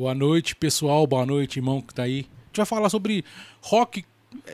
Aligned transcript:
Boa 0.00 0.14
noite, 0.14 0.56
pessoal. 0.56 1.06
Boa 1.06 1.26
noite, 1.26 1.58
irmão 1.58 1.82
que 1.82 1.92
tá 1.92 2.04
aí. 2.04 2.20
A 2.20 2.46
gente 2.46 2.56
vai 2.56 2.64
falar 2.64 2.88
sobre 2.88 3.22
rock, 3.60 4.02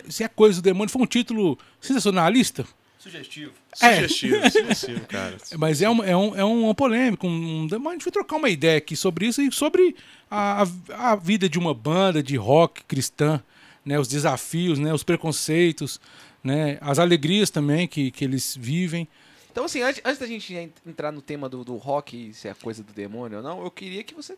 se 0.08 0.24
é 0.24 0.28
coisa 0.28 0.60
do 0.60 0.64
demônio. 0.64 0.90
Foi 0.90 1.00
um 1.00 1.06
título 1.06 1.56
sensacionalista. 1.80 2.66
Sugestivo. 2.98 3.52
É. 3.80 3.94
Sugestivo, 3.94 4.50
sugestivo, 4.50 5.06
cara. 5.06 5.36
Mas 5.56 5.80
é 5.80 5.88
um, 5.88 6.02
é 6.02 6.16
um, 6.16 6.34
é 6.34 6.44
um 6.44 6.74
polêmico. 6.74 7.28
Um, 7.28 7.68
a 7.70 7.92
gente 7.92 8.04
vai 8.04 8.12
trocar 8.12 8.34
uma 8.38 8.50
ideia 8.50 8.78
aqui 8.78 8.96
sobre 8.96 9.28
isso 9.28 9.40
e 9.40 9.52
sobre 9.52 9.94
a, 10.28 10.64
a, 10.92 11.14
vida 11.14 11.48
de 11.48 11.60
uma 11.60 11.72
banda 11.72 12.20
de 12.20 12.34
rock 12.34 12.82
cristã, 12.82 13.40
né? 13.84 14.00
Os 14.00 14.08
desafios, 14.08 14.80
né? 14.80 14.92
Os 14.92 15.04
preconceitos, 15.04 16.00
né? 16.42 16.76
As 16.80 16.98
alegrias 16.98 17.50
também 17.50 17.86
que, 17.86 18.10
que 18.10 18.24
eles 18.24 18.56
vivem. 18.60 19.06
Então, 19.52 19.64
assim, 19.66 19.80
antes, 19.80 20.02
antes 20.04 20.18
da 20.18 20.26
gente 20.26 20.52
en- 20.52 20.72
entrar 20.84 21.12
no 21.12 21.22
tema 21.22 21.48
do, 21.48 21.62
do 21.62 21.76
rock, 21.76 22.34
se 22.34 22.48
é 22.48 22.54
coisa 22.54 22.82
do 22.82 22.92
demônio 22.92 23.38
ou 23.38 23.44
não, 23.44 23.62
eu 23.62 23.70
queria 23.70 24.02
que 24.02 24.12
você 24.12 24.36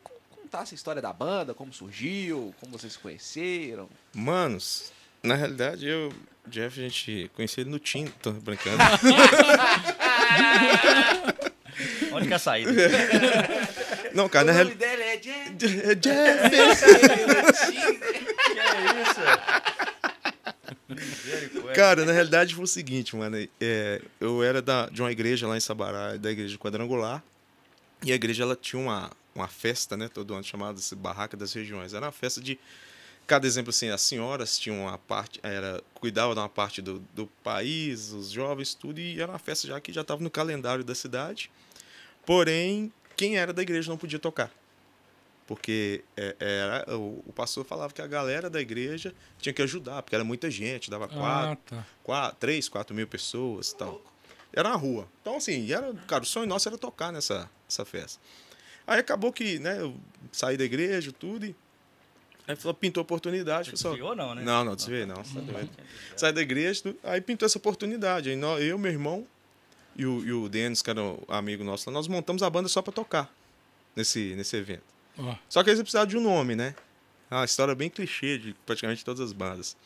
con- 0.49 0.51
contasse 0.59 0.75
a 0.75 0.77
história 0.77 1.01
da 1.03 1.13
banda, 1.13 1.53
como 1.55 1.73
surgiu, 1.73 2.55
como 2.61 2.77
vocês 2.79 2.93
se 2.95 2.99
conheceram. 2.99 3.89
Manos, 4.15 4.93
na 5.23 5.35
realidade, 5.35 5.87
eu, 5.87 6.13
Jeff, 6.47 6.79
a 6.81 6.83
gente 6.89 7.31
conhecia 7.35 7.63
ele 7.63 7.71
no 7.71 7.79
Tinder, 7.79 8.13
tô 8.23 8.33
brincando. 8.33 8.79
Onde 12.13 12.27
que 12.27 12.33
é 12.33 12.37
a 12.37 12.39
saída? 12.39 12.73
Não, 14.15 14.27
cara, 14.29 14.47
na 14.47 14.53
o 14.53 14.57
nome 14.65 14.75
realidade. 14.77 14.89
dele 14.97 15.03
é 15.03 15.17
Jeff. 15.17 15.59
É 15.91 15.95
Jeff! 15.95 16.51
que 16.51 16.57
é 18.61 19.03
isso? 19.03 19.21
Cara, 21.75 22.05
na 22.05 22.13
realidade 22.13 22.55
foi 22.55 22.65
o 22.65 22.67
seguinte, 22.67 23.15
mano. 23.15 23.37
é, 23.61 24.01
eu 24.21 24.43
era 24.43 24.61
da, 24.63 24.87
de 24.87 25.01
uma 25.03 25.13
igreja 25.13 25.47
lá 25.47 25.57
em 25.57 25.61
Sabará, 25.61 26.17
da 26.17 26.31
igreja 26.31 26.57
quadrangular. 26.59 27.23
E 28.03 28.11
a 28.13 28.15
igreja 28.15 28.43
ela 28.45 28.57
tinha 28.57 28.81
uma, 28.81 29.11
uma 29.41 29.49
festa, 29.49 29.97
né, 29.97 30.09
todo 30.09 30.35
ano 30.35 30.45
chamada 30.45 30.81
Barraca 30.97 31.37
das 31.37 31.53
Regiões. 31.53 31.95
Era 31.95 32.07
uma 32.07 32.13
festa 32.13 32.41
de 32.41 32.59
cada 33.27 33.47
exemplo 33.47 33.71
assim, 33.71 33.91
as 33.91 34.01
senhoras 34.01 34.59
tinham 34.59 34.83
uma 34.85 34.97
parte, 34.97 35.39
era 35.43 35.83
cuidavam 35.95 36.35
de 36.35 36.41
uma 36.41 36.49
parte 36.49 36.81
do, 36.81 36.99
do 37.15 37.27
país, 37.45 38.11
os 38.13 38.31
jovens, 38.31 38.73
tudo, 38.75 38.99
e 39.01 39.21
era 39.21 39.31
uma 39.31 39.39
festa 39.39 39.67
já 39.67 39.79
que 39.81 39.93
já 39.93 40.01
estava 40.01 40.23
no 40.23 40.31
calendário 40.31 40.83
da 40.83 40.95
cidade. 40.95 41.51
Porém, 42.25 42.93
quem 43.17 43.37
era 43.37 43.53
da 43.53 43.63
igreja 43.63 43.91
não 43.91 43.99
podia 43.99 44.19
tocar. 44.19 44.51
Porque 45.47 46.05
é, 46.17 46.37
era, 46.39 46.97
o, 46.97 47.23
o 47.27 47.33
pastor 47.33 47.65
falava 47.65 47.93
que 47.93 48.03
a 48.03 48.07
galera 48.07 48.51
da 48.51 48.61
igreja 48.61 49.15
tinha 49.39 49.53
que 49.53 49.63
ajudar, 49.63 50.03
porque 50.03 50.15
era 50.15 50.23
muita 50.25 50.51
gente, 50.51 50.91
dava 50.91 51.09
quatro, 51.09 51.53
Ah, 51.53 51.57
tá. 51.83 51.87
quatro, 52.03 52.37
três, 52.39 52.69
quatro 52.69 52.95
mil 52.95 53.07
pessoas 53.09 53.71
e 53.71 53.77
tal. 53.77 54.03
Era 54.53 54.69
na 54.71 54.77
rua. 54.77 55.09
Então, 55.23 55.37
assim, 55.37 55.71
era, 55.73 55.93
cara, 56.07 56.23
o 56.23 56.27
sonho 56.27 56.47
nosso 56.47 56.69
era 56.69 56.77
tocar 56.77 57.13
nessa, 57.13 57.49
nessa 57.67 57.85
festa. 57.85 58.21
Aí 58.89 59.01
acabou 59.01 59.31
que, 59.31 59.59
né, 59.59 59.83
eu 59.83 59.95
saí 60.33 60.57
da 60.57 60.65
igreja, 60.65 61.13
tudo, 61.13 61.45
e 61.45 61.55
aí 62.49 62.57
falou, 62.57 62.73
pintou 62.73 63.01
a 63.01 63.03
oportunidade. 63.03 63.67
Você 63.67 63.73
Pessoal, 63.73 63.93
desviou 63.93 64.17
não, 64.17 64.35
né? 64.35 64.43
não, 64.43 64.65
não, 64.65 64.75
desviei 64.75 65.05
não. 65.05 65.17
você 65.17 65.35
tá 65.35 65.41
doido. 65.41 65.71
Saí 66.17 66.33
da 66.33 66.41
igreja, 66.41 66.85
tudo, 66.85 66.99
aí 67.05 67.21
pintou 67.21 67.45
essa 67.45 67.59
oportunidade. 67.59 68.31
Aí 68.31 68.37
nós, 68.37 68.63
eu, 68.63 68.79
meu 68.79 68.91
irmão 68.91 69.27
e 69.95 70.07
o, 70.07 70.25
e 70.25 70.33
o 70.33 70.49
Denis, 70.49 70.81
que 70.81 70.89
era 70.89 71.03
o 71.03 71.23
amigo 71.29 71.63
nosso 71.63 71.91
lá, 71.91 71.93
nós 71.93 72.09
montamos 72.09 72.43
a 72.43 72.49
banda 72.49 72.67
só 72.67 72.81
pra 72.81 72.91
tocar 72.91 73.31
nesse, 73.95 74.35
nesse 74.35 74.57
evento. 74.57 74.85
Só 75.51 75.63
que 75.63 75.69
eles 75.69 75.83
precisavam 75.83 76.09
de 76.09 76.17
um 76.17 76.23
nome, 76.23 76.57
né? 76.57 76.75
É 77.31 77.35
uma 77.35 77.45
história 77.45 77.75
bem 77.75 77.91
clichê 77.91 78.39
de 78.39 78.57
praticamente 78.65 79.05
todas 79.05 79.21
as 79.21 79.35
bandas. 79.35 79.77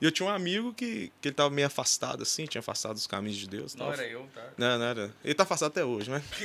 E 0.00 0.04
eu 0.04 0.10
tinha 0.10 0.28
um 0.28 0.32
amigo 0.32 0.72
que, 0.72 1.12
que 1.20 1.28
ele 1.28 1.34
tava 1.34 1.50
meio 1.50 1.66
afastado, 1.66 2.22
assim, 2.22 2.46
tinha 2.46 2.60
afastado 2.60 2.94
dos 2.94 3.06
caminhos 3.06 3.36
de 3.36 3.48
Deus. 3.48 3.76
Não 3.76 3.86
tal. 3.86 3.94
era 3.94 4.06
eu, 4.06 4.26
tá? 4.34 4.44
Não, 4.56 4.78
não 4.78 4.84
era. 4.84 5.10
Ele 5.24 5.34
tá 5.34 5.44
afastado 5.44 5.70
até 5.70 5.84
hoje, 5.84 6.10
né? 6.10 6.22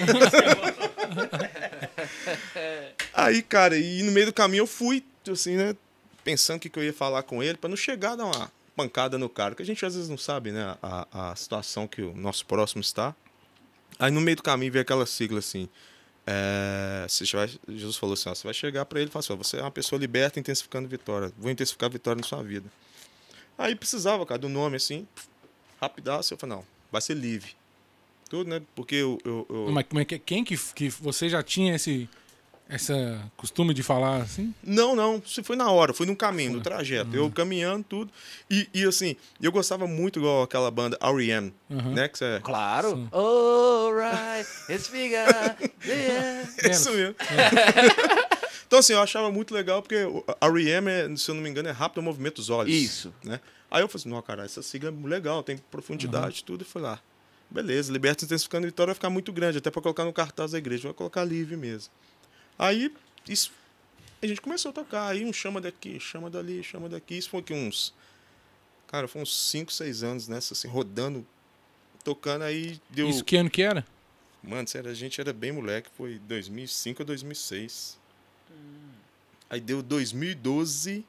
Aí, 3.14 3.42
cara, 3.42 3.78
e 3.78 4.04
no 4.04 4.12
meio 4.12 4.28
do 4.28 4.34
caminho 4.34 4.62
eu 4.62 4.68
fui, 4.68 5.04
assim, 5.32 5.56
né? 5.56 5.76
Pensando 6.24 6.58
o 6.58 6.60
que, 6.60 6.70
que 6.70 6.80
eu 6.80 6.84
ia 6.84 6.94
falar 6.94 7.24
com 7.24 7.44
ele, 7.44 7.58
pra 7.58 7.70
não 7.70 7.76
chegar 7.76 8.14
a 8.14 8.16
dar 8.16 8.26
uma 8.26 8.52
pancada 8.76 9.18
no 9.18 9.30
cara, 9.30 9.56
que 9.56 9.62
a 9.62 9.66
gente 9.66 9.86
às 9.86 9.96
vezes 9.96 10.10
não 10.10 10.18
sabe, 10.18 10.52
né? 10.52 10.78
A, 10.82 11.32
a 11.32 11.36
situação 11.36 11.88
que 11.88 12.02
o 12.02 12.16
nosso 12.16 12.46
próximo 12.46 12.82
está. 12.82 13.16
Aí 14.00 14.12
no 14.12 14.22
meio 14.22 14.38
do 14.38 14.44
caminho 14.44 14.72
veio 14.72 14.82
aquela 14.82 15.06
sigla 15.06 15.40
assim. 15.40 15.70
É, 16.26 17.06
vai, 17.34 17.50
Jesus 17.68 17.98
falou 17.98 18.14
assim: 18.14 18.30
ó, 18.30 18.36
você 18.36 18.44
vai 18.44 18.54
chegar 18.54 18.86
pra 18.86 19.00
ele 19.00 19.10
e 19.10 19.12
falar 19.12 19.22
assim: 19.22 19.34
ó, 19.34 19.36
você 19.36 19.58
é 19.58 19.62
uma 19.62 19.72
pessoa 19.72 20.00
liberta 20.00 20.40
intensificando 20.40 20.88
vitória. 20.88 21.32
Vou 21.38 21.52
intensificar 21.52 21.90
vitória 21.90 22.22
na 22.22 22.28
sua 22.28 22.42
vida. 22.42 22.70
Aí 23.58 23.76
precisava, 23.76 24.26
cara, 24.26 24.40
do 24.40 24.50
nome 24.50 24.78
assim, 24.78 25.08
rapidaço. 25.80 26.34
Eu 26.34 26.38
falei: 26.38 26.56
não, 26.56 26.66
vai 26.92 27.02
ser 27.02 27.16
livre. 27.16 27.56
Tudo, 28.30 28.50
né? 28.50 28.62
Porque 28.76 28.96
eu. 28.96 29.18
eu, 29.24 29.46
eu- 29.50 29.72
Mas 29.72 29.86
como 29.88 30.00
é 30.02 30.06
que, 30.06 30.18
quem 30.20 30.44
que, 30.44 30.58
que 30.74 30.90
você 30.90 31.30
já 31.30 31.42
tinha 31.44 31.76
esse 31.76 32.10
essa 32.70 33.22
costume 33.38 33.74
de 33.74 33.84
falar 33.84 34.22
assim? 34.22 34.54
Não, 34.64 34.96
não. 34.96 35.22
Isso 35.24 35.44
foi 35.44 35.56
na 35.56 35.70
hora, 35.70 35.94
foi 35.94 36.06
no 36.08 36.16
caminho, 36.16 36.54
no 36.54 36.62
trajeto. 36.62 37.16
Eu 37.16 37.30
caminhando, 37.30 37.84
tudo. 37.88 38.12
E, 38.50 38.68
e 38.74 38.84
assim, 38.86 39.16
eu 39.42 39.52
gostava 39.52 39.86
muito 39.86 40.18
igual 40.18 40.42
aquela 40.44 40.72
banda 40.72 40.98
R.E.M., 41.02 41.54
Aham. 41.70 41.92
né? 41.92 42.08
Que 42.08 42.24
é 42.24 42.40
Claro. 42.40 42.90
Sim. 42.96 43.10
Alright, 43.12 44.50
it's 44.70 44.88
bigger. 44.88 45.26
Yeah. 45.86 46.50
Isso 46.72 46.92
mesmo. 46.94 47.16
então, 48.66 48.80
assim, 48.80 48.94
eu 48.94 49.02
achava 49.02 49.30
muito 49.32 49.54
legal 49.54 49.82
porque 49.82 50.04
o- 50.06 50.24
a 50.40 50.48
R.E.M., 50.48 50.90
é, 50.90 51.16
se 51.16 51.30
eu 51.30 51.36
não 51.36 51.42
me 51.44 51.50
engano, 51.50 51.68
é 51.68 51.72
rápido 51.72 52.00
ao 52.00 52.04
movimento 52.06 52.36
dos 52.38 52.50
olhos. 52.50 52.74
Isso. 52.74 53.14
Né? 53.24 53.40
Aí 53.70 53.82
eu 53.84 53.88
falei 53.90 54.02
assim, 54.02 54.10
não, 54.10 54.22
cara, 54.22 54.46
essa 54.46 54.62
sigla 54.62 54.90
é 54.90 55.08
legal, 55.08 55.44
tem 55.44 55.58
profundidade 55.70 56.44
tudo. 56.44 56.62
E 56.64 56.66
fui 56.66 56.82
lá. 56.82 57.00
Beleza, 57.54 57.94
Liberta 57.94 58.26
Intensificando 58.26 58.66
Vitória 58.66 58.90
vai 58.90 58.96
ficar 58.96 59.12
muito 59.12 59.32
grande, 59.32 59.60
até 59.60 59.70
pra 59.70 59.80
colocar 59.80 60.04
no 60.04 60.12
cartaz 60.12 60.52
da 60.52 60.58
igreja. 60.58 60.84
Vai 60.86 60.94
colocar 60.94 61.24
livre 61.24 61.56
mesmo. 61.56 61.94
Aí, 62.58 62.92
isso... 63.30 63.52
A 64.22 64.26
gente 64.26 64.42
começou 64.42 64.72
a 64.72 64.74
tocar. 64.74 65.08
Aí 65.10 65.24
um 65.24 65.32
chama 65.32 65.62
daqui, 65.62 66.00
chama 66.00 66.30
dali, 66.30 66.64
chama 66.64 66.90
daqui. 66.90 67.16
Isso 67.16 67.30
foi 67.30 67.42
aqui 67.42 67.54
uns... 67.54 67.94
Cara, 68.88 69.08
foi 69.08 69.22
uns 69.22 69.36
5, 69.50 69.72
6 69.72 70.04
anos 70.04 70.28
nessa, 70.28 70.54
assim, 70.54 70.68
rodando, 70.68 71.26
tocando. 72.04 72.44
Aí 72.44 72.82
deu... 72.90 73.08
Isso 73.08 73.24
que 73.24 73.36
ano 73.36 73.50
que 73.50 73.62
era? 73.62 73.86
Mano, 74.42 74.68
sério, 74.68 74.90
a 74.90 74.94
gente 74.94 75.22
era 75.22 75.32
bem 75.32 75.52
moleque, 75.52 75.90
foi 75.96 76.20
2005 76.20 77.02
a 77.02 77.06
2006. 77.06 78.00
Aí 79.50 79.62
deu 79.62 79.82
2012, 79.84 81.00
a 81.00 81.04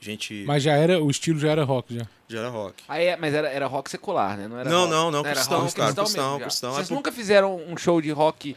gente 0.00 0.44
Mas 0.46 0.62
já 0.62 0.72
era, 0.72 1.02
o 1.02 1.10
estilo 1.10 1.38
já 1.38 1.50
era 1.50 1.64
rock 1.64 1.96
já. 1.96 2.06
já 2.28 2.38
era 2.40 2.48
rock. 2.48 2.82
Aí, 2.88 3.06
é- 3.06 3.16
mas 3.16 3.32
era, 3.34 3.48
era 3.48 3.66
rock 3.66 3.90
secular, 3.90 4.36
né? 4.36 4.48
Não, 4.48 4.58
era 4.58 4.68
Não, 4.70 4.80
rock. 4.80 4.90
não, 4.90 5.10
não, 5.10 5.20
Era 5.20 5.34
cristão, 5.34 5.60
rock 5.60 5.74
cara, 5.74 5.86
cristão 5.86 6.04
cristão, 6.04 6.30
mesmo 6.32 6.40
cristão. 6.44 6.72
Vocês 6.72 6.86
É 6.86 6.88
por- 6.88 6.94
nunca 6.94 7.12
fizeram 7.12 7.56
um 7.68 7.76
show 7.76 8.00
de 8.00 8.10
rock 8.10 8.56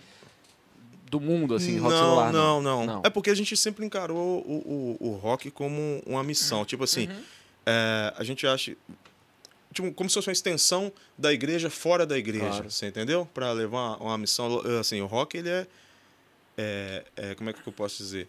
do 1.09 1.19
mundo, 1.21 1.55
assim, 1.55 1.77
rock 1.77 1.95
celular? 1.95 2.33
não, 2.33 2.61
não, 2.61 2.85
Não. 2.85 3.01
É 3.05 3.09
porque 3.09 3.29
a 3.29 3.35
gente 3.35 3.55
sempre 3.55 3.85
encarou 3.85 4.39
o, 4.45 4.97
o, 4.99 5.07
o 5.09 5.15
rock 5.15 5.49
como 5.51 6.01
uma 6.05 6.23
missão. 6.23 6.65
Tipo 6.65 6.83
assim, 6.83 7.07
Uhum. 7.07 7.21
é, 7.65 8.13
a 8.17 8.23
gente 8.23 8.45
acha. 8.45 8.75
Tipo, 9.73 9.93
como 9.93 10.09
se 10.09 10.15
fosse 10.15 10.27
uma 10.27 10.33
extensão 10.33 10.91
da 11.17 11.31
igreja 11.31 11.69
fora 11.69 12.05
da 12.05 12.17
igreja. 12.17 12.47
Claro. 12.49 12.71
Você 12.71 12.87
entendeu? 12.87 13.27
Para 13.33 13.51
levar 13.53 13.77
uma, 13.77 13.97
uma 13.97 14.17
missão. 14.17 14.61
Assim, 14.79 14.99
o 15.01 15.05
rock, 15.05 15.37
ele 15.37 15.49
é. 15.49 15.67
é, 16.57 17.05
é, 17.15 17.35
como 17.35 17.49
é 17.49 17.53
que 17.53 17.59
eu 17.65 17.71
posso 17.71 17.97
dizer? 17.97 18.27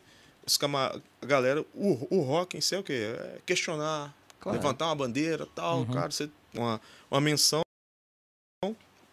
Os 0.49 0.57
cama- 0.57 1.01
a 1.23 1.27
galera, 1.27 1.61
o, 1.75 2.17
o 2.17 2.21
rock 2.23 2.57
em 2.57 2.61
si 2.61 2.75
é 2.75 2.79
o 2.79 2.83
quê? 2.83 3.15
É 3.15 3.39
questionar, 3.45 4.15
Claro. 4.41 4.57
levantar 4.59 4.87
uma 4.87 4.95
bandeira 4.97 5.47
tal, 5.55 5.81
Uhum. 5.81 5.87
cara, 5.93 6.11
você, 6.11 6.31
uma, 6.55 6.81
uma 7.11 7.21
menção. 7.21 7.61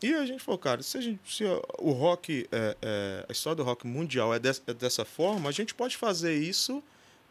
E 0.01 0.13
a 0.13 0.25
gente 0.25 0.41
falou, 0.43 0.59
cara, 0.59 0.83
se, 0.83 0.97
a 0.97 1.01
gente, 1.01 1.19
se 1.35 1.43
o 1.79 1.91
rock, 1.91 2.47
é, 2.51 2.77
é, 2.81 3.25
a 3.27 3.31
história 3.31 3.55
do 3.57 3.63
rock 3.63 3.87
mundial 3.87 4.33
é, 4.33 4.39
des- 4.39 4.61
é 4.67 4.73
dessa 4.73 5.03
forma, 5.03 5.49
a 5.49 5.51
gente 5.51 5.73
pode 5.73 5.97
fazer 5.97 6.35
isso 6.37 6.83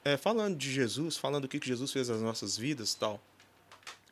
é, 0.04 0.16
falando 0.16 0.56
de 0.56 0.70
Jesus, 0.72 1.16
falando 1.16 1.42
do 1.42 1.48
que, 1.48 1.58
que 1.60 1.68
Jesus 1.68 1.90
fez 1.92 2.08
nas 2.08 2.20
nossas 2.20 2.56
vidas 2.58 2.94
tal. 2.94 3.20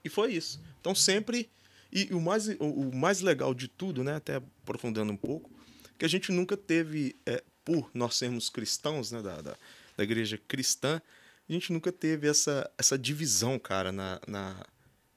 E 0.05 0.09
foi 0.09 0.33
isso. 0.33 0.61
Então 0.81 0.95
sempre. 0.95 1.51
E 1.93 2.05
o 2.15 2.21
mais, 2.21 2.49
o, 2.49 2.55
o 2.65 2.95
mais 2.95 3.21
legal 3.21 3.53
de 3.53 3.69
tudo, 3.69 4.03
né, 4.03 4.15
até 4.17 4.37
aprofundando 4.37 5.13
um 5.13 5.17
pouco, 5.17 5.51
que 5.99 6.05
a 6.05 6.09
gente 6.09 6.33
nunca 6.33 6.57
teve, 6.57 7.15
é, 7.27 7.43
por 7.65 7.91
nós 7.93 8.17
sermos 8.17 8.49
cristãos, 8.49 9.13
né, 9.13 9.21
da, 9.21 9.41
da, 9.43 9.57
da 9.97 10.05
igreja 10.05 10.39
cristã, 10.49 11.01
a 11.49 11.53
gente 11.53 11.73
nunca 11.73 11.91
teve 11.93 12.29
essa, 12.29 12.71
essa 12.79 12.99
divisão, 12.99 13.59
cara, 13.59 13.93
na, 13.93 14.21
na, 14.27 14.65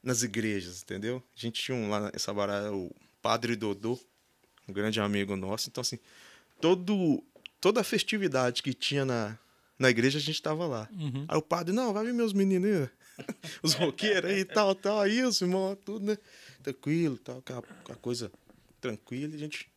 nas 0.04 0.24
igrejas, 0.24 0.82
entendeu? 0.82 1.24
A 1.36 1.40
gente 1.40 1.62
tinha 1.62 1.76
um 1.78 1.90
lá 1.90 2.12
em 2.14 2.20
Sabará, 2.20 2.72
o 2.74 2.94
Padre 3.22 3.56
Dodô, 3.56 4.00
um 4.68 4.74
grande 4.74 5.00
amigo 5.00 5.36
nosso. 5.36 5.70
Então, 5.70 5.82
assim, 5.82 6.00
todo, 6.60 7.24
toda 7.62 7.82
a 7.82 7.84
festividade 7.84 8.62
que 8.64 8.74
tinha 8.74 9.06
na, 9.06 9.38
na 9.80 9.90
igreja, 9.90 10.18
a 10.18 10.22
gente 10.22 10.42
tava 10.42 10.66
lá. 10.68 10.90
Uhum. 10.92 11.26
Aí 11.28 11.38
o 11.38 11.42
padre, 11.42 11.74
não, 11.74 11.94
vai 11.94 12.04
ver 12.04 12.14
meus 12.14 12.34
meninos 12.34 12.70
aí, 12.70 12.90
os 13.64 13.74
roqueiros 13.74 14.30
aí 14.30 14.40
e 14.40 14.46
tal, 14.46 14.76
tal. 14.76 15.00
Aí 15.00 15.24
os 15.24 15.40
irmãos, 15.42 15.78
tudo, 15.86 16.06
né? 16.06 16.18
Tranquilo, 16.64 17.18
tal, 17.18 17.38
aquela, 17.38 17.60
aquela 17.60 17.98
coisa 18.00 18.32
tranquila. 18.82 19.34
A 19.36 19.38
gente 19.38 19.70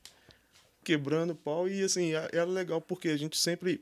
quebrando 0.82 1.30
o 1.32 1.36
pau. 1.36 1.68
E, 1.68 1.82
assim, 1.82 2.14
a- 2.14 2.28
era 2.32 2.44
legal 2.46 2.80
porque 2.80 3.08
a 3.08 3.16
gente 3.16 3.36
sempre 3.38 3.80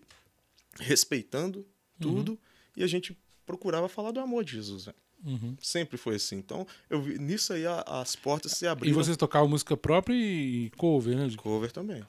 respeitando 0.80 1.66
tudo 2.00 2.38
e 2.76 2.82
a 2.82 2.86
gente 2.86 3.16
procurava 3.44 3.88
falar 3.88 4.10
do 4.10 4.20
amor 4.20 4.44
de 4.44 4.52
Jesus, 4.52 4.86
né? 4.86 4.94
Uhum. 5.24 5.56
Sempre 5.60 5.96
foi 5.96 6.16
assim. 6.16 6.36
Então, 6.36 6.66
eu 6.90 7.00
vi, 7.00 7.18
nisso 7.18 7.52
aí 7.52 7.66
a- 7.66 7.82
as 7.86 8.14
portas 8.14 8.52
se 8.52 8.64
E 8.64 8.68
abriram. 8.68 8.94
vocês 8.96 9.16
tocavam 9.16 9.48
música 9.48 9.76
própria 9.76 10.14
e 10.14 10.70
cover, 10.76 11.16
né? 11.16 11.28
Cover 11.36 11.72
também. 11.72 12.04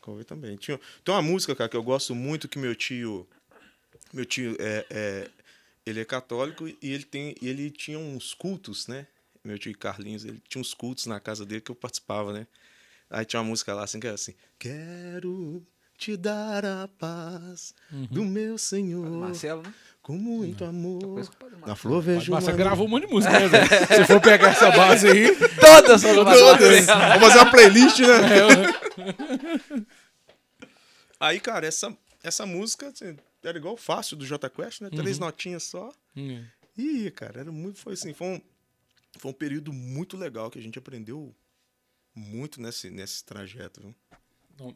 Cover 0.00 0.24
também. 0.24 0.56
Tinha, 0.56 0.78
tem 1.04 1.14
uma 1.14 1.22
música, 1.22 1.54
cara, 1.56 1.68
que 1.68 1.76
eu 1.76 1.82
gosto 1.82 2.14
muito 2.14 2.48
que 2.48 2.58
meu 2.58 2.74
tio. 2.74 3.26
Meu 4.12 4.24
tio 4.24 4.56
é, 4.58 4.86
é- 4.90 5.30
ele 5.86 6.00
é 6.00 6.04
católico 6.04 6.68
e 6.68 6.76
ele 6.82 7.04
tem. 7.04 7.34
e 7.40 7.48
ele 7.48 7.70
tinha 7.70 7.98
uns 7.98 8.34
cultos, 8.34 8.86
né? 8.86 9.06
Meu 9.42 9.58
tio 9.58 9.76
Carlinhos, 9.76 10.24
ele 10.24 10.40
tinha 10.48 10.60
uns 10.60 10.74
cultos 10.74 11.06
na 11.06 11.18
casa 11.18 11.46
dele 11.46 11.60
que 11.62 11.70
eu 11.70 11.74
participava, 11.74 12.32
né? 12.32 12.46
Aí 13.08 13.24
tinha 13.24 13.40
uma 13.40 13.48
música 13.48 13.72
lá 13.74 13.84
assim 13.84 13.98
que 13.98 14.06
era 14.06 14.14
assim: 14.14 14.34
Quero 14.58 15.66
te 16.00 16.16
dar 16.16 16.64
a 16.64 16.88
paz 16.88 17.74
do 18.10 18.24
meu 18.24 18.56
Senhor. 18.56 19.06
Marcelo, 19.06 19.62
né? 19.62 19.74
Com 20.00 20.14
muito 20.16 20.64
amor. 20.64 21.20
O 21.20 21.36
Padre 21.36 21.56
Na 21.66 21.76
flor 21.76 22.00
vejo 22.00 22.32
Mas 22.32 22.44
você 22.44 22.52
gravou 22.52 22.86
um 22.86 22.88
monte 22.88 23.06
de 23.06 23.12
música, 23.12 23.38
né? 23.38 23.66
Se 23.94 24.06
for 24.06 24.18
pegar 24.18 24.48
essa 24.48 24.70
base 24.70 25.06
aí. 25.06 25.36
Todas 25.60 26.00
são 26.00 26.24
Todas. 26.24 26.86
Vamos 26.86 27.20
fazer 27.20 27.38
uma 27.38 27.50
playlist, 27.50 27.98
né? 28.00 29.86
É, 29.86 30.00
Aí, 31.18 31.38
cara, 31.38 31.66
essa, 31.66 31.94
essa 32.22 32.46
música 32.46 32.88
assim, 32.88 33.14
era 33.44 33.58
igual 33.58 33.76
fácil 33.76 34.16
do 34.16 34.24
J 34.24 34.48
Quest, 34.48 34.80
né? 34.80 34.88
Três 34.88 35.18
notinhas 35.18 35.64
só. 35.64 35.92
Hum. 36.16 36.42
E, 36.78 37.10
cara, 37.10 37.40
era 37.40 37.52
muito. 37.52 37.78
Foi 37.78 37.92
assim, 37.92 38.14
foi 38.14 38.26
um, 38.26 38.40
foi 39.18 39.30
um 39.30 39.34
período 39.34 39.70
muito 39.70 40.16
legal 40.16 40.50
que 40.50 40.58
a 40.58 40.62
gente 40.62 40.78
aprendeu 40.78 41.34
muito 42.14 42.60
nesse, 42.60 42.88
nesse 42.88 43.22
trajeto. 43.22 43.82
Viu? 43.82 43.94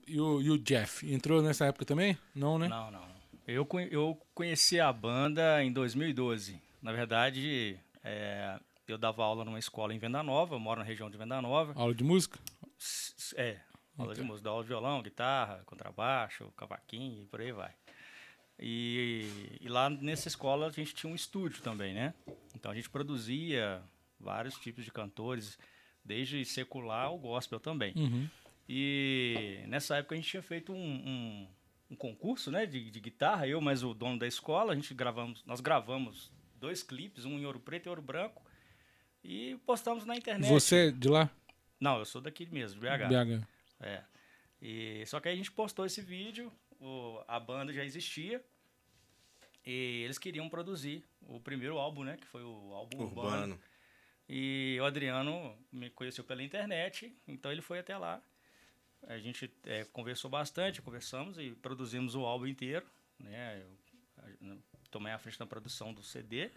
E 0.06 0.20
o, 0.20 0.40
e 0.40 0.50
o 0.50 0.58
Jeff, 0.58 1.12
entrou 1.12 1.42
nessa 1.42 1.66
época 1.66 1.84
também? 1.84 2.16
Não, 2.34 2.58
né? 2.58 2.68
Não, 2.68 2.90
não. 2.90 3.04
Eu, 3.46 3.68
eu 3.90 4.18
conheci 4.34 4.80
a 4.80 4.92
banda 4.92 5.62
em 5.62 5.70
2012. 5.70 6.58
Na 6.80 6.92
verdade, 6.92 7.78
é, 8.02 8.58
eu 8.88 8.96
dava 8.96 9.22
aula 9.22 9.44
numa 9.44 9.58
escola 9.58 9.92
em 9.94 9.98
Venda 9.98 10.22
Nova, 10.22 10.54
eu 10.54 10.60
moro 10.60 10.80
na 10.80 10.86
região 10.86 11.10
de 11.10 11.18
Venda 11.18 11.40
Nova. 11.42 11.72
Aula 11.76 11.94
de 11.94 12.02
música? 12.02 12.38
É, 13.36 13.58
aula 13.98 14.14
de 14.14 14.22
música, 14.22 14.48
aula 14.48 14.62
de 14.62 14.68
violão, 14.68 15.02
guitarra, 15.02 15.62
contrabaixo, 15.66 16.50
cavaquinho 16.56 17.22
e 17.22 17.26
por 17.26 17.40
aí 17.40 17.52
vai. 17.52 17.72
E, 18.58 19.58
e 19.60 19.68
lá 19.68 19.90
nessa 19.90 20.28
escola 20.28 20.68
a 20.68 20.70
gente 20.70 20.94
tinha 20.94 21.12
um 21.12 21.16
estúdio 21.16 21.62
também, 21.62 21.92
né? 21.92 22.14
Então 22.54 22.70
a 22.70 22.74
gente 22.74 22.88
produzia 22.88 23.82
vários 24.18 24.54
tipos 24.56 24.84
de 24.84 24.90
cantores, 24.90 25.58
desde 26.04 26.44
secular 26.44 27.06
ao 27.06 27.18
gospel 27.18 27.60
também. 27.60 27.92
Uhum. 27.96 28.28
E 28.68 29.62
nessa 29.68 29.96
época 29.96 30.14
a 30.14 30.18
gente 30.18 30.28
tinha 30.30 30.42
feito 30.42 30.72
um, 30.72 30.76
um, 30.78 31.48
um 31.90 31.96
concurso 31.96 32.50
né, 32.50 32.64
de, 32.66 32.90
de 32.90 33.00
guitarra, 33.00 33.46
eu 33.46 33.60
mais 33.60 33.82
o 33.82 33.92
dono 33.94 34.18
da 34.18 34.26
escola, 34.26 34.72
a 34.72 34.74
gente 34.74 34.94
gravamos, 34.94 35.44
nós 35.44 35.60
gravamos 35.60 36.32
dois 36.56 36.82
clipes, 36.82 37.24
um 37.24 37.38
em 37.38 37.44
ouro 37.44 37.60
preto 37.60 37.86
e 37.86 37.88
ouro 37.90 38.00
branco, 38.02 38.42
e 39.22 39.56
postamos 39.66 40.04
na 40.06 40.16
internet. 40.16 40.48
Você 40.50 40.88
é 40.88 40.90
de 40.90 41.08
lá? 41.08 41.30
Não, 41.78 41.98
eu 41.98 42.04
sou 42.04 42.20
daqui 42.20 42.46
mesmo, 42.46 42.80
de 42.80 42.86
BH. 42.86 43.08
BH. 43.08 43.46
É. 43.80 44.02
E, 44.62 45.04
só 45.06 45.20
que 45.20 45.28
aí 45.28 45.34
a 45.34 45.36
gente 45.36 45.52
postou 45.52 45.84
esse 45.84 46.00
vídeo, 46.00 46.50
o- 46.80 47.22
a 47.28 47.38
banda 47.38 47.72
já 47.72 47.84
existia, 47.84 48.42
e 49.66 50.02
eles 50.04 50.18
queriam 50.18 50.48
produzir 50.48 51.04
o 51.22 51.38
primeiro 51.40 51.78
álbum, 51.78 52.02
né? 52.04 52.16
Que 52.18 52.26
foi 52.26 52.42
o 52.42 52.72
álbum 52.72 52.98
Urbano. 53.02 53.28
Urbano. 53.30 53.60
E 54.28 54.78
o 54.80 54.84
Adriano 54.84 55.54
me 55.70 55.90
conheceu 55.90 56.24
pela 56.24 56.42
internet, 56.42 57.14
então 57.28 57.52
ele 57.52 57.60
foi 57.60 57.78
até 57.78 57.96
lá. 57.96 58.22
A 59.08 59.18
gente 59.18 59.52
eh, 59.64 59.84
conversou 59.92 60.30
bastante, 60.30 60.80
conversamos 60.82 61.38
e 61.38 61.50
produzimos 61.52 62.14
o 62.14 62.24
álbum 62.24 62.46
inteiro. 62.46 62.86
Né? 63.18 63.62
Eu, 63.62 63.78
a- 64.52 64.56
tomei 64.90 65.12
a 65.12 65.18
frente 65.18 65.38
na 65.40 65.46
produção 65.46 65.92
do 65.92 66.02
CD 66.02 66.50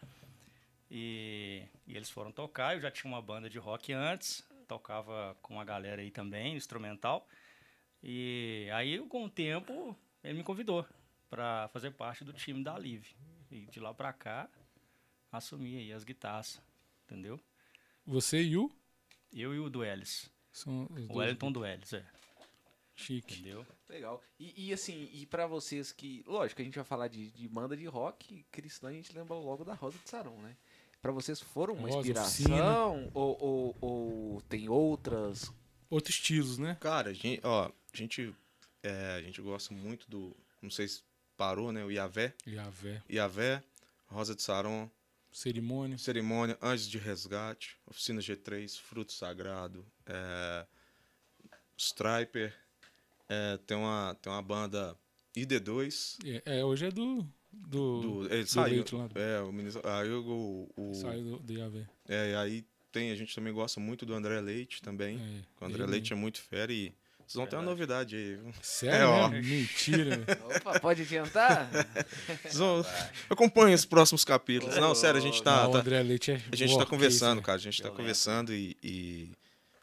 e, 0.90 1.64
e 1.86 1.96
eles 1.96 2.10
foram 2.10 2.32
tocar. 2.32 2.76
Eu 2.76 2.82
já 2.82 2.92
tinha 2.92 3.12
uma 3.12 3.22
banda 3.22 3.50
de 3.50 3.58
rock 3.58 3.92
antes, 3.94 4.48
tocava 4.68 5.36
com 5.42 5.60
a 5.60 5.66
galera 5.66 6.02
aí 6.02 6.12
também, 6.12 6.56
instrumental. 6.56 7.28
E 8.02 8.70
aí, 8.74 9.00
com 9.08 9.26
o 9.26 9.30
tempo, 9.30 9.98
ele 10.24 10.38
me 10.38 10.44
convidou 10.44 10.86
para 11.30 11.68
fazer 11.70 11.92
parte 11.92 12.24
do 12.24 12.32
time 12.32 12.64
da 12.64 12.78
Live. 12.78 13.16
E 13.52 13.66
de 13.68 13.80
lá 13.80 13.94
para 13.94 14.14
cá, 14.14 14.50
assumi 15.32 15.78
aí 15.78 15.92
as 15.94 16.04
guitarras, 16.04 16.62
entendeu? 17.06 17.40
Você 18.06 18.42
e 18.44 18.58
o? 18.58 18.72
Eu 19.34 19.54
e 19.54 19.60
o 19.60 19.70
Duelis. 19.70 20.30
São 20.52 20.86
O. 21.10 21.18
Wellington 21.18 21.52
Duelis, 21.52 21.94
é. 21.94 22.06
Chique. 22.98 23.36
Entendeu? 23.36 23.66
Legal. 23.88 24.22
E, 24.40 24.68
e, 24.68 24.74
assim, 24.74 25.08
e 25.14 25.26
pra 25.28 25.46
vocês 25.46 25.92
que. 25.92 26.24
Lógico, 26.26 26.62
a 26.62 26.66
gente 26.66 26.76
vai 26.76 26.84
falar 26.84 27.08
de, 27.08 27.30
de 27.30 27.48
banda 27.48 27.78
de 27.78 27.86
rock 27.86 28.44
cristã, 28.52 28.90
a 28.90 28.92
gente 28.92 29.16
lembra 29.16 29.36
logo 29.36 29.64
da 29.64 29.76
Rosa 29.76 29.98
de 30.04 30.10
Saron, 30.10 30.36
né? 30.42 30.58
Pra 31.00 31.12
vocês 31.12 31.40
foram 31.40 31.76
uma 31.76 31.88
Rosa, 31.88 32.00
inspiração? 32.00 33.12
Ou, 33.14 33.38
ou, 33.40 33.78
ou 33.80 34.42
tem 34.50 34.68
outras? 34.68 35.54
Outros 35.90 36.16
estilos, 36.16 36.58
né? 36.58 36.76
Cara, 36.82 37.12
a 37.12 37.14
gente, 37.14 37.40
ó, 37.46 37.68
a 37.68 37.98
gente, 37.98 38.36
é, 38.82 39.14
a 39.16 39.22
gente 39.22 39.40
gosta 39.42 39.74
muito 39.74 40.10
do. 40.10 40.36
Não 40.60 40.72
sei 40.72 40.88
se 40.88 41.04
parou, 41.38 41.72
né? 41.72 41.86
O 41.86 41.92
Iavé. 41.92 42.34
Javé. 42.48 43.04
Iavé, 43.08 43.64
Rosa 44.08 44.34
de 44.34 44.42
Saron, 44.42 44.90
Cerimônia. 45.32 46.00
Cerimônia, 46.00 46.58
Anjos 46.60 46.90
de 46.90 46.98
Resgate, 46.98 47.78
Oficina 47.86 48.20
G3, 48.20 48.80
Fruto 48.80 49.14
Sagrado, 49.14 49.86
é, 50.08 50.66
Striper, 51.78 52.54
é, 53.30 53.58
tem, 53.66 53.78
uma, 53.78 54.16
tem 54.22 54.32
uma 54.32 54.42
banda 54.42 54.96
ID2. 55.36 56.18
É, 56.46 56.60
é, 56.60 56.66
hoje 56.66 56.86
é 56.86 56.92
do. 56.92 57.26
Do. 57.52 58.02
Do, 58.02 58.34
ele 58.34 58.44
do 58.44 58.50
saiu. 58.50 58.76
Leite 58.76 58.96
lá. 58.96 59.10
É, 59.16 59.40
o 59.42 59.52
ministro. 59.52 59.82
Aí 59.88 60.10
o, 60.12 60.70
o, 60.76 60.94
Saiu 60.96 61.24
do, 61.24 61.40
do 61.40 61.58
Javé. 61.58 61.88
é, 62.08 62.36
aí 62.36 62.66
tem, 62.92 63.12
a 63.12 63.16
gente 63.16 63.34
também 63.34 63.54
gosta 63.54 63.80
muito 63.80 64.06
do 64.06 64.14
André 64.14 64.40
Leite 64.42 64.82
também. 64.82 65.18
É, 65.18 65.64
o 65.64 65.66
André 65.68 65.84
ele 65.84 65.92
Leite 65.92 66.14
é 66.14 66.16
muito 66.16 66.42
fera 66.42 66.72
e 66.72 66.94
vocês 67.20 67.36
vão 67.36 67.46
ter 67.48 67.56
uma 67.58 67.62
novidade 67.64 68.16
aí. 68.16 68.36
viu? 68.36 68.54
Sério? 68.62 68.96
É, 69.00 69.06
ó. 69.06 69.30
Mentira. 69.30 70.24
Opa, 70.58 70.80
pode 70.80 71.02
adiantar? 71.02 71.70
Vocês 72.42 72.58
vão... 72.58 72.86
Acompanhem 73.30 73.76
os 73.76 73.84
próximos 73.86 74.24
capítulos. 74.24 74.78
Não, 74.78 74.96
sério, 74.96 75.20
a 75.20 75.22
gente 75.22 75.44
tá. 75.44 75.64
Não, 75.64 75.70
o 75.70 75.74
tá- 75.74 75.80
André 75.80 76.02
Leite 76.04 76.32
é. 76.32 76.42
a 76.52 76.56
gente 76.56 76.78
tá 76.78 76.86
conversando, 76.86 77.38
isso, 77.40 77.46
cara. 77.46 77.58
A 77.58 77.62
gente 77.62 77.82
tá 77.82 77.90
conversando 77.92 78.54
e- 78.54 78.78
e 78.82 79.30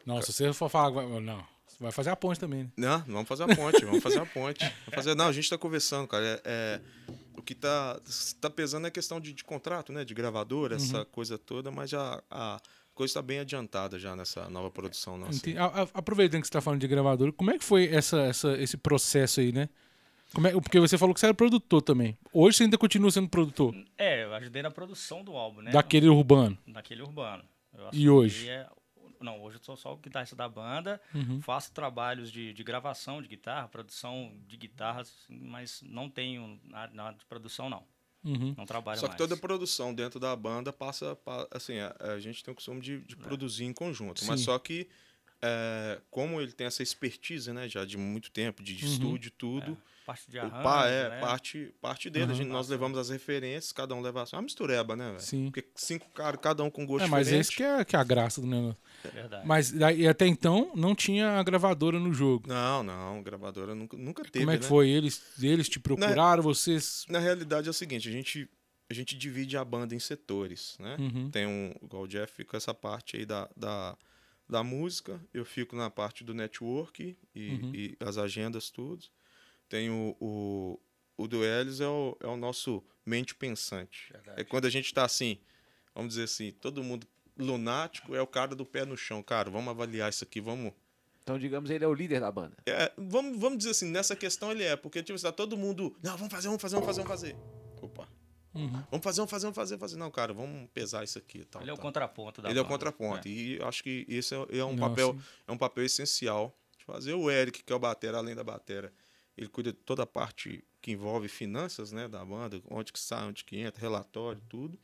Não, 0.05 0.21
se 0.21 0.33
você 0.33 0.51
for 0.53 0.69
falar. 0.69 0.91
Não. 1.21 1.54
Vai 1.79 1.91
fazer 1.91 2.09
a 2.09 2.15
ponte 2.15 2.39
também, 2.39 2.63
né? 2.63 2.69
Não, 2.77 2.99
vamos 3.07 3.27
fazer 3.27 3.43
a 3.43 3.55
ponte, 3.55 3.83
vamos 3.83 4.01
fazer 4.01 4.19
a 4.19 4.25
ponte. 4.25 4.59
Vamos 4.63 4.95
fazer... 4.95 5.15
Não, 5.15 5.27
a 5.27 5.31
gente 5.31 5.49
tá 5.49 5.57
conversando, 5.57 6.07
cara. 6.07 6.25
É, 6.25 6.41
é- 6.45 6.81
o 7.37 7.41
que 7.41 7.53
tá, 7.53 7.99
tá 8.41 8.49
pesando 8.49 8.85
é 8.85 8.87
a 8.87 8.91
questão 8.91 9.19
de, 9.19 9.33
de 9.33 9.43
contrato, 9.43 9.91
né? 9.91 10.05
De 10.05 10.13
gravadora, 10.13 10.75
essa 10.77 11.03
coisa 11.05 11.37
toda, 11.37 11.69
mas 11.69 11.89
já 11.89 12.21
a 12.31 12.59
coisa 12.93 13.11
está 13.11 13.21
bem 13.21 13.39
adiantada 13.39 13.99
já 13.99 14.15
nessa 14.15 14.49
nova 14.49 14.71
produção 14.71 15.17
nossa. 15.17 15.35
Entendi. 15.37 15.57
A- 15.57 15.65
a- 15.83 15.87
Aproveitando 15.93 16.41
que 16.41 16.47
você 16.47 16.49
está 16.49 16.61
falando 16.61 16.79
de 16.79 16.87
gravador, 16.87 17.33
como 17.33 17.51
é 17.51 17.57
que 17.57 17.63
foi 17.65 17.93
essa, 17.93 18.21
essa, 18.21 18.57
esse 18.57 18.77
processo 18.77 19.41
aí, 19.41 19.51
né? 19.51 19.67
Como 20.33 20.47
é, 20.47 20.51
porque 20.53 20.79
você 20.79 20.97
falou 20.97 21.13
que 21.13 21.19
você 21.19 21.25
era 21.27 21.35
produtor 21.35 21.81
também. 21.81 22.17
Hoje 22.33 22.57
você 22.57 22.63
ainda 22.63 22.77
continua 22.77 23.11
sendo 23.11 23.29
produtor 23.29 23.75
É, 23.97 24.23
eu 24.23 24.33
ajudei 24.33 24.61
na 24.63 24.71
produção 24.71 25.23
do 25.23 25.33
álbum, 25.33 25.61
né? 25.61 25.71
daquele 25.71 26.07
urbano. 26.09 26.57
Daquele 26.65 27.01
urbano. 27.03 27.43
Eu 27.77 27.89
E 27.93 28.09
hoje? 28.09 28.49
É- 29.19 29.23
não, 29.23 29.41
hoje 29.41 29.57
eu 29.57 29.63
sou 29.63 29.75
só 29.77 29.93
o 29.93 29.97
guitarrista 29.97 30.35
da 30.35 30.47
banda, 30.49 31.01
Uhum. 31.13 31.41
faço 31.41 31.71
trabalhos 31.73 32.31
de, 32.31 32.53
de 32.53 32.63
gravação 32.63 33.21
de 33.21 33.27
guitarra, 33.27 33.67
produção 33.67 34.35
de 34.47 34.57
guitarras, 34.57 35.13
mas 35.29 35.81
não 35.83 36.09
tenho 36.09 36.59
nada, 36.63 36.93
nada 36.93 37.17
de 37.17 37.25
produção, 37.25 37.69
não. 37.69 37.85
Uhum. 38.23 38.55
Não 38.57 38.65
trabalho 38.65 38.99
Só 38.99 39.05
que 39.07 39.11
mais. 39.13 39.17
toda 39.17 39.37
produção 39.37 39.93
dentro 39.93 40.19
da 40.19 40.35
banda 40.35 40.73
passa, 40.73 41.15
pa- 41.15 41.47
assim, 41.51 41.77
a, 41.77 41.95
a 42.13 42.19
gente 42.19 42.43
tem 42.43 42.51
o 42.51 42.55
costume 42.55 42.81
de, 42.81 43.01
de 43.01 43.15
produzir 43.15 43.65
em 43.65 43.73
conjunto, 43.73 44.25
mas 44.25 44.39
Sim. 44.39 44.45
só 44.45 44.57
que 44.57 44.87
é, 45.41 46.01
como 46.09 46.41
ele 46.41 46.51
tem 46.51 46.65
essa 46.65 46.81
expertise, 46.81 47.53
né, 47.53 47.67
já 47.69 47.85
de 47.85 47.97
muito 47.97 48.31
tempo, 48.31 48.63
de, 48.63 48.75
de 48.75 48.83
Uhum. 48.85 48.91
estúdio, 48.93 49.29
tudo, 49.31 49.77
Parte 50.05 50.29
de 50.29 50.37
o 50.37 50.41
arranjo, 50.41 50.63
pá 50.63 50.85
é 50.87 51.09
né? 51.09 51.19
parte, 51.19 51.73
parte 51.81 52.09
dele. 52.11 52.25
A 52.25 52.27
Uhum. 52.29 52.35
gente, 52.35 52.47
nós 52.49 52.69
levamos 52.69 52.97
as 52.97 53.09
referências, 53.09 53.71
cada 53.71 53.95
um 53.95 54.01
leva 54.01 54.21
a 54.21 54.25
sua. 54.25 54.35
É 54.35 54.39
uma 54.39 54.43
mistureba, 54.43 54.95
né, 54.95 55.07
velho? 55.09 55.19
Sim. 55.19 55.45
Porque 55.45 55.67
cinco 55.75 56.07
caras, 56.11 56.39
cada 56.41 56.63
um 56.63 56.69
com 56.69 56.85
gosto 56.85 57.05
É, 57.05 57.07
mas 57.07 57.25
diferente. 57.27 57.41
esse 57.47 57.55
que 57.55 57.63
é, 57.63 57.83
que 57.83 57.95
é 57.95 57.99
a 57.99 58.03
graça 58.03 58.39
do 58.39 58.45
negócio. 58.47 58.77
É 59.03 59.07
Verdade. 59.09 59.47
Mas 59.47 59.71
daí, 59.71 60.07
até 60.07 60.27
então 60.27 60.71
não 60.75 60.93
tinha 60.93 61.39
a 61.39 61.43
gravadora 61.43 61.99
no 61.99 62.13
jogo. 62.13 62.47
Não, 62.47 62.83
não, 62.83 63.23
gravadora 63.23 63.73
nunca, 63.73 63.97
nunca 63.97 64.23
teve, 64.23 64.39
Como 64.45 64.51
é 64.51 64.53
né? 64.55 64.59
que 64.59 64.65
foi? 64.65 64.89
Eles, 64.89 65.21
eles 65.41 65.67
te 65.67 65.79
procuraram, 65.79 66.43
vocês. 66.43 67.05
Na 67.09 67.19
realidade 67.19 67.67
é 67.67 67.71
o 67.71 67.73
seguinte, 67.73 68.07
a 68.07 68.11
gente, 68.11 68.47
a 68.89 68.93
gente 68.93 69.17
divide 69.17 69.57
a 69.57 69.65
banda 69.65 69.95
em 69.95 69.99
setores, 69.99 70.77
né? 70.79 70.97
Uhum. 70.99 71.31
Tem 71.31 71.47
um, 71.47 71.73
igual 71.81 72.03
o 72.03 72.07
Jeff 72.07 72.31
fica 72.31 72.57
essa 72.57 72.73
parte 72.73 73.17
aí 73.17 73.25
da, 73.25 73.49
da, 73.57 73.97
da 74.47 74.63
música, 74.63 75.19
eu 75.33 75.43
fico 75.45 75.75
na 75.75 75.89
parte 75.89 76.23
do 76.23 76.33
network 76.35 77.17
e, 77.33 77.49
Uhum. 77.49 77.71
e 77.73 77.97
as 77.99 78.17
agendas, 78.19 78.69
tudo. 78.69 79.03
Tem 79.67 79.89
o, 79.89 80.15
o, 80.19 80.79
o 81.17 81.27
Duelis 81.27 81.79
é 81.79 81.87
o, 81.87 82.17
é 82.19 82.27
o 82.27 82.37
nosso 82.37 82.83
mente 83.05 83.35
pensante. 83.35 84.11
Verdade. 84.11 84.41
É 84.41 84.43
quando 84.43 84.65
a 84.65 84.69
gente 84.69 84.93
tá 84.93 85.03
assim, 85.05 85.39
vamos 85.93 86.09
dizer 86.09 86.23
assim, 86.23 86.51
todo 86.51 86.83
mundo 86.83 87.07
lunático, 87.37 88.15
é 88.15 88.21
o 88.21 88.27
cara 88.27 88.55
do 88.55 88.65
pé 88.65 88.85
no 88.85 88.95
chão. 88.95 89.21
Cara, 89.21 89.49
vamos 89.49 89.69
avaliar 89.69 90.09
isso 90.09 90.23
aqui, 90.23 90.39
vamos... 90.39 90.73
Então, 91.21 91.39
digamos, 91.39 91.71
ele 91.71 91.83
é 91.83 91.87
o 91.87 91.93
líder 91.93 92.19
da 92.19 92.31
banda. 92.31 92.55
É, 92.67 92.91
vamos, 92.95 93.39
vamos 93.39 93.57
dizer 93.57 93.71
assim, 93.71 93.89
nessa 93.89 94.15
questão 94.15 94.51
ele 94.51 94.63
é, 94.63 94.75
porque 94.75 95.01
tipo, 95.01 95.19
tá 95.19 95.31
todo 95.31 95.57
mundo, 95.57 95.97
não, 96.03 96.15
vamos 96.15 96.31
fazer, 96.31 96.47
vamos 96.47 96.61
fazer, 96.61 96.75
vamos 96.75 96.85
fazer, 96.85 97.01
vamos 97.03 97.21
fazer. 97.21 97.35
Opa. 97.81 98.07
Uhum. 98.53 98.83
Vamos 98.89 99.03
fazer, 99.03 99.17
vamos 99.17 99.31
fazer, 99.31 99.45
vamos 99.47 99.55
fazer, 99.55 99.77
fazer. 99.77 99.97
Não, 99.97 100.09
cara, 100.09 100.33
vamos 100.33 100.69
pesar 100.71 101.03
isso 101.03 101.17
aqui. 101.17 101.43
Tal, 101.43 101.61
Ele 101.61 101.71
é 101.71 101.73
o 101.73 101.75
tal. 101.75 101.83
contraponto 101.83 102.41
da 102.41 102.49
Ele 102.49 102.57
é 102.57 102.61
o 102.61 102.63
banda. 102.63 102.73
contraponto. 102.73 103.27
E 103.27 103.59
acho 103.63 103.83
que 103.83 104.05
esse 104.07 104.33
é, 104.33 104.59
é 104.59 104.63
um 104.63 104.77
papel, 104.77 105.17
é 105.47 105.51
um 105.51 105.57
papel 105.57 105.83
essencial. 105.83 106.55
fazer. 106.85 107.13
O 107.13 107.29
Eric, 107.29 107.63
que 107.63 107.73
é 107.73 107.75
o 107.75 107.79
batera, 107.79 108.17
além 108.19 108.33
da 108.35 108.43
batera, 108.43 108.93
ele 109.37 109.47
cuida 109.47 109.71
de 109.71 109.79
toda 109.79 110.03
a 110.03 110.07
parte 110.07 110.63
que 110.81 110.91
envolve 110.91 111.27
finanças, 111.27 111.91
né, 111.91 112.07
da 112.07 112.23
banda, 112.23 112.61
onde 112.69 112.93
que 112.93 112.99
sai, 112.99 113.27
onde 113.27 113.43
que 113.43 113.57
entra, 113.57 113.81
relatório, 113.81 114.41
tudo. 114.47 114.79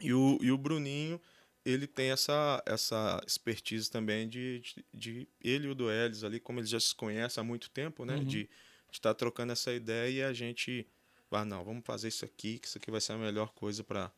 E 0.00 0.12
o, 0.12 0.38
e 0.40 0.50
o 0.50 0.58
Bruninho, 0.58 1.20
ele 1.64 1.86
tem 1.86 2.10
essa, 2.10 2.62
essa 2.66 3.22
expertise 3.26 3.90
também 3.90 4.28
de, 4.28 4.60
de, 4.60 4.84
de 4.92 5.28
ele 5.40 5.66
e 5.66 5.70
o 5.70 5.74
Duelis 5.74 6.24
ali, 6.24 6.40
como 6.40 6.58
eles 6.58 6.70
já 6.70 6.80
se 6.80 6.94
conhecem 6.94 7.40
há 7.40 7.44
muito 7.44 7.70
tempo, 7.70 8.04
né, 8.04 8.16
Uhum. 8.16 8.24
de 8.24 8.48
estar 8.90 9.14
trocando 9.14 9.52
essa 9.52 9.72
ideia 9.72 10.10
e 10.10 10.22
a 10.22 10.32
gente, 10.32 10.86
ah, 11.30 11.44
não, 11.44 11.64
vamos 11.64 11.84
fazer 11.84 12.08
isso 12.08 12.24
aqui, 12.24 12.58
que 12.58 12.66
isso 12.66 12.78
aqui 12.78 12.90
vai 12.90 13.00
ser 13.00 13.12
a 13.12 13.18
melhor 13.18 13.52
coisa 13.52 13.84
para 13.84 14.10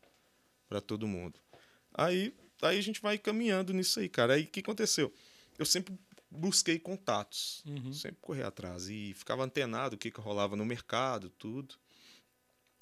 todo 0.86 1.06
mundo. 1.06 1.38
Aí, 1.92 2.34
aí 2.62 2.78
a 2.78 2.80
gente 2.82 3.00
vai 3.00 3.18
caminhando 3.18 3.72
nisso 3.72 4.00
aí, 4.00 4.08
cara. 4.08 4.34
Aí 4.34 4.44
o 4.44 4.46
que 4.46 4.60
aconteceu? 4.60 5.12
Eu 5.58 5.64
sempre 5.64 5.96
busquei 6.34 6.78
contatos, 6.78 7.62
Uhum. 7.66 7.92
sempre 7.92 8.18
corri 8.20 8.42
atrás 8.42 8.88
e 8.88 9.14
ficava 9.14 9.44
antenado 9.44 9.94
o 9.94 9.98
que, 9.98 10.10
que 10.10 10.20
rolava 10.20 10.56
no 10.56 10.64
mercado, 10.64 11.30
tudo. 11.30 11.74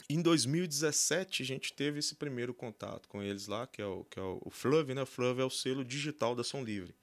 Em 0.09 0.21
2017 0.21 1.43
a 1.43 1.47
gente 1.47 1.73
teve 1.73 1.99
esse 2.01 2.15
primeiro 2.17 2.53
contato 2.53 3.09
com 3.09 3.23
eles 3.23 3.47
lá, 3.47 3.67
que 3.67 3.81
é 3.81 3.87
o, 3.87 4.05
que 4.05 4.19
é 4.19 4.23
o, 4.23 4.41
o 4.45 4.51
Fluv, 4.51 4.93
né? 4.95 5.03
O 5.03 5.07
Fluv 5.07 5.41
é 5.41 5.45
o 5.45 5.51
selo 5.51 5.85
digital 5.85 6.35
da 6.35 6.43
Som 6.43 6.63
Livre. 6.65 6.95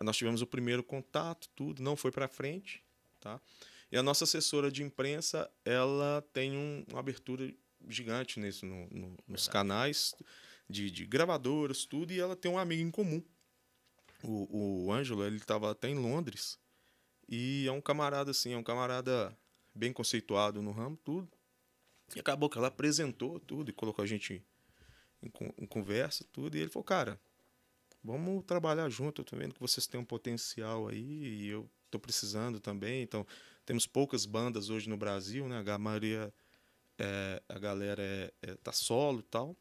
Nós 0.00 0.16
tivemos 0.16 0.40
o 0.40 0.46
primeiro 0.46 0.82
contato, 0.82 1.48
tudo, 1.56 1.82
não 1.82 1.96
foi 1.96 2.10
para 2.12 2.28
frente, 2.28 2.82
tá? 3.20 3.40
E 3.90 3.96
a 3.96 4.02
nossa 4.02 4.24
assessora 4.24 4.70
de 4.70 4.82
imprensa, 4.82 5.50
ela 5.64 6.22
tem 6.32 6.52
um- 6.56 6.84
uma 6.88 7.00
abertura 7.00 7.52
gigante 7.88 8.38
nisso, 8.38 8.64
no- 8.64 8.88
no- 8.90 9.16
nos 9.26 9.48
canais 9.48 10.14
de, 10.70 10.90
de 10.90 11.04
gravadoras, 11.04 11.84
tudo, 11.84 12.12
e 12.12 12.20
ela 12.20 12.36
tem 12.36 12.50
um 12.50 12.58
amigo 12.58 12.82
em 12.82 12.90
comum. 12.90 13.22
O, 14.22 14.86
o 14.86 14.92
Ângelo, 14.92 15.24
ele 15.24 15.36
estava 15.36 15.70
até 15.70 15.88
em 15.88 15.94
Londres, 15.94 16.58
e 17.28 17.66
é 17.66 17.72
um 17.72 17.80
camarada 17.80 18.30
assim, 18.30 18.52
é 18.52 18.56
um 18.56 18.62
camarada 18.62 19.36
bem 19.74 19.92
conceituado 19.92 20.60
no 20.62 20.72
ramo, 20.72 20.96
tudo. 21.04 21.28
E 22.16 22.20
acabou 22.20 22.48
que 22.48 22.58
ela 22.58 22.68
apresentou 22.68 23.38
tudo 23.38 23.70
e 23.70 23.72
colocou 23.72 24.02
a 24.02 24.06
gente 24.06 24.42
em, 25.22 25.30
em 25.58 25.66
conversa, 25.66 26.24
tudo, 26.32 26.56
e 26.56 26.60
ele 26.60 26.70
falou, 26.70 26.84
cara, 26.84 27.20
vamos 28.02 28.44
trabalhar 28.44 28.88
junto, 28.88 29.20
eu 29.20 29.24
tô 29.24 29.36
vendo 29.36 29.54
que 29.54 29.60
vocês 29.60 29.86
têm 29.86 30.00
um 30.00 30.04
potencial 30.04 30.88
aí, 30.88 31.02
e 31.02 31.48
eu 31.48 31.68
tô 31.90 31.98
precisando 31.98 32.60
também, 32.60 33.02
então 33.02 33.26
temos 33.64 33.86
poucas 33.86 34.24
bandas 34.24 34.70
hoje 34.70 34.88
no 34.88 34.96
Brasil, 34.96 35.46
né? 35.46 35.62
A 35.66 35.78
maioria, 35.78 36.32
é, 36.98 37.42
a 37.48 37.58
galera 37.58 38.02
é, 38.02 38.32
é- 38.42 38.54
tá 38.56 38.72
solo 38.72 39.22
tal. 39.22 39.54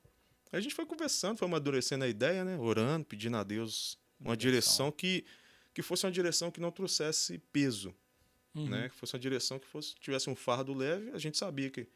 A 0.51 0.61
gente 0.61 0.73
foi 0.73 0.85
conversando, 0.85 1.37
foi 1.37 1.47
amadurecendo 1.47 2.05
a 2.05 2.07
ideia, 2.07 2.45
né? 2.45 2.57
Orando, 2.57 3.05
pedindo 3.05 3.35
a 3.35 3.43
Deus 3.43 3.99
uma 4.19 4.35
direção, 4.35 4.87
Direção. 4.87 4.91
que, 4.91 5.25
que 5.73 5.81
fosse 5.81 6.05
uma 6.05 6.11
direção 6.11 6.49
que 6.51 6.59
não 6.59 6.71
trouxesse 6.71 7.37
peso, 7.51 7.93
Uhum. 8.55 8.69
né? 8.69 8.89
Que 8.89 8.95
fosse 8.95 9.13
uma 9.13 9.19
direção 9.19 9.59
que 9.59 9.67
fosse, 9.67 9.93
tivesse 9.95 10.29
um 10.29 10.35
fardo 10.35 10.73
leve. 10.73 11.11
A 11.11 11.19
gente 11.19 11.37
sabia 11.37 11.69
que 11.69 11.87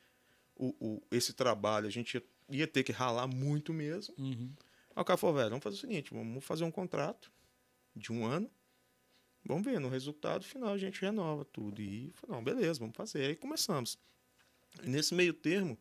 o, 0.56 0.76
o, 0.80 1.02
esse 1.10 1.34
trabalho 1.34 1.88
a 1.88 1.90
gente 1.90 2.14
ia, 2.16 2.24
ia 2.60 2.68
ter 2.68 2.84
que 2.84 2.92
ralar 2.92 3.26
muito 3.28 3.74
mesmo. 3.74 4.14
Uhum. 4.18 4.54
Aí 4.96 5.02
o 5.02 5.06
cara 5.06 5.18
falou, 5.18 5.36
velho, 5.36 5.50
vamos 5.50 5.64
fazer 5.64 5.78
o 5.78 5.80
seguinte, 5.80 6.14
vamos 6.14 6.44
fazer 6.46 6.64
um 6.64 6.70
contrato 6.72 7.32
de 7.96 8.12
um 8.12 8.26
ano. 8.26 8.50
Vamos 9.44 9.64
ver, 9.66 9.80
no 9.80 9.90
resultado 9.90 10.44
final 10.46 10.72
a 10.72 10.78
gente 10.78 11.02
renova 11.02 11.44
tudo. 11.46 11.82
E 11.82 12.12
falou, 12.14 12.36
não, 12.36 12.44
beleza, 12.44 12.80
vamos 12.80 12.96
fazer. 12.96 13.26
Aí 13.26 13.36
começamos. 13.36 13.98
E 14.84 14.88
nesse 14.88 15.16
meio 15.16 15.34
termo, 15.34 15.76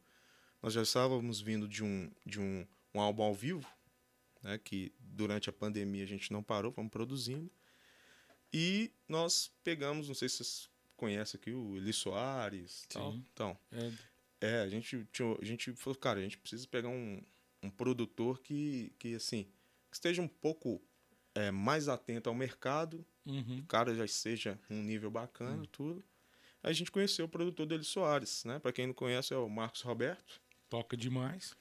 nós 0.62 0.73
já 0.73 0.80
estávamos 0.82 1.42
vindo 1.42 1.68
de 1.68 1.85
um, 1.85 2.11
de 2.25 2.40
um, 2.40 2.66
um 2.94 3.00
álbum 3.00 3.23
ao 3.23 3.35
vivo, 3.35 3.66
né, 4.42 4.59
que 4.59 4.92
durante 4.99 5.49
a 5.49 5.52
pandemia 5.52 6.04
a 6.04 6.06
gente 6.06 6.32
não 6.32 6.42
parou, 6.42 6.73
fomos 6.73 6.90
produzindo. 6.90 7.50
E 8.52 8.90
nós 9.09 9.52
pegamos, 9.62 10.09
não 10.09 10.14
sei 10.14 10.28
se 10.28 10.37
vocês 10.37 10.70
conhecem 10.97 11.38
aqui, 11.40 11.52
o 11.52 11.76
Eli 11.76 11.92
Soares. 11.92 12.87
Tal. 12.88 13.14
Então, 13.14 13.59
É, 13.73 13.92
é, 14.40 14.61
a 14.61 14.68
gente, 14.68 15.06
tinha- 15.12 15.37
a 15.40 15.44
gente 15.44 15.73
falou, 15.75 15.99
cara, 15.99 16.18
a 16.18 16.23
gente 16.23 16.37
precisa 16.38 16.66
pegar 16.66 16.88
um, 16.88 17.23
um 17.62 17.70
produtor 17.70 18.40
que, 18.40 18.92
que, 18.99 19.14
assim, 19.14 19.44
que 19.90 19.97
esteja 19.97 20.20
um 20.20 20.28
pouco 20.28 20.82
é, 21.35 21.50
mais 21.50 21.88
atento 21.88 22.28
ao 22.28 22.35
mercado, 22.35 23.04
uhum. 23.25 23.61
o 23.61 23.66
cara 23.66 23.94
já 23.94 24.06
seja 24.09 24.59
um 24.68 24.82
nível 24.82 25.11
bacana, 25.11 25.64
tudo. 25.70 26.02
Aí 26.62 26.70
a 26.70 26.75
gente 26.75 26.90
conheceu 26.90 27.25
o 27.25 27.28
produtor 27.28 27.66
dele 27.66 27.85
Soares, 27.85 28.44
né? 28.44 28.59
Para 28.59 28.73
quem 28.73 28.87
não 28.87 28.92
conhece, 28.94 29.32
é 29.32 29.37
o 29.37 29.49
Marcos 29.49 29.80
Roberto. 29.82 30.40
Toca 30.68 30.97
demais. 30.97 31.56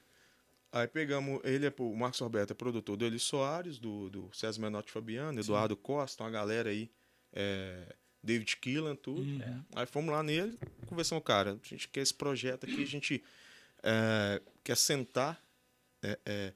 Aí 0.72 0.88
pegamos, 0.88 1.42
ele 1.44 1.66
é, 1.66 1.74
o 1.80 1.96
Marcos 1.96 2.20
Roberto 2.20 2.52
é 2.52 2.54
produtor 2.54 2.96
do 2.96 3.06
Eli 3.06 3.18
Soares, 3.20 3.80
do, 3.80 4.10
do 4.10 4.30
César 4.34 4.62
Menotti 4.62 4.92
Fabiano, 4.92 5.40
Eduardo 5.40 5.76
Costa, 5.76 6.24
uma 6.24 6.30
galera 6.30 6.70
aí, 6.70 6.92
é, 7.34 7.96
David 8.22 8.58
Killan, 8.58 8.96
tudo. 8.96 9.22
Uhum. 9.22 9.64
Aí 9.76 9.86
fomos 9.88 10.12
lá 10.12 10.22
nele, 10.22 10.58
conversamos, 10.86 11.24
cara, 11.24 11.54
a 11.64 11.68
gente 11.68 11.88
quer 11.88 12.02
esse 12.02 12.14
projeto 12.14 12.66
aqui, 12.66 12.84
a 12.84 12.88
gente 12.88 13.24
é, 13.82 14.42
quer 14.64 14.78
sentar. 14.78 15.42
é, 16.04 16.20
é, 16.26 16.54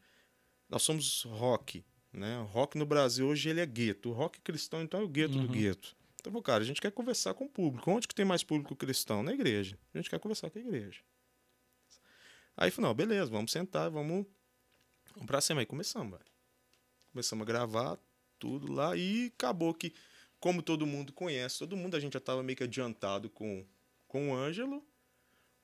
nós 0.69 0.83
somos 0.83 1.23
rock, 1.23 1.83
né? 2.11 2.39
O 2.39 2.45
rock 2.45 2.77
no 2.77 2.85
Brasil 2.85 3.27
hoje 3.27 3.49
ele 3.49 3.61
é 3.61 3.65
gueto. 3.65 4.09
O 4.09 4.13
rock 4.13 4.39
cristão, 4.41 4.81
então, 4.81 5.01
é 5.01 5.03
o 5.03 5.07
gueto 5.07 5.35
Uhum. 5.35 5.45
do 5.47 5.53
gueto. 5.53 5.95
Então, 6.19 6.41
cara, 6.41 6.63
a 6.63 6.65
gente 6.65 6.79
quer 6.81 6.91
conversar 6.91 7.33
com 7.33 7.45
o 7.45 7.49
público. 7.49 7.91
Onde 7.91 8.07
que 8.07 8.15
tem 8.15 8.23
mais 8.25 8.43
público 8.43 8.75
cristão? 8.75 9.21
Na 9.21 9.33
igreja. 9.33 9.77
A 9.93 9.97
gente 9.97 10.09
quer 10.09 10.19
conversar 10.19 10.49
com 10.49 10.57
a 10.57 10.61
igreja. 10.61 11.01
Aí 12.55 12.71
falou, 12.71 12.89
não, 12.89 12.95
beleza, 12.95 13.31
vamos 13.31 13.51
sentar, 13.51 13.89
vamos, 13.89 14.25
vamos 15.13 15.27
pra 15.27 15.41
cima. 15.41 15.61
Aí 15.61 15.65
começamos, 15.65 16.11
velho. 16.11 16.31
Começamos 17.11 17.43
a 17.43 17.45
gravar 17.45 17.99
tudo 18.39 18.71
lá 18.71 18.95
e 18.95 19.31
acabou 19.35 19.73
que, 19.73 19.93
como 20.39 20.61
todo 20.61 20.85
mundo 20.85 21.13
conhece, 21.13 21.59
todo 21.59 21.77
mundo 21.77 21.95
a 21.95 21.99
gente 21.99 22.13
já 22.13 22.19
tava 22.19 22.43
meio 22.43 22.57
que 22.57 22.63
adiantado 22.63 23.29
com, 23.29 23.65
com 24.07 24.31
o 24.31 24.35
Ângelo. 24.35 24.83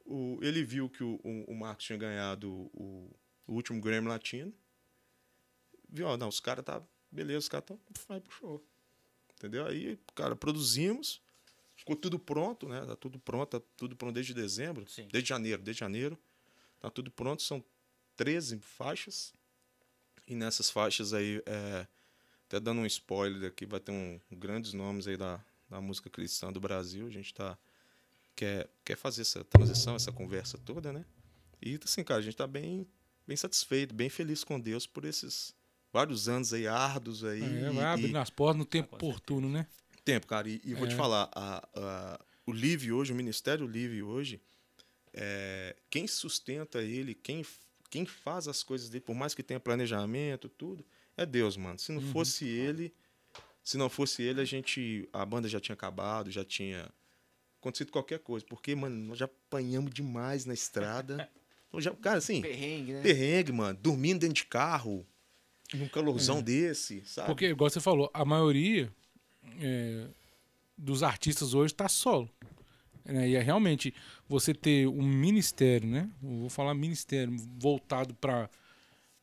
O, 0.06 0.40
ele 0.42 0.64
viu 0.64 0.90
que 0.90 1.04
o, 1.04 1.20
o, 1.24 1.52
o 1.52 1.56
Marcos 1.56 1.86
tinha 1.86 1.98
ganhado 1.98 2.50
o, 2.50 3.16
o 3.46 3.54
último 3.54 3.80
Grammy 3.82 4.08
Latino. 4.08 4.54
Viu, 5.88 6.08
ó, 6.08 6.18
não, 6.18 6.28
os 6.28 6.40
caras 6.40 6.66
tá. 6.66 6.82
Beleza, 7.12 7.40
os 7.40 7.50
caras 7.50 7.64
estão. 7.64 7.80
Vai 8.08 8.20
pro 8.20 8.32
show. 8.32 8.64
Entendeu? 9.36 9.66
Aí, 9.66 10.00
cara, 10.16 10.36
produzimos. 10.36 11.22
Ficou 11.76 11.96
tudo 11.96 12.20
pronto, 12.20 12.68
né? 12.68 12.86
Tá 12.86 12.96
tudo 12.96 13.18
pronto, 13.20 13.60
tá 13.60 13.66
tudo 13.78 13.96
pronto 13.96 14.14
desde 14.14 14.34
dezembro. 14.34 14.88
Sim. 14.88 15.08
Desde 15.12 15.30
janeiro, 15.30 15.62
desde 15.62 15.80
janeiro. 15.80 16.18
Tá 16.80 16.90
tudo 16.90 17.12
pronto, 17.12 17.42
são 17.42 17.64
13 18.16 18.60
faixas. 18.60 19.34
E 20.28 20.36
nessas 20.36 20.70
faixas 20.70 21.14
aí, 21.14 21.42
é, 21.46 21.88
até 22.48 22.60
dando 22.60 22.82
um 22.82 22.86
spoiler 22.86 23.50
aqui, 23.50 23.66
vai 23.66 23.80
ter 23.80 23.92
um, 23.92 24.20
grandes 24.32 24.74
nomes 24.74 25.08
aí 25.08 25.18
da, 25.18 25.44
da 25.70 25.82
música 25.82 26.10
cristã 26.10 26.52
do 26.52 26.60
Brasil. 26.60 27.08
A 27.08 27.10
gente 27.10 27.34
tá, 27.34 27.58
quer, 28.36 28.70
quer 28.86 28.96
fazer 28.96 29.24
essa 29.24 29.44
transição, 29.44 29.96
essa 29.96 30.12
conversa 30.12 30.58
toda, 30.58 30.94
né? 30.94 31.06
E 31.62 31.78
assim, 31.84 32.04
cara, 32.04 32.20
a 32.20 32.24
gente 32.24 32.38
tá 32.38 32.48
bem, 32.48 32.88
bem 33.28 33.36
satisfeito, 33.36 33.94
bem 33.94 34.10
feliz 34.10 34.44
com 34.44 34.60
Deus 34.60 34.86
por 34.88 35.04
esses 35.04 35.54
vários 35.92 36.30
anos 36.30 36.54
aí, 36.54 36.68
árduos 36.68 37.24
aí. 37.24 37.42
É, 37.44 37.70
e- 37.70 37.74
vai 37.74 37.86
abrindo 37.86 38.18
as 38.18 38.30
portas 38.30 38.58
no 38.58 38.66
tempo 38.66 38.96
oportuno, 38.96 39.50
né? 39.50 39.68
tempo, 40.10 40.26
cara. 40.26 40.50
E, 40.50 40.60
e 40.64 40.74
vou 40.74 40.88
te 40.88 40.94
É. 40.94 40.98
falar, 40.98 41.30
a, 41.34 41.68
a- 41.76 42.20
o 42.48 42.52
Live 42.52 42.92
hoje, 42.92 43.12
o 43.12 43.16
Ministério 43.16 43.68
Live 43.68 44.02
hoje, 44.02 44.42
é, 45.14 45.76
quem 45.90 46.08
sustenta 46.08 46.82
ele, 46.82 47.14
quem, 47.14 47.46
quem 47.90 48.06
faz 48.06 48.48
as 48.48 48.64
coisas 48.64 48.90
dele, 48.90 49.04
por 49.04 49.16
mais 49.16 49.34
que 49.34 49.44
tenha 49.44 49.60
planejamento, 49.60 50.48
tudo, 50.50 50.86
é 51.18 51.26
Deus, 51.26 51.58
mano. 51.58 51.78
Se 51.80 51.92
não 51.92 52.02
Uhum. 52.02 52.12
fosse 52.12 52.46
ele, 52.46 52.94
se 53.64 53.78
não 53.78 53.90
fosse 53.90 54.22
ele, 54.24 54.42
a 54.42 54.46
gente, 54.46 55.08
a 55.14 55.26
banda 55.26 55.48
já 55.48 55.60
tinha 55.60 55.74
acabado, 55.74 56.32
já 56.32 56.44
tinha 56.46 56.90
acontecido 57.60 57.92
qualquer 57.92 58.20
coisa, 58.20 58.46
porque, 58.46 58.74
mano, 58.76 58.96
nós 59.08 59.18
já 59.18 59.26
apanhamos 59.26 59.92
demais 59.94 60.46
na 60.46 60.54
estrada. 60.54 61.30
Já, 61.78 61.92
cara, 61.94 62.18
assim, 62.18 62.42
Perrengue, 62.42 62.94
né? 62.94 63.02
perrengue, 63.04 63.52
mano, 63.52 63.78
dormindo 63.80 64.22
dentro 64.22 64.34
de 64.34 64.46
carro, 64.46 65.06
num 65.72 65.88
calorzão 65.88 66.42
desse, 66.42 67.06
sabe? 67.06 67.28
Porque, 67.28 67.46
igual 67.46 67.70
você 67.70 67.80
falou, 67.80 68.10
a 68.12 68.26
maioria 68.26 68.92
é, 69.62 70.08
dos 70.76 71.04
artistas 71.04 71.54
hoje 71.54 71.72
tá 71.76 71.88
solo. 71.88 72.28
Né? 73.12 73.30
E 73.30 73.36
é 73.36 73.42
realmente 73.42 73.94
você 74.28 74.54
ter 74.54 74.88
um 74.88 75.04
ministério, 75.04 75.88
né? 75.88 76.10
Eu 76.24 76.30
vou 76.40 76.50
falar 76.50 76.74
ministério 76.74 77.36
voltado 77.58 78.14
para 78.16 78.50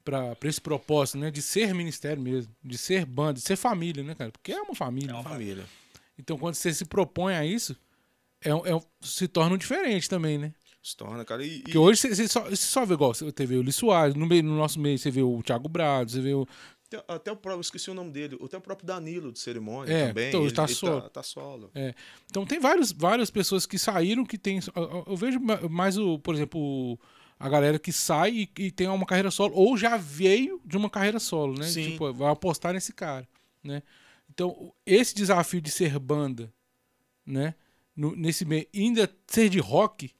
para 0.05 0.37
esse 0.45 0.61
propósito, 0.61 1.19
né? 1.19 1.33
De 1.33 1.43
ser 1.43 1.75
ministério 1.75 2.23
mesmo, 2.23 2.55
de 2.63 2.79
ser 2.79 3.05
banda, 3.05 3.35
de 3.35 3.41
ser 3.41 3.57
família, 3.57 4.05
né, 4.05 4.15
cara? 4.15 4.31
Porque 4.31 4.53
é 4.53 4.63
uma 4.63 4.75
família. 4.75 5.11
É 5.11 5.15
uma 5.15 5.25
família. 5.25 5.65
Então, 6.17 6.39
quando 6.39 6.55
você 6.55 6.73
se 6.73 6.85
propõe 6.85 7.35
a 7.35 7.45
isso, 7.45 7.77
é, 8.41 8.51
é- 8.51 8.81
se 9.01 9.27
torna 9.27 9.57
um 9.57 9.59
diferente 9.59 10.09
também, 10.09 10.39
né? 10.39 10.55
Se 10.81 10.97
torna, 10.97 11.25
cara. 11.25 11.45
E, 11.45 11.63
Porque 11.63 11.77
hoje 11.77 12.01
você, 12.01 12.15
você 12.15 12.29
só, 12.29 12.43
você 12.43 12.57
só 12.57 12.85
vê 12.85 12.95
igual, 12.95 13.13
você 13.13 13.47
vê 13.47 13.57
o 13.57 13.63
Luiz 13.63 13.75
Soares, 13.75 14.15
no, 14.15 14.25
meio, 14.25 14.45
no 14.45 14.57
nosso 14.57 14.79
meio 14.79 14.97
você 14.97 15.11
vê 15.11 15.21
o 15.23 15.43
Thiago 15.43 15.69
Brado, 15.69 16.13
você 16.13 16.21
vê 16.21 16.33
o. 16.33 16.47
Até, 17.09 17.33
o 17.33 17.37
próprio, 17.37 17.61
esqueci 17.61 17.91
o 17.91 17.95
nome 17.95 18.11
dele, 18.13 18.39
até 18.43 18.57
o 18.57 18.61
próprio 18.61 18.87
Danilo 18.87 19.33
de 19.33 19.39
cerimônia 19.41 19.93
É, 19.93 20.07
também. 20.09 20.29
então, 20.29 20.43
ele, 20.43 20.53
tá 20.53 20.65
ele 20.65 20.75
solo. 20.75 21.01
Tá, 21.03 21.09
tá 21.11 21.23
solo. 21.23 21.71
Então 22.31 22.47
tem 22.47 22.61
vários, 22.61 22.93
várias 22.93 23.31
pessoas 23.31 23.67
que 23.67 23.79
saíram 23.79 24.25
que 24.25 24.39
tem. 24.39 24.61
eu- 25.07 25.17
vejo 25.17 25.41
ma- 25.41 25.61
mais 25.69 25.99
o, 25.99 26.19
por 26.19 26.35
exemplo, 26.35 26.99
a 27.41 27.49
galera 27.49 27.79
que 27.79 27.93
sai 27.93 28.33
e, 28.33 28.51
e 28.67 28.71
tem 28.71 28.87
uma 28.89 29.05
carreira 29.07 29.31
solo, 29.31 29.55
ou 29.55 29.77
já 29.77 29.97
veio 29.97 30.61
de 30.65 30.77
uma 30.77 30.89
carreira 30.89 31.19
solo, 31.19 31.59
né? 31.59 31.67
Sim. 31.67 31.91
Tipo, 31.93 32.13
vai 32.13 32.31
apostar 32.31 32.73
nesse 32.73 32.93
cara, 32.93 33.27
né? 33.65 33.83
Então, 34.31 34.73
esse 34.85 35.15
desafio 35.15 35.61
de 35.61 35.71
ser 35.71 35.99
banda, 35.99 36.53
né? 37.25 37.55
no- 37.97 38.15
nesse 38.15 38.45
meio, 38.45 38.67
ainda 38.75 39.11
ser 39.27 39.49
de 39.49 39.59
rock, 39.59 40.11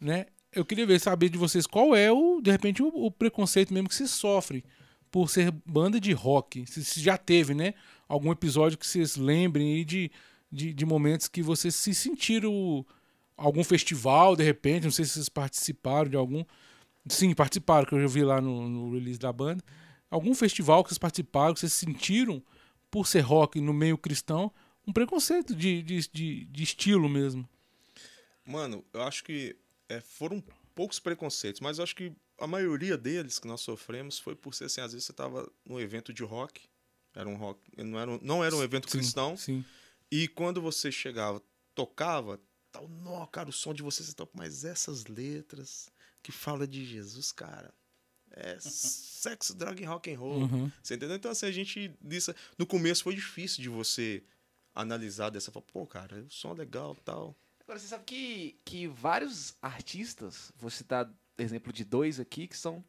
né? 0.00 0.26
Eu 0.52 0.64
queria 0.64 0.86
ver, 0.86 1.00
saber 1.00 1.28
de 1.28 1.38
vocês 1.38 1.66
qual 1.66 1.94
é 1.96 2.10
o, 2.12 2.40
de 2.40 2.50
repente, 2.50 2.82
o, 2.82 2.88
o 2.88 3.10
preconceito 3.10 3.72
mesmo 3.72 3.88
que 3.88 3.94
vocês 3.94 4.10
sofrem 4.10 4.62
por 5.14 5.30
ser 5.30 5.52
banda 5.64 6.00
de 6.00 6.12
rock. 6.12 6.66
Se, 6.66 6.84
se 6.84 7.00
já 7.00 7.16
teve, 7.16 7.54
né? 7.54 7.74
Algum 8.08 8.32
episódio 8.32 8.76
que 8.76 8.84
vocês 8.84 9.14
lembrem 9.14 9.74
aí 9.74 9.84
de, 9.84 10.10
de, 10.50 10.74
de 10.74 10.84
momentos 10.84 11.28
que 11.28 11.40
vocês 11.40 11.76
se 11.76 11.94
sentiram 11.94 12.84
algum 13.36 13.62
festival, 13.62 14.34
de 14.34 14.42
repente, 14.42 14.82
não 14.82 14.90
sei 14.90 15.04
se 15.04 15.12
vocês 15.12 15.28
participaram 15.28 16.10
de 16.10 16.16
algum. 16.16 16.44
Sim, 17.06 17.32
participaram, 17.32 17.86
que 17.86 17.94
eu 17.94 18.00
já 18.00 18.08
vi 18.08 18.24
lá 18.24 18.40
no, 18.40 18.68
no 18.68 18.92
release 18.92 19.20
da 19.20 19.32
banda. 19.32 19.62
Algum 20.10 20.34
festival 20.34 20.82
que 20.82 20.90
vocês 20.90 20.98
participaram, 20.98 21.54
que 21.54 21.60
vocês 21.60 21.74
sentiram, 21.74 22.42
por 22.90 23.06
ser 23.06 23.20
rock 23.20 23.60
no 23.60 23.72
meio 23.72 23.96
cristão, 23.96 24.50
um 24.84 24.92
preconceito 24.92 25.54
de, 25.54 25.80
de, 25.80 26.10
de, 26.12 26.44
de 26.46 26.62
estilo 26.64 27.08
mesmo. 27.08 27.48
Mano, 28.44 28.84
eu 28.92 29.02
acho 29.04 29.22
que 29.22 29.54
é, 29.88 30.00
foram 30.00 30.42
poucos 30.74 30.98
preconceitos, 30.98 31.60
mas 31.60 31.78
eu 31.78 31.84
acho 31.84 31.94
que 31.94 32.12
a 32.38 32.46
maioria 32.46 32.96
deles 32.96 33.38
que 33.38 33.46
nós 33.46 33.60
sofremos 33.60 34.18
foi 34.18 34.34
por 34.34 34.54
ser 34.54 34.64
assim, 34.64 34.80
às 34.80 34.92
vezes 34.92 35.06
você 35.06 35.12
tava 35.12 35.50
num 35.64 35.80
evento 35.80 36.12
de 36.12 36.22
rock, 36.22 36.62
era 37.14 37.28
um 37.28 37.36
rock, 37.36 37.60
não 37.76 37.98
era 37.98 38.10
um, 38.10 38.18
não 38.22 38.44
era 38.44 38.54
um 38.54 38.62
evento 38.62 38.90
Sim, 38.90 38.98
cristão, 38.98 39.36
Sim. 39.36 39.64
e 40.10 40.26
quando 40.28 40.60
você 40.60 40.90
chegava, 40.90 41.42
tocava, 41.74 42.40
tal, 42.72 42.88
não, 42.88 43.24
cara, 43.26 43.48
o 43.48 43.52
som 43.52 43.72
de 43.72 43.82
vocês 43.82 44.08
está 44.08 44.26
mas 44.34 44.64
essas 44.64 45.06
letras 45.06 45.88
que 46.22 46.32
fala 46.32 46.66
de 46.66 46.84
Jesus, 46.84 47.30
cara, 47.30 47.72
é 48.30 48.58
sexo, 48.60 49.54
droga 49.54 49.80
e 49.80 49.84
rock 49.84 50.12
and 50.12 50.18
roll. 50.18 50.42
Uhum. 50.42 50.72
Você 50.82 50.94
entendeu? 50.94 51.16
Então, 51.16 51.30
assim, 51.30 51.46
a 51.46 51.52
gente. 51.52 51.94
Disso, 52.00 52.34
no 52.58 52.66
começo 52.66 53.04
foi 53.04 53.14
difícil 53.14 53.62
de 53.62 53.68
você 53.68 54.22
analisar 54.74 55.30
dessa 55.30 55.52
forma. 55.52 55.68
Pô, 55.72 55.86
cara, 55.86 56.22
o 56.22 56.30
som 56.30 56.52
é 56.52 56.54
legal 56.54 56.96
tal. 57.04 57.36
Agora, 57.60 57.78
você 57.78 57.86
sabe 57.86 58.04
que, 58.04 58.58
que 58.64 58.86
vários 58.88 59.54
artistas, 59.62 60.52
vou 60.56 60.68
citar 60.68 61.10
exemplo 61.38 61.72
de 61.72 61.84
dois 61.84 62.20
aqui, 62.20 62.46
que 62.46 62.56
são 62.56 62.84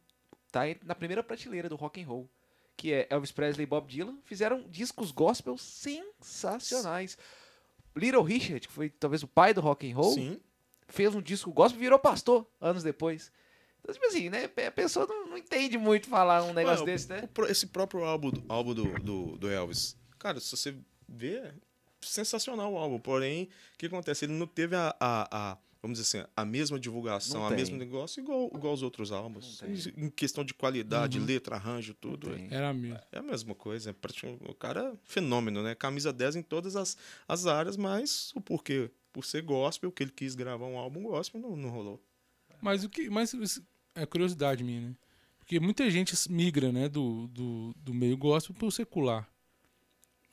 tá 0.52 0.62
na 0.84 0.94
primeira 0.94 1.22
prateleira 1.22 1.68
do 1.68 1.76
rock 1.76 2.00
and 2.02 2.06
roll, 2.06 2.30
que 2.76 2.92
é 2.92 3.06
Elvis 3.10 3.32
Presley 3.32 3.64
e 3.64 3.66
Bob 3.66 3.88
Dylan, 3.88 4.18
fizeram 4.24 4.62
discos 4.68 5.10
gospel 5.10 5.56
sensacionais. 5.58 7.16
Little 7.94 8.22
Richard, 8.22 8.66
que 8.66 8.72
foi 8.72 8.90
talvez 8.90 9.22
o 9.22 9.28
pai 9.28 9.54
do 9.54 9.60
rock 9.60 9.90
and 9.90 9.94
roll, 9.96 10.12
Sim. 10.14 10.40
fez 10.88 11.14
um 11.14 11.22
disco 11.22 11.50
gospel 11.52 11.80
e 11.80 11.84
virou 11.84 11.98
pastor 11.98 12.46
anos 12.60 12.82
depois. 12.82 13.32
Então, 13.80 13.94
tipo 13.94 14.06
assim, 14.06 14.28
né? 14.28 14.50
A 14.66 14.70
pessoa 14.70 15.06
não, 15.06 15.28
não 15.28 15.38
entende 15.38 15.78
muito 15.78 16.08
falar 16.08 16.42
um 16.42 16.52
negócio 16.52 16.80
Mano, 16.80 16.86
desse, 16.86 17.08
né? 17.08 17.28
Esse 17.48 17.66
próprio 17.68 18.04
álbum, 18.04 18.30
do- 18.30 18.44
álbum 18.48 18.74
do, 18.74 18.84
do, 19.00 19.36
do 19.38 19.48
Elvis. 19.50 19.96
Cara, 20.18 20.40
se 20.40 20.50
você 20.54 20.76
vê, 21.08 21.36
é 21.36 21.54
sensacional 22.00 22.72
o 22.72 22.76
álbum. 22.76 22.98
Porém, 22.98 23.44
o 23.74 23.78
que 23.78 23.86
acontece? 23.86 24.24
Ele 24.24 24.32
não 24.34 24.46
teve 24.46 24.74
a. 24.76 24.94
a- 25.00 25.28
a- 25.30 25.58
vamos 25.86 25.98
dizer 25.98 26.18
assim, 26.18 26.28
a 26.36 26.44
mesma 26.44 26.78
divulgação, 26.78 27.46
a 27.46 27.50
mesmo 27.50 27.76
negócio, 27.76 28.20
igual, 28.20 28.50
igual 28.54 28.74
os 28.74 28.82
outros 28.82 29.12
álbuns. 29.12 29.62
Em 29.96 30.10
questão 30.10 30.44
de 30.44 30.52
qualidade, 30.54 31.18
Uhum. 31.18 31.24
letra, 31.24 31.56
arranjo, 31.56 31.94
tudo. 31.94 32.30
Era 32.50 32.72
mesmo. 32.72 32.98
É 33.12 33.18
a 33.18 33.22
mesma 33.22 33.54
coisa. 33.54 33.90
é 33.90 33.94
O 34.48 34.54
cara 34.54 34.92
é 34.92 34.98
fenômeno, 35.04 35.62
né? 35.62 35.74
Camisa 35.74 36.12
10 36.12 36.36
em 36.36 36.42
todas 36.42 36.76
as, 36.76 36.96
as 37.26 37.46
áreas, 37.46 37.76
mas 37.76 38.32
o 38.34 38.40
porquê? 38.40 38.90
Por 39.12 39.24
ser 39.24 39.42
gospel, 39.42 39.90
que 39.90 40.02
ele 40.02 40.12
quis 40.12 40.34
gravar 40.34 40.66
um 40.66 40.76
álbum 40.76 41.02
gospel, 41.02 41.40
não, 41.40 41.56
não 41.56 41.70
rolou. 41.70 42.02
Mas 42.60 42.84
o 42.84 42.88
que. 42.88 43.08
Mas 43.08 43.32
é 43.94 44.04
curiosidade 44.04 44.62
minha, 44.62 44.80
né? 44.80 44.96
Porque 45.38 45.58
muita 45.60 45.88
gente 45.90 46.12
migra, 46.28 46.72
né, 46.72 46.88
do, 46.88 47.28
do, 47.28 47.72
do 47.76 47.94
meio 47.94 48.16
gospel 48.16 48.54
pro 48.56 48.70
secular. 48.70 49.26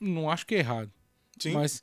Não 0.00 0.28
acho 0.28 0.44
que 0.44 0.54
é 0.56 0.58
errado. 0.58 0.92
Sim. 1.38 1.52
Mas 1.52 1.82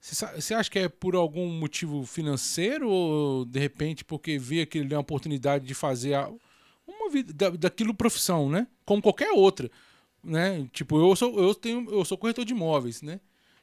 você 0.00 0.54
acha 0.54 0.70
que 0.70 0.78
é 0.78 0.88
por 0.88 1.16
algum 1.16 1.48
motivo 1.48 2.06
financeiro 2.06 2.88
ou 2.88 3.44
de 3.44 3.58
repente 3.58 4.04
porque 4.04 4.38
vê 4.38 4.64
que 4.64 4.78
ele 4.78 4.94
é 4.94 4.96
uma 4.96 5.02
oportunidade 5.02 5.66
de 5.66 5.74
fazer 5.74 6.16
uma 6.86 7.10
vida 7.10 7.32
da, 7.32 7.50
daquilo 7.50 7.92
profissão, 7.92 8.48
né? 8.48 8.66
Como 8.84 9.02
qualquer 9.02 9.32
outra, 9.32 9.70
né? 10.22 10.68
Tipo, 10.72 10.98
eu 10.98 11.16
sou 11.16 11.38
eu 11.38 11.54
tenho 11.54 11.90
eu 11.90 12.04
sou 12.04 12.16
corretor 12.16 12.44
de 12.44 12.52
imóveis, 12.52 13.02
né? 13.02 13.20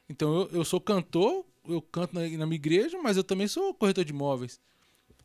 Então 0.08 0.42
eu, 0.42 0.58
eu 0.58 0.64
sou 0.64 0.80
cantor, 0.80 1.44
eu 1.66 1.80
canto 1.80 2.14
na, 2.14 2.20
na 2.20 2.46
minha 2.46 2.56
igreja, 2.56 3.00
mas 3.02 3.16
eu 3.16 3.24
também 3.24 3.48
sou 3.48 3.74
corretor 3.74 4.04
de 4.04 4.12
imóveis, 4.12 4.60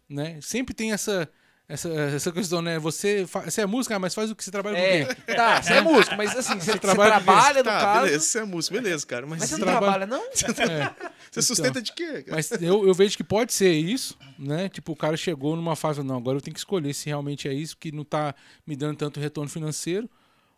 né? 0.07 0.39
Sempre 0.41 0.73
tem 0.73 0.93
essa 0.93 1.29
essa, 1.71 1.89
essa 1.89 2.31
questão, 2.31 2.61
né? 2.61 2.77
Você, 2.79 3.25
fa- 3.25 3.41
você 3.49 3.61
é 3.61 3.65
música, 3.65 3.97
mas 3.99 4.13
faz 4.13 4.29
o 4.31 4.35
que 4.35 4.43
você 4.43 4.51
trabalha 4.51 4.75
com 4.77 4.81
É, 4.83 5.05
quem? 5.15 5.25
tá, 5.35 5.61
você 5.61 5.73
é 5.73 5.81
músico, 5.81 6.15
mas 6.15 6.35
assim, 6.35 6.59
você, 6.59 6.71
você 6.73 6.79
trabalha 6.79 7.15
com 7.19 7.23
trabalha, 7.25 7.57
no 7.59 7.63
tá, 7.63 7.79
caso. 7.79 8.05
beleza, 8.05 8.23
você 8.25 8.39
é 8.39 8.43
músico, 8.43 8.73
beleza, 8.75 9.05
cara. 9.07 9.25
Mas, 9.27 9.39
Mas 9.39 9.49
você 9.49 9.55
você, 9.55 9.61
não 9.61 9.67
trabalha- 9.67 10.07
trabalha, 10.07 10.23
não? 10.23 10.31
É. 11.37 11.41
sustenta 11.41 11.81
de 11.81 11.93
quê? 11.93 12.23
cara? 12.23 12.35
Mas 12.35 12.51
eu, 12.61 12.85
eu 12.85 12.93
vejo 12.93 13.15
que 13.15 13.23
pode 13.23 13.53
ser 13.53 13.71
isso, 13.73 14.17
né? 14.37 14.67
Tipo, 14.69 14.91
o 14.91 14.95
cara 14.95 15.15
chegou 15.15 15.55
numa 15.55 15.75
fase, 15.75 16.03
não, 16.03 16.17
agora 16.17 16.37
eu 16.37 16.41
tenho 16.41 16.53
que 16.53 16.59
escolher 16.59 16.93
se 16.93 17.07
realmente 17.07 17.47
é 17.47 17.53
isso, 17.53 17.77
que 17.77 17.91
não 17.91 18.03
tá 18.03 18.35
me 18.67 18.75
dando 18.75 18.97
tanto 18.97 19.19
retorno 19.19 19.49
financeiro, 19.49 20.09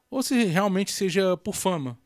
ou 0.10 0.24
se 0.24 0.44
realmente 0.46 0.92
seja 0.92 1.38
por 1.38 1.54
fama. 1.56 1.98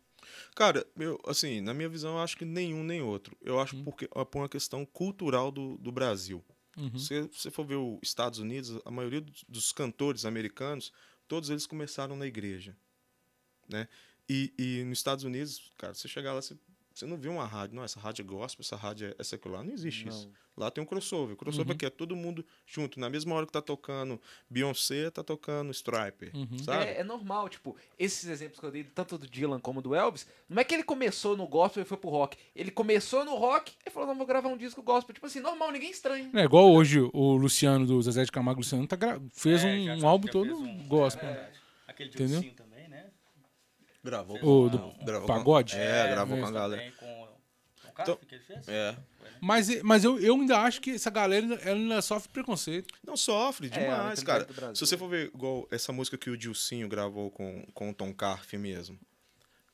Cara, 0.55 0.85
eu, 0.99 1.19
assim, 1.27 1.61
na 1.61 1.73
minha 1.73 1.87
visão, 1.87 2.13
eu 2.17 2.19
acho 2.23 2.35
que 2.35 2.43
nenhum 2.43 2.83
nem 2.83 3.01
outro. 3.01 3.37
Eu 3.45 3.59
acho 3.59 3.75
porque 3.83 4.05
é 4.05 4.25
por 4.25 4.39
uma 4.39 4.49
questão 4.49 4.83
cultural 4.85 5.51
do, 5.51 5.77
do 5.77 5.91
Brasil. 5.91 6.43
Uhum. 6.77 6.99
Se 6.99 7.21
você 7.23 7.49
for 7.49 7.65
ver 7.65 7.75
os 7.75 7.99
Estados 8.03 8.39
Unidos, 8.39 8.79
a 8.85 8.91
maioria 8.91 9.25
dos, 9.49 9.71
cantores 9.71 10.25
americanos, 10.25 10.93
todos 11.27 11.49
eles 11.49 11.65
começaram 11.65 12.15
na 12.15 12.27
igreja, 12.27 12.77
né? 13.67 13.87
E, 14.29 14.53
e 14.57 14.83
nos 14.83 14.99
Estados 14.99 15.23
Unidos, 15.23 15.71
cara, 15.77 15.93
você 15.93 16.07
chegar 16.07 16.33
lá, 16.33 16.41
você, 16.41 16.55
você 16.97 17.05
não 17.05 17.17
vê 17.17 17.29
uma 17.29 17.45
rádio, 17.45 17.75
não, 17.75 17.83
essa 17.83 17.99
rádio 17.99 18.23
é 18.23 18.25
gospel, 18.25 18.61
essa 18.63 18.75
rádio 18.75 19.07
é, 19.09 19.15
é 19.19 19.23
secular, 19.23 19.63
não 19.63 19.71
existe 19.73 20.07
isso. 20.07 20.29
Lá 20.57 20.71
tem 20.71 20.83
um 20.83 20.87
crossover. 20.87 21.35
O 21.35 21.37
crossover 21.37 21.71
Uhum. 21.73 21.77
que 21.77 21.85
é 21.85 21.89
todo 21.89 22.15
mundo 22.15 22.43
junto. 22.65 22.99
Na 22.99 23.09
mesma 23.09 23.35
hora 23.35 23.45
que 23.45 23.51
tá 23.51 23.61
tocando 23.61 24.19
Beyoncé, 24.49 25.11
tá 25.11 25.23
tocando 25.23 25.71
Striper, 25.71 26.31
Uhum. 26.35 26.57
sabe? 26.59 26.85
É, 26.85 27.01
é 27.01 27.03
normal, 27.03 27.47
tipo, 27.49 27.75
esses 27.99 28.27
exemplos 28.27 28.59
que 28.59 28.65
eu 28.65 28.71
dei, 28.71 28.83
tanto 28.83 29.17
do 29.17 29.27
Dylan 29.29 29.59
como 29.59 29.81
do 29.81 29.93
Elvis, 29.93 30.25
não 30.49 30.59
é 30.59 30.63
que 30.63 30.73
ele 30.73 30.83
começou 30.83 31.37
no 31.37 31.47
gospel 31.47 31.83
e 31.83 31.85
foi 31.85 31.97
pro 31.97 32.09
rock. 32.09 32.37
Ele 32.55 32.71
começou 32.71 33.23
no 33.23 33.35
rock 33.35 33.73
e 33.85 33.89
falou, 33.91 34.07
não, 34.09 34.15
vou 34.15 34.25
gravar 34.25 34.49
um 34.49 34.57
disco 34.57 34.81
gospel. 34.81 35.13
Tipo 35.13 35.27
assim, 35.27 35.39
normal, 35.41 35.71
ninguém 35.71 35.91
estranha. 35.91 36.29
É 36.33 36.43
igual 36.43 36.71
hoje 36.73 36.99
o 37.13 37.35
Luciano 37.37 37.85
do 37.85 38.01
Zezé 38.01 38.23
de 38.23 38.31
Camargo 38.31 38.61
Luciano 38.61 38.87
tá 38.87 38.95
gra- 38.95 39.21
fez 39.33 39.63
É, 39.63 39.67
um, 39.67 40.01
um 40.03 40.07
álbum 40.07 40.27
todo 40.27 40.57
um- 40.57 40.87
gospel. 40.87 41.29
é, 41.29 41.51
aquele 41.87 42.09
de 42.09 42.15
Entendeu? 42.15 42.37
ursinho 42.37 42.53
também? 42.55 42.66
Gravou 44.07 44.37
O 44.41 44.69
do 44.69 44.93
gravou 45.05 45.27
pagode? 45.27 45.73
Com, 45.75 45.79
é, 45.81 46.09
gravou 46.11 46.37
É. 46.37 46.39
com 46.41 46.47
a 46.47 46.51
galera. 46.51 46.81
Também 46.81 46.97
com, 46.97 47.27
com 47.81 47.87
o 47.89 47.91
cara 47.93 48.11
Então- 48.11 48.25
que 48.27 48.35
ele 48.35 48.43
fez? 48.43 48.67
É. 48.67 48.97
Mas, 49.41 49.83
mas 49.83 50.03
eu, 50.03 50.17
eu 50.19 50.33
ainda 50.35 50.59
acho 50.61 50.81
que 50.81 50.91
essa 50.91 51.09
galera 51.11 51.45
ela 51.63 51.77
ainda 51.77 52.01
sofre 52.01 52.29
preconceito. 52.29 52.93
Não 53.05 53.15
sofre 53.17 53.67
É, 53.67 53.69
demais, 53.69 54.19
mentalidade 54.19 54.53
cara. 54.59 54.73
Se 54.75 54.79
você 54.85 54.97
for 54.97 55.07
ver 55.09 55.27
igual 55.27 55.67
essa 55.69 55.91
música 55.91 56.17
que 56.17 56.29
o 56.29 56.37
Dilcinho 56.37 56.87
gravou 56.87 57.29
com, 57.29 57.63
com 57.73 57.89
o 57.89 57.93
Tom 57.93 58.13
Carf 58.13 58.53
mesmo. 58.57 58.97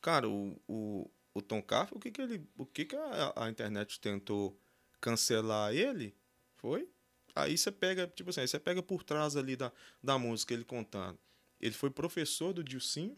Cara, 0.01 0.27
o, 0.27 0.59
o, 0.67 1.09
o 1.33 1.41
Tom 1.41 1.61
Carf, 1.61 1.93
o 1.93 1.99
que 1.99 2.11
que 2.11 2.21
ele. 2.21 2.45
O 2.57 2.65
que 2.65 2.83
que 2.85 2.95
a, 2.95 3.33
a 3.37 3.49
internet 3.49 3.99
tentou 4.01 4.59
cancelar 4.99 5.73
ele? 5.73 6.13
Foi? 6.55 6.89
Aí 7.35 7.57
você 7.57 7.71
pega, 7.71 8.05
tipo 8.07 8.29
assim, 8.31 8.41
aí 8.41 8.47
você 8.47 8.59
pega 8.59 8.81
por 8.83 9.01
trás 9.03 9.35
ali 9.37 9.55
da, 9.55 9.71
da 10.03 10.17
música 10.19 10.53
ele 10.53 10.63
contando. 10.65 11.17
Ele 11.59 11.73
foi 11.73 11.89
professor 11.89 12.51
do 12.53 12.63
Dilcinho, 12.63 13.17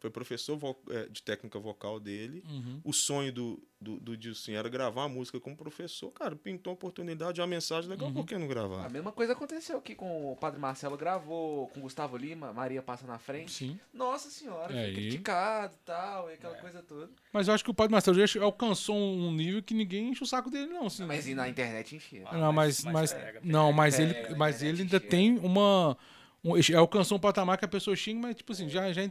foi 0.00 0.10
professor 0.10 0.58
eh, 0.90 1.08
de 1.10 1.22
técnica 1.22 1.58
vocal 1.58 1.98
dele. 1.98 2.42
Uhum. 2.48 2.80
O 2.84 2.92
sonho 2.92 3.32
do, 3.32 3.62
do, 3.80 3.98
do 3.98 4.16
Dilcinho 4.16 4.56
era 4.56 4.68
gravar 4.68 5.04
a 5.04 5.08
música 5.08 5.40
como 5.40 5.56
professor. 5.56 6.10
Cara, 6.12 6.36
pintou 6.36 6.70
a 6.70 6.74
oportunidade, 6.74 7.40
uma 7.40 7.46
mensagem 7.46 7.90
legal, 7.90 8.08
Uhum. 8.08 8.14
por 8.14 8.26
que 8.26 8.38
não 8.38 8.46
gravar? 8.46 8.86
A 8.86 8.88
mesma 8.88 9.10
coisa 9.10 9.32
aconteceu 9.32 9.76
aqui 9.78 9.94
com 9.94 10.32
o 10.32 10.36
Padre 10.36 10.60
Marcelo 10.60 10.96
gravou, 10.96 11.66
com 11.68 11.80
o 11.80 11.82
Gustavo 11.82 12.16
Lima, 12.16 12.52
Maria 12.52 12.80
passa 12.82 13.06
na 13.06 13.18
frente. 13.18 13.50
Sim. 13.52 13.78
Nossa 13.92 14.30
senhora, 14.30 14.72
É, 14.72 14.84
foi 14.84 14.94
criticado 14.94 15.74
e 15.74 15.84
tal, 15.84 16.30
e 16.30 16.34
aquela 16.34 16.54
coisa 16.54 16.82
toda. 16.82 17.10
Mas 17.32 17.48
eu 17.48 17.54
acho 17.54 17.64
que 17.64 17.70
o 17.70 17.74
Padre 17.74 17.92
Marcelo 17.92 18.24
já 18.26 18.40
alcançou 18.42 18.96
um 18.96 19.32
nível 19.32 19.62
que 19.62 19.74
ninguém 19.74 20.10
enche 20.10 20.22
o 20.22 20.26
saco 20.26 20.50
dele, 20.50 20.68
não. 20.68 20.86
Assim, 20.86 21.04
Mas 21.04 21.26
e 21.26 21.34
na 21.34 21.48
internet 21.48 21.96
enfia. 21.96 22.22
Ah, 22.26 22.36
Não, 22.38 22.52
mas, 22.52 22.84
mas- 22.84 22.92
mas, 22.94 23.12
pega, 23.12 23.40
não, 23.42 23.66
pega, 23.66 23.76
mas 23.76 23.96
pega, 23.96 24.18
ele, 24.20 24.28
na 24.30 24.36
mas 24.36 24.62
ele 24.62 24.82
ainda 24.82 24.98
chega. 24.98 25.10
tem 25.10 25.38
uma, 25.38 25.96
um, 26.44 26.56
ele 26.56 26.74
alcançou 26.76 27.16
um 27.18 27.20
patamar 27.20 27.58
que 27.58 27.64
a 27.64 27.68
pessoa 27.68 27.96
xinga, 27.96 28.20
mas 28.20 28.36
tipo 28.36 28.52
assim, 28.52 28.68
já, 28.68 28.92
já 28.92 29.02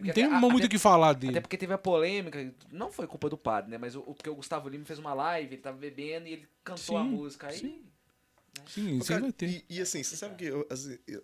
não 0.00 0.06
porque 0.06 0.12
tem 0.12 0.24
até- 0.24 0.38
muito 0.48 0.64
o 0.64 0.68
que 0.68 0.78
falar 0.78 1.12
dele. 1.12 1.32
Até 1.32 1.40
porque 1.40 1.56
teve 1.56 1.72
a 1.72 1.78
polêmica, 1.78 2.54
não 2.70 2.90
foi 2.92 3.06
culpa 3.06 3.28
do 3.28 3.36
padre, 3.38 3.70
né? 3.70 3.78
Mas 3.78 3.94
o, 3.96 4.02
porque 4.02 4.28
o 4.30 4.34
Gustavo 4.34 4.68
Lima 4.68 4.84
fez 4.84 4.98
uma 4.98 5.14
live, 5.14 5.54
ele 5.54 5.62
tava 5.62 5.76
bebendo 5.78 6.26
e 6.28 6.32
ele 6.32 6.48
cantou 6.64 6.96
a 6.96 7.02
Sim, 7.02 7.08
música. 7.10 7.46
Aí, 7.48 7.58
sim. 7.58 7.82
Sim, 8.66 8.94
Ô, 8.94 8.98
isso 8.98 9.08
cara, 9.08 9.20
vai 9.20 9.32
ter. 9.32 9.48
E, 9.48 9.64
e 9.76 9.80
assim, 9.80 10.02
você 10.02 10.16
sabe 10.16 10.36
que 10.36 10.44
eu- 10.44 10.66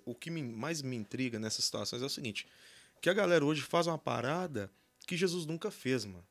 o 0.04 0.14
que 0.14 0.30
me- 0.30 0.42
mais 0.42 0.82
me 0.82 0.96
intriga 0.96 1.38
nessas 1.38 1.64
situações 1.64 2.02
é 2.02 2.04
o 2.06 2.11
seguinte: 2.11 2.46
que 3.00 3.08
a 3.08 3.14
galera 3.14 3.44
hoje 3.44 3.62
faz 3.62 3.87
uma 3.87 3.98
parada 3.98 4.70
que 5.06 5.16
Jesus 5.16 5.46
nunca 5.46 5.70
fez, 5.70 6.04
mano. 6.04 6.24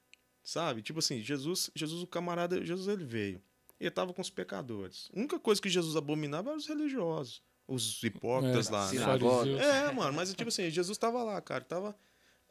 Sabe? 0.44 0.82
Tipo 0.82 1.00
assim, 1.00 1.22
Jesus, 1.22 1.70
Jesus, 1.76 2.02
o 2.02 2.08
camarada, 2.08 2.64
Jesus 2.66 2.88
ele 2.88 3.04
veio. 3.06 3.42
Ele 3.80 3.92
tava 3.92 4.14
com 4.14 4.22
os 4.22 4.30
pecadores. 4.30 5.10
A 5.16 5.20
única 5.20 5.40
coisa 5.40 5.62
que 5.62 5.70
Jesus 5.70 5.96
abominava 5.96 6.50
eram 6.50 6.58
os 6.58 6.68
religiosos, 6.68 7.42
os 7.68 8.02
hipócritas 8.04 8.68
É, 8.68 8.72
lá. 8.72 8.92
né? 8.92 9.90
É, 9.90 9.92
mano, 9.92 10.14
mas 10.14 10.34
tipo 10.34 10.50
assim, 10.50 10.70
Jesus 10.70 10.98
tava 10.98 11.24
lá, 11.24 11.42
cara. 11.42 11.64
Tava. 11.64 11.96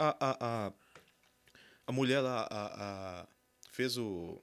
A, 0.03 0.17
a, 0.31 0.73
a, 1.87 1.93
mulher 1.93 2.21
lá 2.21 2.47
a, 2.51 3.21
a- 3.23 3.27
fez 3.71 3.99
o, 3.99 4.41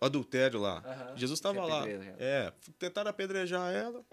adultério 0.00 0.60
lá. 0.60 0.82
Aham, 0.84 1.16
Jesus 1.16 1.38
estava 1.38 1.64
lá. 1.64 1.88
ela. 1.88 2.04
É, 2.18 2.52
tentaram 2.78 3.10
apedrejar 3.10 3.72
ela. 3.72 4.04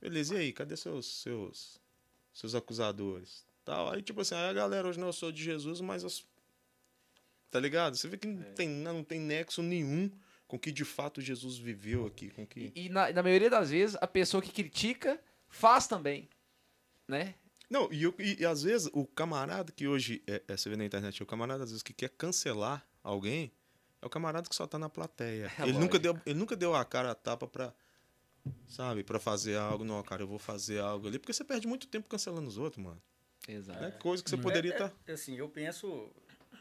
Beleza, 0.00 0.34
e 0.34 0.38
aí, 0.38 0.52
cadê 0.52 0.76
seus 0.76 1.06
seus 1.22 1.80
seus 2.32 2.54
acusadores? 2.54 3.46
Tal. 3.64 3.90
Aí 3.92 4.02
tipo 4.02 4.20
assim, 4.20 4.34
aí 4.34 4.50
a 4.50 4.52
galera 4.52 4.88
hoje 4.88 4.98
não 4.98 5.06
eu 5.08 5.12
sou 5.12 5.30
de 5.30 5.42
Jesus, 5.42 5.80
mas 5.80 6.04
as- 6.04 6.24
tá 7.50 7.60
ligado? 7.60 7.96
Você 7.96 8.08
vê 8.08 8.16
que 8.16 8.26
não 8.26 8.42
É. 8.42 8.52
tem 8.52 8.68
não 8.68 9.04
tem 9.04 9.20
nexo 9.20 9.62
nenhum 9.62 10.10
com 10.48 10.56
o 10.56 10.58
que 10.58 10.72
de 10.72 10.84
fato 10.84 11.20
Jesus 11.20 11.56
viveu 11.56 12.06
aqui, 12.06 12.28
com 12.30 12.46
que 12.46 12.72
E, 12.74 12.86
e 12.86 12.88
na, 12.88 13.10
na 13.12 13.22
maioria 13.22 13.48
das 13.48 13.70
vezes, 13.70 13.96
a 14.00 14.06
pessoa 14.06 14.42
que 14.42 14.50
critica 14.50 15.18
faz 15.48 15.86
também. 15.86 16.28
Né? 17.06 17.34
Não, 17.72 17.90
e, 17.90 18.02
eu- 18.02 18.14
e- 18.18 18.42
e 18.42 18.44
às 18.44 18.62
vezes 18.62 18.90
o 18.92 19.06
camarada 19.06 19.72
que 19.72 19.88
hoje, 19.88 20.22
é, 20.26 20.42
é, 20.46 20.56
você 20.58 20.68
vê 20.68 20.76
na 20.76 20.84
internet, 20.84 21.22
o 21.22 21.26
camarada 21.26 21.64
às 21.64 21.70
vezes 21.70 21.82
que 21.82 21.94
quer 21.94 22.10
cancelar 22.10 22.86
alguém, 23.02 23.50
é 24.02 24.04
o 24.04 24.10
camarada 24.10 24.46
que 24.46 24.54
só 24.54 24.66
tá 24.66 24.78
na 24.78 24.90
plateia. 24.90 25.46
É 25.58 25.62
ele, 25.62 25.72
lógico. 25.72 25.80
nunca 25.80 25.98
deu, 25.98 26.20
ele 26.26 26.38
nunca 26.38 26.54
deu 26.54 26.74
a 26.74 26.84
cara 26.84 27.12
a 27.12 27.14
tapa 27.14 27.46
pra, 27.48 27.72
sabe, 28.68 29.02
pra 29.02 29.18
fazer 29.18 29.56
algo. 29.56 29.84
Não, 29.84 30.02
cara, 30.02 30.22
eu 30.22 30.26
vou 30.26 30.38
fazer 30.38 30.80
algo 30.80 31.08
ali. 31.08 31.18
Porque 31.18 31.32
você 31.32 31.42
perde 31.44 31.66
muito 31.66 31.86
tempo 31.86 32.06
cancelando 32.10 32.46
os 32.46 32.58
outros, 32.58 32.84
mano. 32.84 33.02
Exato. 33.48 33.82
É 33.82 33.90
coisa 33.90 34.22
que 34.22 34.28
você 34.28 34.36
poderia 34.36 34.76
tá 34.76 34.86
estar... 34.88 34.98
É, 35.06 35.12
assim, 35.14 35.34
eu 35.36 35.48
penso, 35.48 36.10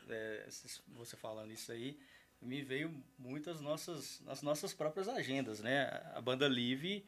é, 0.10 0.47
você 0.95 1.17
falando 1.17 1.52
isso 1.52 1.74
aí, 1.74 2.00
me 2.41 2.62
veio 2.62 2.89
muitas 3.19 3.60
nossas, 3.60 4.21
as 4.28 4.41
nossas 4.41 4.74
próprias 4.74 5.10
agendas, 5.10 5.60
né? 5.60 5.89
A 6.15 6.21
banda 6.21 6.47
Live, 6.47 7.04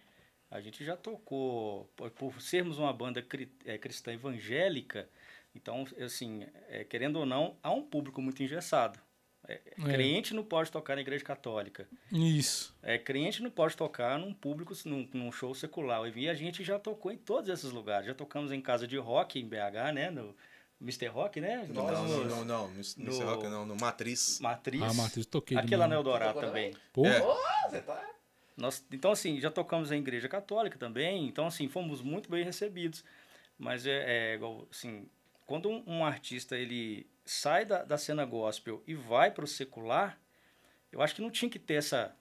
a 0.55 0.61
gente 0.61 0.83
já 0.85 0.95
tocou, 0.95 1.89
por, 1.95 2.09
por 2.11 2.41
sermos 2.41 2.77
uma 2.77 2.93
banda 2.93 3.21
cri- 3.21 3.51
é, 3.65 3.77
cristã 3.77 4.13
evangélica, 4.13 5.09
então, 5.55 5.85
assim, 6.03 6.45
é, 6.69 6.83
querendo 6.83 7.17
ou 7.19 7.25
não, 7.25 7.55
há 7.61 7.71
um 7.71 7.81
público 7.83 8.21
muito 8.21 8.41
engessado. 8.41 8.99
É, 9.47 9.57
Crente 9.83 10.33
não 10.33 10.43
pode 10.43 10.71
tocar 10.71 10.95
na 10.95 11.01
igreja 11.01 11.23
católica. 11.23 11.85
Isso. 12.11 12.73
É, 12.81 12.97
crente 12.97 13.43
não 13.43 13.51
pode 13.51 13.75
tocar 13.75 14.17
num 14.17 14.33
público, 14.33 14.73
num, 14.85 15.07
num 15.13 15.31
show 15.33 15.53
secular. 15.53 16.01
E 16.17 16.29
a 16.29 16.33
gente 16.33 16.63
já 16.63 16.79
tocou 16.79 17.11
em 17.11 17.17
todos 17.17 17.49
esses 17.49 17.69
lugares. 17.71 18.07
Já 18.07 18.13
tocamos 18.13 18.51
em 18.53 18.61
casa 18.61 18.87
de 18.87 18.95
rock 18.97 19.39
em 19.39 19.45
BH, 19.47 19.91
né? 19.93 20.09
No 20.09 20.33
Mr. 20.79 21.07
Rock, 21.07 21.41
né? 21.41 21.67
Não, 21.69 21.83
Nós- 21.85 22.09
não, 22.09 22.23
não, 22.23 22.45
não. 22.45 22.67
No, 22.69 22.83
no, 23.19 23.25
rock, 23.25 23.43
não, 23.49 23.65
no 23.65 23.75
Matriz. 23.75 24.39
Matriz. 24.39 24.81
Ah, 24.81 24.93
Matheus, 24.93 25.25
toquei. 25.25 25.57
Aqui 25.57 25.75
lá 25.75 25.87
no. 25.89 25.93
Eldorado 25.95 26.39
também. 26.39 26.73
Pô, 26.93 27.05
É. 27.05 27.17
Ah, 27.19 27.69
você 27.69 27.81
tá. 27.81 28.12
Nós, 28.55 28.85
então, 28.91 29.11
assim, 29.11 29.39
já 29.39 29.49
tocamos 29.49 29.91
em 29.91 29.99
igreja 29.99 30.27
católica 30.29 30.77
também. 30.77 31.27
Então, 31.27 31.47
assim, 31.47 31.67
fomos 31.67 32.01
muito 32.01 32.29
bem 32.29 32.43
recebidos. 32.43 33.03
Mas 33.57 33.85
é, 33.85 34.31
é 34.31 34.35
igual, 34.35 34.67
assim, 34.71 35.07
quando 35.45 35.69
um, 35.69 35.83
um 35.85 36.05
artista 36.05 36.57
ele 36.57 37.07
sai 37.25 37.65
da, 37.65 37.83
da 37.83 37.97
cena 37.97 38.25
gospel 38.25 38.83
e 38.87 38.93
vai 38.93 39.31
para 39.31 39.45
o 39.45 39.47
secular, 39.47 40.19
eu 40.91 41.01
acho 41.01 41.15
que 41.15 41.21
não 41.21 41.31
tinha 41.31 41.49
que 41.49 41.59
ter 41.59 41.75
essa 41.75 42.15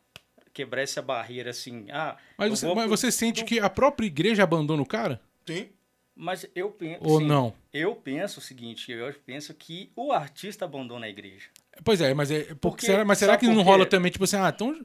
quebrar 0.53 0.83
essa 0.83 1.01
barreira 1.01 1.51
assim. 1.51 1.87
Ah, 1.90 2.16
mas, 2.37 2.51
eu 2.51 2.57
você, 2.57 2.66
vou 2.66 2.77
mas 2.77 2.88
você 2.88 3.11
sente 3.11 3.45
que 3.45 3.59
a 3.59 3.71
própria 3.71 4.07
igreja 4.07 4.42
abandona 4.42 4.83
o 4.83 4.87
cara? 4.87 5.21
Sim. 5.47 5.71
Mas 6.14 6.47
eu 6.55 6.71
penso. 6.71 7.01
Ou 7.05 7.21
sim, 7.21 7.27
não? 7.27 7.55
Eu 7.73 7.97
penso 7.97 8.38
o 8.38 8.42
seguinte, 8.42 8.92
eu 8.92 9.12
penso 9.25 9.55
que 9.55 9.90
o 9.97 10.12
artista 10.12 10.66
abandona 10.66 11.07
a 11.07 11.09
igreja. 11.09 11.49
Pois 11.83 12.01
é, 12.03 12.12
mas 12.12 12.31
é. 12.31 12.40
Porque, 12.40 12.55
Porque- 12.57 12.87
será, 12.87 13.05
mas 13.05 13.18
será 13.18 13.37
que 13.38 13.47
não 13.47 13.62
rola 13.62 13.87
também, 13.87 14.12
tipo 14.12 14.25
assim, 14.25 14.37
ah, 14.37 14.53
então. 14.55 14.79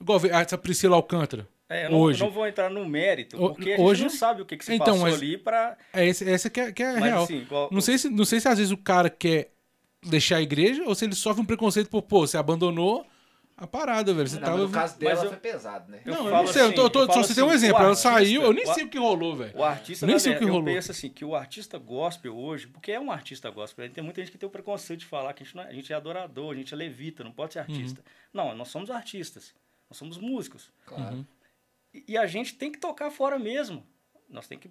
Igual 0.00 0.20
essa 0.26 0.56
Priscila 0.58 0.96
Alcântara. 0.96 1.46
É, 1.68 1.84
eu 1.86 1.90
não, 1.90 1.98
Hoje. 2.00 2.22
eu 2.22 2.26
não 2.28 2.32
vou 2.32 2.46
entrar 2.46 2.70
no 2.70 2.86
mérito, 2.86 3.36
porque 3.36 3.72
a 3.72 3.76
gente 3.76 3.80
hoje- 3.84 4.02
não 4.04 4.10
sabe 4.10 4.40
o 4.40 4.46
que, 4.46 4.56
que 4.56 4.64
se 4.64 4.72
Então, 4.74 4.86
passou 4.86 5.02
mas- 5.02 5.14
ali 5.14 5.36
para. 5.36 5.76
É 5.92 6.06
esse, 6.06 6.28
essa 6.28 6.48
que 6.48 6.60
é, 6.60 6.72
que 6.72 6.82
é 6.82 6.88
a 6.90 6.92
Mas 6.94 7.04
real. 7.04 7.22
assim, 7.24 7.36
igual- 7.42 7.68
Não 7.70 7.80
sei, 7.82 7.98
se, 7.98 8.08
não 8.08 8.24
sei 8.24 8.40
se 8.40 8.48
às 8.48 8.56
vezes 8.56 8.72
o 8.72 8.76
cara 8.78 9.10
quer 9.10 9.52
deixar 10.02 10.36
a 10.36 10.42
igreja 10.42 10.82
ou 10.86 10.94
se 10.94 11.04
ele 11.04 11.14
sofre 11.14 11.42
um 11.42 11.44
preconceito 11.44 11.90
por, 11.90 12.00
pô, 12.02 12.26
você 12.26 12.38
abandonou 12.38 13.04
a 13.54 13.66
parada, 13.66 14.14
velho. 14.14 14.26
Você 14.26 14.36
Não, 14.36 14.44
tava. 14.46 14.56
no 14.58 14.70
caso 14.70 14.98
dela 14.98 15.14
Mas 15.16 15.24
eu- 15.24 15.28
foi 15.30 15.38
pesado, 15.40 15.90
né? 15.92 16.00
eu 16.06 16.14
não, 16.14 16.24
eu 16.24 16.30
falo 16.30 16.46
não 16.46 16.52
sei, 16.54 16.62
eu 16.62 16.74
tô, 16.74 16.82
eu 16.84 16.90
tô- 16.90 17.00
assim, 17.00 17.08
eu 17.08 17.12
falo 17.12 17.22
só 17.22 17.28
você 17.28 17.34
tem 17.34 17.44
um 17.44 17.46
assim, 17.48 17.56
exemplo. 17.56 17.82
o 17.82 17.84
Ela 17.84 17.94
saiu, 17.96 18.42
eu 18.42 18.52
nem 18.54 18.64
o 18.64 18.72
sei 18.74 18.84
o 18.84 18.88
que 18.88 18.98
rolou, 18.98 19.36
velho. 19.36 19.52
O 19.58 19.62
artista, 19.64 20.06
Nem 20.06 20.18
sei 20.18 20.32
o 20.34 20.38
que 20.38 20.44
rolou. 20.46 20.60
eu 20.68 20.74
penso 20.74 20.90
assim, 20.92 21.10
que 21.10 21.24
o 21.24 21.34
artista 21.34 21.76
gospel 21.76 22.34
hoje, 22.34 22.66
porque 22.68 22.92
é 22.92 23.00
um 23.00 23.10
artista 23.12 23.50
gospel, 23.50 23.90
tem 23.90 24.02
muita 24.02 24.22
gente 24.22 24.30
que 24.30 24.38
tem 24.38 24.46
o 24.46 24.50
preconceito 24.50 25.00
de 25.00 25.06
falar 25.06 25.34
que 25.34 25.42
a 25.42 25.44
gente, 25.44 25.54
não 25.56 25.64
é, 25.64 25.68
a 25.68 25.72
gente 25.72 25.92
é 25.92 25.96
adorador, 25.96 26.52
a 26.52 26.56
gente 26.56 26.72
é 26.72 26.76
levita, 26.78 27.22
não 27.22 27.32
pode 27.32 27.52
ser 27.52 27.58
artista. 27.58 28.00
Uhum. 28.00 28.06
Não, 28.48 28.54
nós 28.54 28.68
somos 28.68 28.90
artistas, 28.90 29.52
nós 29.88 29.96
somos 29.98 30.18
músicos. 30.18 30.70
Claro. 30.86 31.26
E, 31.94 32.04
e 32.08 32.18
a 32.18 32.26
gente 32.26 32.54
tem 32.54 32.70
que 32.70 32.78
tocar 32.78 33.10
fora 33.10 33.38
mesmo. 33.38 33.84
Nós 34.28 34.46
tem 34.46 34.58
que 34.58 34.70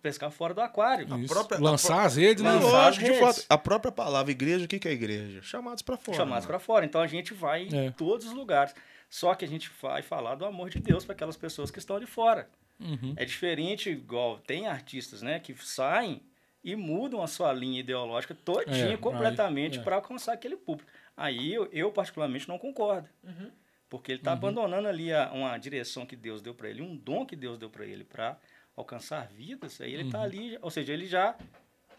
pescar 0.00 0.30
fora 0.30 0.54
do 0.54 0.60
aquário. 0.60 1.06
Própria- 1.26 1.58
a 1.58 1.60
Lançar 1.60 1.96
pró- 1.96 2.06
as 2.06 2.16
redes, 2.16 2.42
né? 2.42 2.52
Lógico, 2.52 3.04
de 3.04 3.18
fato. 3.18 3.44
A 3.48 3.58
própria 3.58 3.92
palavra 3.92 4.30
igreja, 4.30 4.64
o 4.64 4.68
que 4.68 4.78
que 4.78 4.88
é 4.88 4.92
igreja? 4.92 5.42
Chamados 5.42 5.82
pra 5.82 5.96
fora. 5.96 6.16
chamados 6.16 6.44
mano. 6.44 6.48
para 6.48 6.58
fora. 6.58 6.84
Então 6.86 7.00
a 7.00 7.06
gente 7.06 7.34
vai 7.34 7.68
É. 7.72 7.86
em 7.86 7.92
todos 7.92 8.26
os 8.26 8.32
lugares. 8.32 8.74
Só 9.10 9.34
que 9.34 9.44
a 9.44 9.48
gente 9.48 9.70
vai 9.82 10.02
falar 10.02 10.36
do 10.36 10.44
amor 10.46 10.70
de 10.70 10.78
Deus 10.78 11.04
para 11.04 11.14
aquelas 11.14 11.36
pessoas 11.36 11.70
que 11.70 11.78
estão 11.80 11.98
de 11.98 12.06
fora. 12.06 12.48
Uhum. 12.78 13.12
É 13.16 13.24
diferente, 13.24 13.90
igual 13.90 14.38
tem 14.38 14.68
artistas, 14.68 15.20
né, 15.20 15.38
que 15.40 15.52
saem 15.62 16.22
e 16.64 16.74
mudam 16.76 17.20
a 17.22 17.26
sua 17.26 17.52
linha 17.52 17.80
ideológica 17.80 18.34
todinha, 18.34 18.94
É, 18.94 18.96
completamente, 18.96 19.78
é. 19.78 19.82
para 19.82 19.96
alcançar 19.96 20.32
aquele 20.32 20.56
público. 20.56 20.90
Aí 21.16 21.52
eu, 21.52 21.68
eu, 21.72 21.90
particularmente, 21.92 22.48
não 22.48 22.58
concordo. 22.58 23.08
Uhum. 23.24 23.50
Porque 23.90 24.12
ele 24.12 24.20
está 24.20 24.32
abandonando 24.32 24.86
ali 24.88 25.12
a- 25.12 25.30
uma 25.32 25.58
direção 25.58 26.06
que 26.06 26.16
Deus 26.16 26.40
deu 26.40 26.54
para 26.54 26.70
ele, 26.70 26.80
um 26.80 26.96
dom 26.96 27.26
que 27.26 27.36
Deus 27.36 27.58
deu 27.58 27.68
para 27.68 27.84
ele 27.84 28.04
para 28.04 28.38
alcançar 28.76 29.26
vidas. 29.26 29.80
Aí 29.80 29.92
ele 29.92 30.04
está 30.06 30.22
ali, 30.22 30.56
ou 30.62 30.70
seja, 30.70 30.92
ele 30.94 31.06
já 31.06 31.36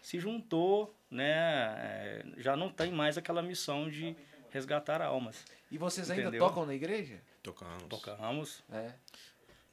se 0.00 0.18
juntou, 0.18 0.92
né, 1.10 1.30
é, 1.78 2.24
já 2.38 2.56
não 2.56 2.68
tem 2.70 2.90
mais 2.90 3.16
aquela 3.16 3.42
missão 3.42 3.88
de 3.88 4.16
resgatar 4.50 5.00
almas. 5.02 5.44
E 5.70 5.78
vocês 5.78 6.10
ainda 6.10 6.22
Entendeu? 6.22 6.40
tocam 6.40 6.66
na 6.66 6.74
igreja? 6.74 7.20
Tocamos. 7.42 7.84
Tocamos. 7.88 8.62
É. 8.72 8.92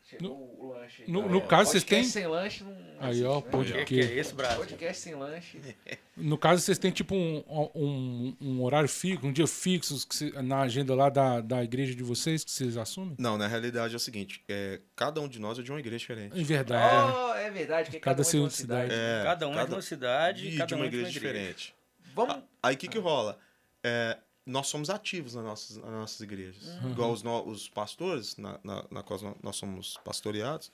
Chegou 0.09 0.55
o 0.59 0.69
lanche 0.73 1.03
aí. 1.03 1.11
no- 1.11 1.29
no 1.29 1.41
caso, 1.41 1.69
vocês 1.71 1.83
Podcast 1.83 2.13
têm- 2.13 2.21
sem 2.23 2.27
lanche 2.31 2.63
não. 2.63 2.75
Aí, 2.99 3.23
ó, 3.23 3.39
né? 3.41 3.47
O 3.53 3.63
de 3.63 3.85
que, 3.85 3.99
é 4.01 4.13
esse, 4.17 4.33
Brasil? 4.33 4.57
Podcast 4.57 5.01
sem 5.03 5.15
lanche. 5.15 5.59
No 6.17 6.37
caso, 6.37 6.61
vocês 6.61 6.77
têm 6.77 6.91
tipo 6.91 7.15
um, 7.15 7.41
um, 7.73 8.35
um 8.41 8.61
horário 8.63 8.89
fixo, 8.89 9.25
um 9.25 9.31
dia 9.31 9.47
fixo 9.47 10.05
que 10.05 10.13
cê- 10.15 10.31
na 10.41 10.59
agenda 10.61 10.93
lá 10.93 11.09
da, 11.09 11.39
da 11.39 11.63
igreja 11.63 11.95
de 11.95 12.03
vocês 12.03 12.43
que 12.43 12.51
vocês 12.51 12.75
assumem? 12.75 13.15
Não, 13.17 13.37
na 13.37 13.47
realidade 13.47 13.93
é 13.93 13.95
o 13.95 13.99
seguinte: 13.99 14.43
é, 14.49 14.81
cada 14.97 15.21
um 15.21 15.27
de 15.29 15.39
nós 15.39 15.57
é 15.57 15.61
de 15.61 15.71
uma 15.71 15.79
igreja 15.79 15.99
diferente. 15.99 16.37
É 16.37 16.43
verdade. 16.43 17.11
é. 17.11 17.15
Oh, 17.15 17.33
é 17.35 17.49
verdade, 17.51 17.89
que 17.91 17.99
Cada 18.01 18.21
cada, 18.21 18.27
um 18.27 18.29
é 18.29 18.31
de 18.33 18.37
uma 18.39 18.49
cidade. 18.49 18.91
cidade. 18.91 19.01
É, 19.21 19.23
cada 19.23 19.47
um 19.47 19.57
é 19.59 19.65
de 19.65 19.71
uma 19.73 19.81
cidade 19.81 20.47
e 20.49 20.57
cada 20.57 20.65
de 20.65 20.73
um 20.73 20.77
uma 20.77 20.85
é 20.87 20.89
de 20.89 20.95
igreja 20.97 21.19
uma 21.19 21.25
igreja. 21.27 21.43
diferente. 21.43 21.75
Vamos. 22.13 22.43
Aí 22.61 22.75
o 22.75 22.77
que, 22.77 22.87
que 22.89 22.99
rola? 22.99 23.39
É, 23.81 24.17
nós 24.49 24.67
somos 24.67 24.89
ativos 24.89 25.35
nas 25.35 25.43
nossas, 25.43 25.77
nas 25.77 25.91
nossas 25.91 26.19
igrejas. 26.21 26.77
Igual 26.91 27.11
os, 27.11 27.23
no- 27.23 27.45
os 27.47 27.69
pastores, 27.69 28.35
na, 28.37 28.59
na, 28.63 28.85
na 28.89 29.03
qual 29.03 29.19
nós- 29.43 29.55
somos 29.55 29.97
pastoreados, 30.03 30.71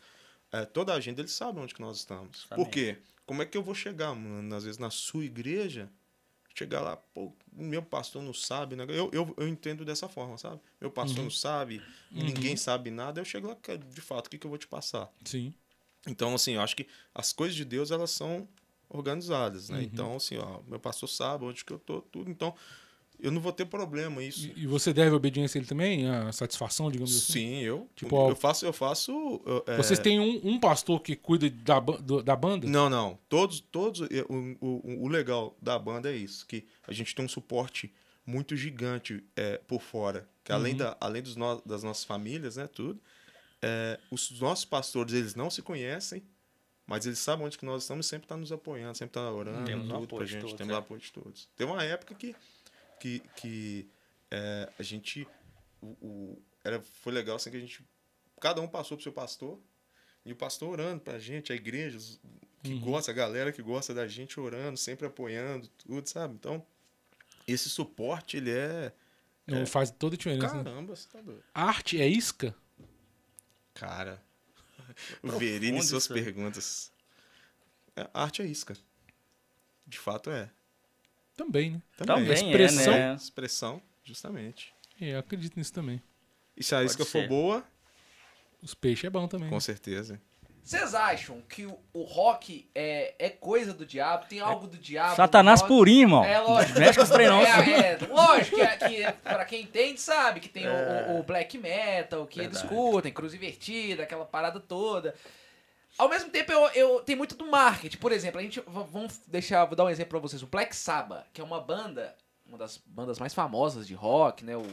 é, 0.52 0.66
toda 0.66 0.94
a 0.94 0.96
agenda 0.96 1.22
eles 1.22 1.32
sabem 1.34 1.62
onde 1.64 1.74
que 1.74 1.82
nós 1.82 1.98
estamos. 1.98 2.48
Amém. 2.50 2.64
Por 2.66 2.72
quê? 2.72 2.98
Como 3.26 3.42
é 3.42 3.46
que 3.46 3.58
eu 3.58 3.64
vou 3.64 3.76
chegar, 3.76 4.14
mano, 4.16 4.56
às 4.56 4.64
vezes, 4.64 4.78
na 4.80 4.90
sua 4.90 5.26
igreja, 5.26 5.90
chegar 6.54 6.80
lá, 6.82 6.96
pô, 6.96 7.34
meu 7.52 7.82
pastor 7.84 8.22
não 8.22 8.34
sabe, 8.34 8.76
né? 8.76 8.86
eu, 8.88 9.10
eu, 9.12 9.34
eu 9.38 9.48
entendo 9.48 9.84
dessa 9.84 10.08
forma, 10.08 10.38
sabe? 10.38 10.62
Meu 10.80 10.90
pastor 10.90 11.24
não 11.24 11.32
sabe, 11.32 11.82
ninguém 12.12 12.56
sabe 12.56 12.92
nada, 12.92 13.20
eu 13.20 13.26
chego 13.26 13.48
lá, 13.48 13.56
"Cara, 13.56 13.78
de 13.80 14.02
fato, 14.02 14.28
o 14.28 14.30
que, 14.30 14.38
que 14.38 14.46
eu 14.46 14.50
vou 14.50 14.58
te 14.58 14.68
passar? 14.68 15.12
Sim. 15.26 15.54
Então, 16.08 16.34
assim, 16.36 16.54
eu 16.54 16.62
acho 16.62 16.76
que 16.76 16.88
as 17.14 17.34
coisas 17.34 17.56
de 17.56 17.66
Deus, 17.66 17.90
elas 17.92 18.12
são 18.12 18.48
organizadas, 18.88 19.70
né? 19.70 19.80
Então, 19.84 20.16
assim, 20.16 20.38
ó, 20.38 20.62
meu 20.68 20.80
pastor 20.80 21.10
sabe 21.10 21.44
onde 21.46 21.66
que 21.66 21.74
eu 21.74 21.80
tô, 21.80 22.02
tudo. 22.04 22.30
Então, 22.30 22.56
eu 23.20 23.32
não 23.32 23.42
vou 23.42 23.52
ter 23.52 23.66
problema 23.66 24.24
isso. 24.24 24.48
E, 24.56 24.64
e 24.64 24.68
você 24.68 24.94
deve 24.94 25.16
obediência 25.16 25.58
a 25.58 25.60
ele 25.60 25.68
também? 25.68 26.08
A 26.08 26.32
satisfação, 26.32 26.92
digamos 26.92 27.16
assim? 27.16 27.34
Sim, 27.34 27.60
eu. 27.62 27.90
Tipo, 27.96 28.30
eu 28.30 28.36
faço, 28.36 28.66
eu 28.66 28.74
faço. 28.74 29.12
eu, 29.46 29.64
é, 29.68 29.78
Vocês 29.78 30.00
têm 30.00 30.20
um, 30.20 30.42
um 30.44 30.60
pastor 30.60 31.02
que 31.02 31.16
cuida 31.16 31.50
da, 31.50 31.80
da 32.24 32.36
banda? 32.36 32.68
Não, 32.68 32.90
não. 32.90 33.18
Todos, 33.30 33.60
todos. 33.60 34.02
O, 34.02 34.08
o, 34.62 35.04
o 35.04 35.08
legal 35.08 35.56
da 35.62 35.78
banda 35.80 36.12
é 36.12 36.16
isso, 36.16 36.46
que 36.46 36.66
a 36.88 36.94
gente 36.94 37.14
tem 37.14 37.26
um 37.26 37.30
suporte 37.30 37.92
muito 38.26 38.56
gigante 38.56 39.24
é, 39.36 39.58
por 39.68 39.82
fora. 39.82 40.28
Que 40.44 40.52
além, 40.52 40.74
Uhum. 40.74 40.80
da, 40.80 40.98
além 41.00 41.22
dos 41.22 41.36
no, 41.36 41.62
das 41.66 41.84
nossas 41.84 42.04
famílias, 42.04 42.56
né, 42.56 42.68
tudo, 42.68 43.00
é, 43.62 44.00
os 44.12 44.40
nossos 44.40 44.66
pastores, 44.66 45.14
eles 45.14 45.36
não 45.36 45.50
se 45.50 45.62
conhecem, 45.62 46.24
mas 46.88 47.06
eles 47.06 47.18
sabem 47.20 47.46
onde 47.46 47.58
que 47.58 47.66
nós 47.66 47.84
estamos 47.84 48.06
e 48.06 48.10
sempre 48.10 48.28
tá 48.28 48.38
nos 48.38 48.52
apoiando, 48.52 48.96
sempre 48.98 49.14
tá 49.14 49.32
orando, 49.32 49.66
Temos 49.66 49.88
tudo 49.88 49.96
apoio 50.04 50.08
pra 50.08 50.26
gente, 50.26 50.42
todos, 50.42 50.56
temos 50.56 50.72
é. 50.74 50.76
o 50.76 50.80
apoio 50.80 51.02
de 51.02 51.12
todos. 51.12 51.50
Tem 51.56 51.66
uma 51.66 51.84
época 51.84 52.14
que, 52.14 52.36
que, 53.00 53.20
que 53.36 53.90
é, 54.32 54.72
a 54.80 54.84
gente, 54.84 55.28
o, 55.82 55.88
o- 56.02 56.42
era, 56.64 56.82
foi 56.82 57.14
legal 57.14 57.36
assim 57.36 57.52
que 57.52 57.58
a 57.58 57.60
gente, 57.60 57.84
cada 58.42 58.62
um 58.62 58.68
passou 58.68 58.98
pro 58.98 59.04
seu 59.04 59.14
pastor, 59.14 59.60
e 60.26 60.32
o 60.32 60.36
pastor 60.36 60.70
orando 60.72 61.02
pra 61.02 61.20
gente, 61.20 61.52
a 61.54 61.56
igreja, 61.56 61.98
que 62.64 62.74
Uhum. 62.74 62.80
gosta, 62.82 63.12
a 63.12 63.14
galera 63.14 63.52
que 63.52 63.62
gosta 63.62 63.94
da 63.94 64.08
gente 64.08 64.40
orando, 64.40 64.76
sempre 64.78 65.06
apoiando, 65.06 65.68
tudo, 65.78 66.08
sabe? 66.10 66.34
Então, 66.34 66.66
esse 67.48 67.70
suporte, 67.70 68.38
ele 68.38 68.50
é. 68.52 68.92
Não 69.46 69.68
faz 69.68 69.92
toda 69.92 70.16
a 70.16 70.18
diferença. 70.18 70.52
né? 70.58 70.64
Caramba, 70.64 70.96
você 70.96 71.08
tá 71.08 71.22
doido. 71.22 71.44
Arte 71.54 72.02
é 72.02 72.08
isca? 72.08 72.56
Cara, 73.76 74.20
o 75.22 75.30
Verine 75.38 75.78
e 75.80 75.84
suas 75.84 76.08
perguntas. 76.08 76.92
É, 77.96 78.10
arte 78.14 78.42
é 78.42 78.46
isca. 78.46 78.76
De 79.86 80.00
fato 80.00 80.32
é. 80.32 80.50
Também, 81.36 81.72
né? 81.72 81.82
Também, 81.98 82.32
expressão- 82.32 82.94
é, 82.94 82.98
né? 83.10 83.16
Expressão, 83.16 83.82
justamente. 84.04 84.74
É, 85.00 85.10
eu 85.14 85.20
acredito 85.20 85.58
nisso 85.58 85.74
também. 85.74 86.02
E 86.56 86.64
se 86.64 86.74
a 86.74 86.78
Pode 86.80 86.92
isca 86.92 87.04
for 87.06 87.12
ser. 87.22 87.28
boa, 87.28 87.64
Os 88.62 88.74
peixes 88.74 89.04
é 89.06 89.10
bom 89.10 89.28
também. 89.28 89.50
com 89.50 89.60
certeza. 89.60 90.20
Vocês 90.64 90.96
acham 90.96 91.42
que 91.48 91.64
o, 91.68 91.78
o 91.94 92.02
rock 92.04 92.68
é, 92.74 93.14
é 93.20 93.30
coisa 93.30 93.72
do 93.72 93.86
diabo? 93.86 94.26
Tem 94.28 94.40
algo 94.40 94.66
do 94.66 94.78
diabo? 94.78 95.16
Satanás 95.16 95.62
purinho, 95.62 96.02
irmão. 96.04 96.24
É 96.24 96.40
lógico. 96.40 96.80
Mexe 96.80 96.98
com 96.98 97.04
os 97.04 97.10
trem, 97.10 97.28
não. 97.28 97.42
É, 97.42 97.92
é, 97.92 97.98
lógico 98.10 98.56
que, 98.56 98.62
é- 98.64 98.78
que 98.78 99.12
pra 99.22 99.46
quem 99.46 99.62
entende 99.62 100.02
sabe 100.02 100.40
que 100.40 100.50
tem 100.50 100.66
o- 100.68 101.12
o, 101.12 101.20
o 101.20 101.24
black 101.24 101.56
metal, 101.60 102.26
que 102.26 102.40
eles 102.40 102.62
Verdade. 102.62 102.68
curtem, 102.74 103.14
cruz 103.14 103.36
invertida, 103.36 104.02
aquela 104.04 104.26
parada 104.26 104.60
toda. 104.60 105.14
Ao 105.98 106.10
mesmo 106.10 106.30
tempo, 106.30 106.52
eu, 106.52 106.68
eu 106.70 107.00
tem 107.02 107.16
muito 107.16 107.36
do 107.36 107.46
marketing. 107.46 107.98
Por 107.98 108.12
exemplo, 108.12 108.40
a 108.40 108.44
gente 108.44 108.62
vamos 108.68 109.20
deixar, 109.28 109.64
vou 109.66 109.76
dar 109.76 109.86
um 109.86 109.90
exemplo 109.90 110.10
pra 110.12 110.20
vocês. 110.20 110.44
O 110.44 110.48
Black 110.48 110.76
Sabbath, 110.76 111.26
que 111.34 111.40
é 111.40 111.44
uma 111.44 111.62
banda, 111.62 112.16
uma 112.46 112.58
das 112.58 112.78
bandas 112.86 113.18
mais 113.18 113.34
famosas 113.34 113.88
de 113.88 113.94
rock, 113.94 114.44
né? 114.44 114.58
O 114.58 114.66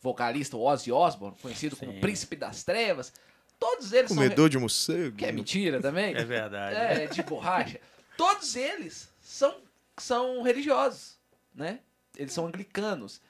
vocalista 0.00 0.56
Ozzy 0.56 0.90
Osbourne, 0.90 1.36
conhecido 1.42 1.76
como 1.76 1.92
Sim. 1.92 2.00
Príncipe 2.00 2.34
das 2.36 2.64
Trevas. 2.64 3.12
Todos 3.58 3.92
eles 3.92 4.08
Comedor 4.08 4.48
de 4.48 4.58
morcego. 4.58 5.08
são 5.10 5.16
que 5.16 5.26
é 5.26 5.32
mentira 5.32 5.80
também. 5.82 6.14
É 6.16 6.24
verdade. 6.24 6.76
É, 6.76 7.06
de 7.06 7.22
borracha. 7.22 7.78
Todos 8.16 8.56
eles 8.56 9.12
são, 9.20 9.54
são 9.98 10.42
religiosos, 10.42 11.18
né? 11.54 11.80
Eles 12.16 12.32
são 12.32 12.46
anglicanos. 12.46 13.20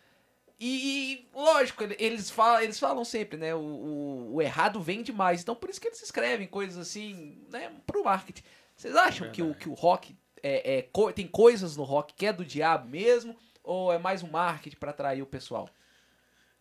E, 0.60 1.14
e, 1.14 1.28
lógico, 1.34 1.82
ele- 1.82 1.96
eles 1.98 2.28
falam, 2.30 2.60
eles 2.60 2.78
falam 2.78 3.02
sempre, 3.04 3.38
né? 3.38 3.54
O, 3.54 3.58
o, 3.60 4.34
o 4.34 4.42
errado 4.42 4.80
vem 4.80 5.02
demais. 5.02 5.40
Então, 5.40 5.56
por 5.56 5.70
isso 5.70 5.80
que 5.80 5.88
eles 5.88 6.02
escrevem 6.02 6.46
coisas 6.46 6.76
assim, 6.76 7.42
né? 7.50 7.72
Pro 7.86 8.04
marketing. 8.04 8.42
Vocês 8.76 8.94
acham 8.94 9.30
que 9.32 9.42
o, 9.42 9.54
que 9.54 9.68
o 9.68 9.72
rock 9.74 10.14
é, 10.42 10.78
é 10.78 10.82
co- 10.82 11.12
tem 11.12 11.26
coisas 11.26 11.76
no 11.76 11.82
rock 11.82 12.12
que 12.14 12.26
é 12.26 12.32
do 12.32 12.44
diabo 12.44 12.88
mesmo? 12.88 13.34
Ou 13.64 13.90
é 13.92 13.98
mais 13.98 14.22
um 14.22 14.28
marketing 14.30 14.76
pra 14.76 14.90
atrair 14.90 15.22
o 15.22 15.26
pessoal? 15.26 15.68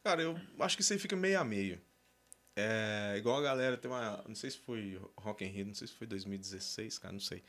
Cara, 0.03 0.21
eu 0.21 0.39
acho 0.59 0.77
que 0.77 0.81
isso 0.81 0.93
aí 0.93 0.99
fica 0.99 1.15
meio 1.15 1.39
a 1.39 1.43
meio. 1.43 1.81
É 2.55 3.15
igual 3.17 3.37
a 3.37 3.41
galera 3.41 3.77
tem 3.77 3.89
uma. 3.91 4.23
Não 4.27 4.35
sei 4.35 4.49
se 4.51 4.57
foi 4.57 4.99
Rock 5.17 5.43
in 5.45 5.47
Rio, 5.49 5.65
não 5.67 5.73
sei 5.73 5.87
se 5.87 5.93
foi 5.93 6.07
2016, 6.07 6.97
cara, 6.99 7.13
não 7.13 7.19
sei. 7.19 7.43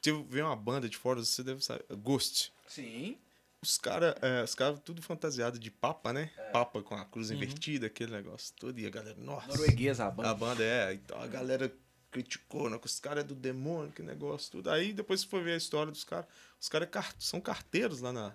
Tive, 0.00 0.22
veio 0.28 0.46
uma 0.46 0.56
banda 0.56 0.88
de 0.88 0.96
fora, 0.96 1.20
você 1.24 1.42
deve 1.42 1.64
saber. 1.64 1.84
Ghost. 1.96 2.52
Sim. 2.66 3.16
Os 3.62 3.78
caras, 3.78 4.14
os 4.44 4.54
caras 4.56 4.80
tudo 4.80 5.00
fantasiado 5.00 5.56
de 5.58 5.70
papa, 5.70 6.12
né? 6.12 6.30
Papa 6.52 6.82
com 6.82 6.96
a 6.96 7.04
cruz 7.04 7.30
invertida, 7.30 7.86
aquele 7.86 8.10
negócio 8.10 8.52
todo. 8.58 8.76
E 8.78 8.86
a 8.86 8.90
galera, 8.90 9.16
nossa. 9.18 9.46
Norueguesa 9.46 10.04
a 10.04 10.08
A 10.08 10.10
banda. 10.10 10.34
banda 10.34 10.64
é, 10.64 10.94
então 10.94 11.20
a 11.22 11.26
galera 11.28 11.72
criticou, 12.10 12.68
né? 12.68 12.76
Que 12.78 12.86
os 12.86 12.98
caras 12.98 13.22
é 13.22 13.26
do 13.26 13.36
demônio, 13.36 13.92
que 13.92 14.02
negócio, 14.02 14.50
tudo. 14.50 14.68
Aí 14.68 14.92
depois 14.92 15.20
você 15.20 15.28
foi 15.28 15.42
ver 15.44 15.52
a 15.52 15.56
história 15.56 15.92
dos 15.92 16.02
caras. 16.02 16.26
Os 16.60 16.68
caras 16.68 16.88
é 16.92 17.04
são 17.20 17.40
carteiros 17.40 18.00
lá 18.00 18.12
na, 18.12 18.34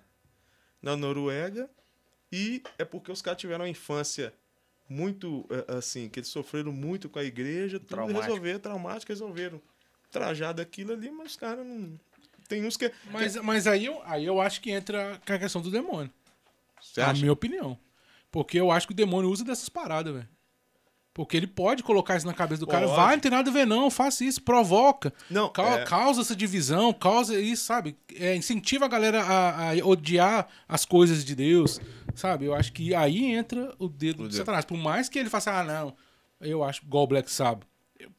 na 0.82 0.96
Noruega. 0.96 1.70
E 2.32 2.64
é 2.78 2.86
porque 2.86 3.12
os 3.12 3.22
caras 3.22 3.40
tiveram 3.40 3.66
uma 3.66 3.70
infância 3.70 4.34
muito, 4.90 5.46
eh, 5.50 5.76
assim, 5.78 6.08
que 6.10 6.20
eles 6.20 6.30
sofreram 6.30 6.72
muito 6.72 7.10
com 7.10 7.20
a 7.20 7.24
igreja, 7.24 7.80
tudo 7.80 7.90
Traumático. 7.90 8.22
resolveram, 8.22 8.60
traumático, 8.60 9.12
resolveram 9.12 9.62
trajar 10.10 10.54
daquilo 10.54 10.94
ali, 10.94 11.10
mas 11.12 11.32
os 11.32 11.38
caras 11.38 11.66
não. 11.66 12.00
Tem 12.48 12.66
uns 12.66 12.78
que. 12.78 12.92
Mas, 13.12 13.36
mas 13.38 13.68
aí, 13.68 13.86
eu, 13.86 14.02
aí 14.06 14.26
eu 14.26 14.40
acho 14.40 14.62
que 14.62 14.72
entra 14.72 15.20
a 15.28 15.38
questão 15.40 15.62
do 15.62 15.70
demônio. 15.72 16.12
Você 16.82 17.02
na 17.02 17.08
acha? 17.10 17.20
minha 17.20 17.34
opinião. 17.34 17.78
Porque 18.32 18.60
eu 18.60 18.72
acho 18.72 18.88
que 18.88 18.94
o 18.94 18.96
demônio 18.96 19.30
usa 19.30 19.44
dessas 19.44 19.68
paradas, 19.70 20.14
velho. 20.14 20.28
Porque 21.14 21.36
ele 21.36 21.48
pode 21.48 21.82
colocar 21.82 22.16
isso 22.16 22.28
na 22.28 22.34
cabeça 22.34 22.60
do 22.60 22.68
cara. 22.68 22.86
Pode. 22.86 22.96
Vai, 22.96 23.16
não 23.16 23.22
tem 23.22 23.32
nada 23.32 23.50
a 23.50 23.54
ver, 23.54 23.66
não. 23.66 23.90
Faça 23.90 24.24
isso, 24.24 24.40
provoca. 24.44 25.12
Não, 25.32 25.50
Ca- 25.50 25.80
é- 25.80 25.84
Causa 25.86 26.22
essa 26.22 26.36
divisão, 26.36 26.94
causa 26.94 27.40
isso, 27.40 27.66
sabe? 27.66 27.98
É, 28.16 28.36
incentiva 28.36 28.86
a 28.86 28.88
galera 28.88 29.24
a, 29.24 29.72
a 29.72 29.74
odiar 29.84 30.48
as 30.68 30.86
coisas 30.86 31.26
de 31.26 31.36
Deus, 31.36 31.82
sabe? 32.14 32.46
Eu 32.46 32.54
acho 32.54 32.72
que 32.72 32.94
aí 32.94 33.26
entra 33.26 33.74
o 33.80 33.90
dedo 33.90 34.26
O 34.26 34.28
do. 34.28 34.36
Satanás. 34.36 34.64
Por 34.64 34.78
mais 34.78 35.10
que 35.10 35.18
ele 35.18 35.30
faça, 35.30 35.52
ah, 35.52 35.64
não, 35.64 35.96
eu 36.40 36.64
acho 36.64 36.84
igual 36.86 37.06
o 37.06 37.08
Black 37.08 37.32
Sabbath. 37.32 37.68
Eu- 38.00 38.12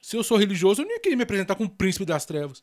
se 0.00 0.16
eu 0.16 0.22
sou 0.22 0.38
religioso, 0.38 0.82
eu 0.82 0.86
nem 0.86 1.00
queria 1.00 1.16
me 1.16 1.24
apresentar 1.24 1.56
como 1.56 1.68
príncipe 1.68 2.04
das 2.04 2.24
trevas. 2.24 2.62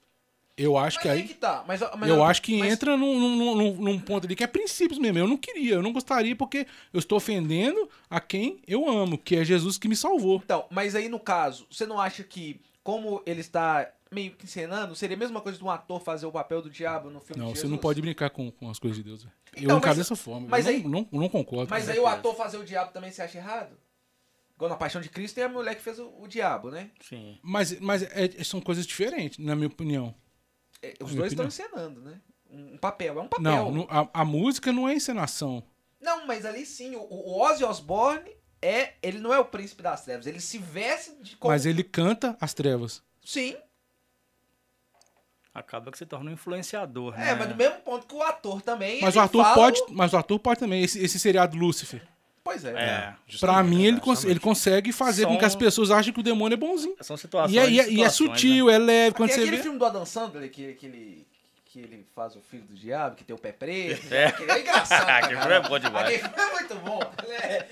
Eu 0.62 0.78
acho 0.78 0.98
Mas 0.98 1.04
que 1.04 1.10
aí 1.10 1.22
aí. 1.22 1.28
que 1.28 1.34
tá. 1.34 1.64
Mas, 1.68 1.82
mas 1.98 2.10
eu 2.10 2.24
acho 2.24 2.42
que 2.42 2.58
mas- 2.60 2.74
entra 2.74 2.96
num, 2.98 3.20
num, 3.20 3.56
num- 3.56 3.76
num 3.76 4.00
ponto 4.00 4.26
ali 4.26 4.36
que 4.36 4.44
é 4.44 4.48
princípios 4.48 5.00
mesmo. 5.00 5.18
Eu 5.20 5.28
não 5.28 5.38
queria, 5.38 5.76
eu 5.76 5.82
não 5.82 5.92
gostaria, 5.94 6.36
porque 6.36 6.68
eu 6.94 7.00
estou 7.00 7.18
ofendendo 7.18 7.90
a 8.10 8.20
quem 8.20 8.62
eu 8.68 8.88
amo, 8.90 9.18
que 9.18 9.36
é 9.36 9.44
Jesus 9.44 9.78
que 9.78 9.88
me 9.88 9.96
salvou. 9.96 10.42
Então, 10.44 10.66
mas 10.70 10.96
aí 10.96 11.10
no 11.10 11.20
caso, 11.20 11.66
você 11.72 11.86
não 11.86 12.00
acha 12.00 12.24
que, 12.24 12.60
como 12.84 13.22
ele 13.26 13.42
está 13.42 13.90
meio 14.12 14.32
que 14.32 14.44
encenando, 14.46 14.94
seria 14.94 15.16
a 15.16 15.20
mesma 15.20 15.40
coisa 15.40 15.58
de 15.58 15.64
um 15.64 15.70
ator 15.70 16.02
fazer 16.02 16.26
o 16.26 16.32
papel 16.32 16.62
do 16.62 16.70
diabo 16.70 17.10
no 17.10 17.22
filme 17.22 17.40
Não, 17.42 17.48
de 17.48 17.54
você 17.54 17.62
Jesus? 17.62 17.72
não 17.72 17.78
pode 17.78 18.02
brincar 18.02 18.30
com, 18.30 18.52
com 18.52 18.70
as 18.70 18.78
coisas 18.78 18.98
de 18.98 19.04
Deus. 19.04 19.24
velho. 19.24 19.34
Eu 19.56 19.64
Então, 19.64 19.78
encaro 19.78 19.92
mas- 19.92 19.98
dessa 19.98 20.16
forma. 20.18 20.48
mas 20.50 20.66
eu 20.66 20.74
aí- 20.74 20.84
não, 20.84 21.08
não, 21.12 21.22
não 21.22 21.30
concordo. 21.30 21.70
Mas 21.70 21.88
aí 21.90 21.98
o 21.98 22.06
ator 22.06 22.36
fazer 22.36 22.58
o 22.58 22.64
diabo 22.66 22.92
também 22.92 23.10
você 23.12 23.22
acha 23.22 23.38
errado? 23.38 23.78
Igual 24.56 24.70
na 24.70 24.76
Paixão 24.78 25.02
de 25.02 25.10
Cristo 25.10 25.36
tem 25.36 25.44
a 25.46 25.50
mulher 25.50 25.74
que 25.76 25.82
fez 25.82 25.98
o, 25.98 26.12
o 26.20 26.28
diabo, 26.28 26.70
né? 26.70 26.92
Sim. 27.00 27.40
Mas, 27.42 27.80
mas 27.80 28.04
é- 28.04 28.44
são 28.44 28.62
coisas 28.62 28.86
diferentes, 28.86 29.38
na 29.40 29.56
minha 29.56 29.68
opinião. 29.68 30.14
É, 30.82 30.94
Os 31.02 31.14
dois 31.14 31.32
estão 31.32 31.46
encenando, 31.46 32.02
né? 32.02 32.20
Um 32.50 32.78
papel, 32.78 33.18
é 33.18 33.22
um 33.22 33.28
papel. 33.28 33.44
Não, 33.44 33.72
no- 33.72 33.88
a, 33.90 34.10
a 34.14 34.26
música 34.26 34.72
não 34.72 34.88
é 34.88 34.94
encenação. 34.96 35.64
Não, 36.00 36.26
mas 36.26 36.46
ali 36.46 36.66
sim, 36.66 36.96
o, 36.96 37.02
o 37.02 37.40
Ozzy 37.42 37.64
Osbourne 37.64 38.30
é, 38.62 38.94
ele 39.02 39.20
não 39.20 39.34
é 39.34 39.40
o 39.40 39.46
príncipe 39.46 39.82
das 39.82 40.04
trevas, 40.04 40.26
ele 40.28 40.40
se 40.40 40.58
veste 40.58 41.16
de 41.22 41.38
como... 41.38 41.54
Mas 41.54 41.66
ele 41.66 41.84
canta 41.84 42.36
as 42.42 42.54
trevas. 42.54 43.02
Sim, 43.24 43.56
Acaba 45.54 45.92
que 45.92 45.98
se 45.98 46.06
torna 46.06 46.30
um 46.30 46.34
influenciador, 46.34 47.14
né? 47.18 47.32
é, 47.32 47.36
mas 47.36 47.50
do 47.50 47.56
mesmo 47.56 47.82
ponto 47.82 48.08
que 48.08 48.16
o 48.16 48.24
ator 48.24 48.62
também. 48.62 49.02
Mas 49.02 49.16
ele 49.16 49.22
o 49.22 49.26
ator 49.26 49.44
fala 49.44 49.56
pode. 49.56 49.82
Mas 49.90 50.14
o 50.14 50.18
ator 50.18 50.40
pode 50.40 50.60
também. 50.62 50.82
Esse, 50.82 51.04
esse 51.04 51.20
seriado 51.20 51.58
Lúcifer. 51.58 52.02
Pois 52.44 52.66
é. 52.66 52.72
É. 52.72 53.16
Pra 53.40 53.64
mim, 53.64 53.84
ele, 53.86 53.98
é, 53.98 54.00
cons- 54.00 54.24
ele 54.26 54.40
consegue 54.40 54.92
fazer 54.92 55.28
com 55.28 55.38
que 55.38 55.46
as 55.46 55.52
São- 55.54 55.60
pessoas 55.60 55.92
achem 55.92 56.12
que 56.12 56.20
o 56.20 56.24
demônio 56.24 56.56
é 56.56 56.58
bonzinho. 56.58 56.96
São 57.02 57.16
situações. 57.16 57.54
E 57.54 57.60
é, 57.60 57.70
e 57.70 57.80
é- 57.80 57.84
e 57.90 58.02
é 58.02 58.10
situações, 58.10 58.40
sutil, 58.42 58.70
é 58.70 58.78
leve. 58.78 59.16
Quando 59.16 59.30
Tem 59.30 59.36
você 59.38 59.42
aquele 59.44 59.58
vê. 59.58 59.64
filme 59.64 59.78
do 59.78 59.86
Adam 59.86 60.06
Sandler 60.06 60.50
que, 60.50 60.74
que, 60.74 60.86
ele, 60.88 61.28
que 61.66 61.80
ele 61.80 62.06
faz 62.16 62.36
o 62.36 62.42
filho 62.42 62.64
do 62.64 62.74
diabo, 62.74 63.16
que 63.16 63.24
tem 63.24 63.36
o 63.36 63.40
pé 63.40 63.52
preto. 63.52 64.12
É. 64.12 64.26
Aquele 64.26 64.52
É 64.52 64.60
engraçado. 64.60 65.08
Aquele 65.10 65.40
filme 65.40 65.56
é 65.56 65.62
bom 65.70 65.80
demais. 65.80 66.06
Aquele 66.08 66.20
filme 66.36 66.50
é 66.50 66.52
muito 66.54 66.76
bom. 66.78 67.00
É, 67.30 67.68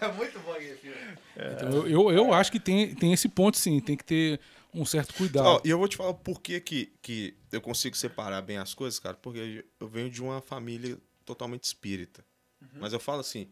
é 0.00 0.12
muito 0.16 0.38
bom 0.40 0.52
aquele 0.52 0.76
filme. 0.76 0.96
Então, 1.36 1.70
eu, 1.70 1.88
eu, 1.88 2.10
eu 2.12 2.32
acho 2.34 2.50
que 2.52 2.60
tem, 2.60 2.94
tem 2.94 3.12
esse 3.12 3.28
ponto, 3.28 3.56
sim. 3.56 3.80
Tem 3.80 3.96
que 3.96 4.04
ter 4.04 4.40
um 4.74 4.84
certo 4.84 5.14
cuidado. 5.14 5.60
E 5.64 5.70
eu 5.70 5.78
vou 5.78 5.88
te 5.88 5.96
falar 5.96 6.14
por 6.14 6.40
que, 6.40 6.60
que, 6.60 6.92
que 7.02 7.34
eu 7.50 7.60
consigo 7.60 7.96
separar 7.96 8.42
bem 8.42 8.58
as 8.58 8.74
coisas, 8.74 8.98
cara. 8.98 9.16
Porque 9.20 9.64
eu 9.80 9.88
venho 9.88 10.10
de 10.10 10.22
uma 10.22 10.40
família 10.40 10.96
totalmente 11.24 11.64
espírita. 11.64 12.24
Mas 12.74 12.92
eu 12.92 13.00
falo 13.00 13.20
assim, 13.20 13.48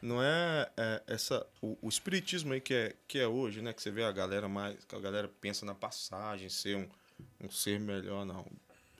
não 0.00 0.22
é, 0.22 0.70
é, 0.76 1.02
essa 1.06 1.46
o, 1.60 1.76
o 1.82 1.88
espiritismo 1.88 2.52
aí 2.52 2.60
que 2.60 2.74
é, 2.74 2.94
que 3.06 3.18
é 3.18 3.26
hoje, 3.26 3.60
né? 3.62 3.72
Que 3.72 3.82
você 3.82 3.90
vê 3.90 4.04
a 4.04 4.12
galera 4.12 4.48
mais. 4.48 4.84
Que 4.84 4.94
a 4.94 5.00
galera 5.00 5.28
pensa 5.40 5.66
na 5.66 5.74
passagem, 5.74 6.48
ser 6.48 6.76
um, 6.76 6.88
um 7.46 7.50
ser 7.50 7.80
melhor, 7.80 8.24
não. 8.24 8.46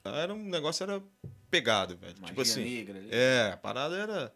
Era 0.05 0.33
um 0.33 0.45
negócio, 0.45 0.83
era 0.83 1.03
pegado, 1.51 1.97
velho. 1.97 2.15
Magia 2.15 2.29
tipo 2.29 2.41
assim. 2.41 2.65
negra 2.65 2.99
ali. 2.99 3.09
É, 3.11 3.51
a 3.53 3.57
parada 3.57 3.97
era 3.97 4.35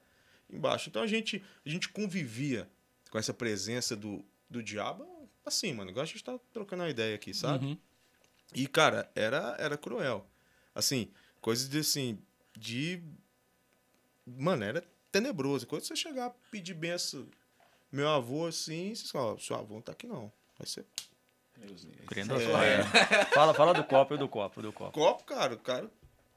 embaixo. 0.51 0.89
Então 0.89 1.03
a 1.03 1.07
gente, 1.07 1.43
a 1.65 1.69
gente 1.69 1.89
convivia 1.89 2.69
com 3.11 3.19
essa 3.19 3.33
presença 3.33 3.97
do, 3.97 4.25
do 4.49 4.63
diabo 4.63 5.07
assim, 5.45 5.73
mano. 5.73 5.91
Igual 5.91 6.03
a 6.03 6.07
gente 6.07 6.23
tá 6.23 6.39
trocando 6.53 6.83
uma 6.83 6.91
ideia 6.91 7.15
aqui, 7.15 7.35
sabe? 7.35 7.67
Uhum. 7.67 7.79
E, 8.55 8.67
cara, 8.67 9.11
era, 9.15 9.57
era 9.59 9.77
cruel. 9.77 10.27
Assim, 10.75 11.11
coisas 11.41 11.69
de 11.69 11.79
assim, 11.79 12.19
de. 12.57 13.03
Mano, 14.27 14.65
era 14.65 14.85
tenebroso. 15.13 15.67
Quando 15.67 15.83
você 15.83 15.95
chegar 15.95 16.27
a 16.27 16.31
pedir 16.51 16.75
benção, 16.75 17.29
meu 17.93 18.09
avô, 18.09 18.47
assim, 18.47 18.95
você 18.95 19.07
fala, 19.09 19.39
seu 19.39 19.55
avô 19.55 19.75
não 19.75 19.83
tá 19.83 19.93
aqui 19.93 20.07
não. 20.07 20.33
Vai 20.59 20.67
ser. 20.67 20.87
Crendo 22.07 22.35
É. 22.35 22.81
é. 22.81 22.85
Fala, 23.27 23.55
fala 23.55 23.73
do 23.73 23.85
copo 23.85 24.15
e 24.15 24.19
do 24.19 24.27
copo, 24.27 24.63
do 24.63 24.73
copo. 24.73 24.93
Copo, 24.93 25.25
cara, 25.25 25.55
o 25.55 25.59
cara 25.59 25.89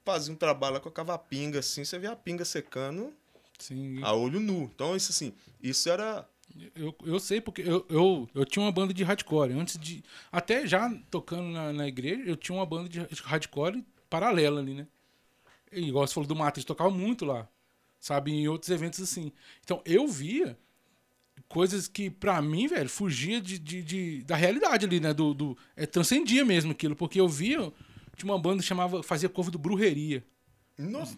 fazia 0.03 0.33
um 0.33 0.37
trabalho 0.37 0.75
lá 0.75 0.79
com 0.79 0.89
a 0.89 0.91
cava 0.91 1.17
pinga, 1.17 1.59
assim, 1.59 1.83
você 1.83 1.97
via 1.97 2.11
a 2.11 2.15
pinga 2.15 2.45
secando 2.45 3.11
Sim. 3.57 4.03
a 4.03 4.13
olho 4.13 4.39
nu. 4.39 4.63
Então, 4.63 4.95
isso 4.95 5.11
assim, 5.11 5.33
isso 5.61 5.89
era. 5.89 6.27
Eu, 6.75 6.95
eu 7.03 7.19
sei 7.19 7.41
porque 7.41 7.61
eu, 7.63 7.85
eu, 7.89 8.29
eu 8.35 8.45
tinha 8.45 8.63
uma 8.63 8.71
banda 8.71 8.93
de 8.93 9.03
hardcore. 9.03 9.53
Antes 9.53 9.79
de. 9.79 10.03
Até 10.31 10.67
já 10.67 10.93
tocando 11.09 11.49
na, 11.49 11.73
na 11.73 11.87
igreja, 11.87 12.21
eu 12.23 12.35
tinha 12.35 12.55
uma 12.55 12.65
banda 12.65 12.87
de 12.87 12.99
hardcore 13.23 13.83
paralela 14.09 14.59
ali, 14.59 14.75
né? 14.75 14.87
E, 15.71 15.87
igual 15.87 16.05
você 16.05 16.13
falou 16.13 16.27
do 16.27 16.35
Matrix, 16.35 16.63
tocava 16.63 16.91
muito 16.91 17.25
lá. 17.25 17.47
Sabe? 17.99 18.31
Em 18.31 18.47
outros 18.47 18.69
eventos 18.71 18.99
assim. 19.01 19.31
Então 19.63 19.81
eu 19.85 20.07
via 20.07 20.57
coisas 21.47 21.87
que, 21.87 22.09
pra 22.09 22.41
mim, 22.41 22.67
velho, 22.67 22.89
fugia 22.89 23.39
de, 23.41 23.57
de, 23.59 23.81
de- 23.83 24.23
da 24.23 24.35
realidade 24.35 24.85
ali, 24.85 24.99
né? 24.99 25.13
Do, 25.13 25.33
do, 25.33 25.57
é, 25.75 25.85
transcendia 25.85 26.43
mesmo 26.45 26.71
aquilo. 26.71 26.95
Porque 26.95 27.19
eu 27.19 27.27
via. 27.27 27.71
Tinha 28.17 28.31
uma 28.31 28.39
banda 28.39 28.61
que 28.61 28.67
chamava. 28.67 29.01
Fazia 29.03 29.27
cover 29.29 29.51
do 29.51 29.57
Brujeria. 29.59 30.23
Nossa, 30.77 31.17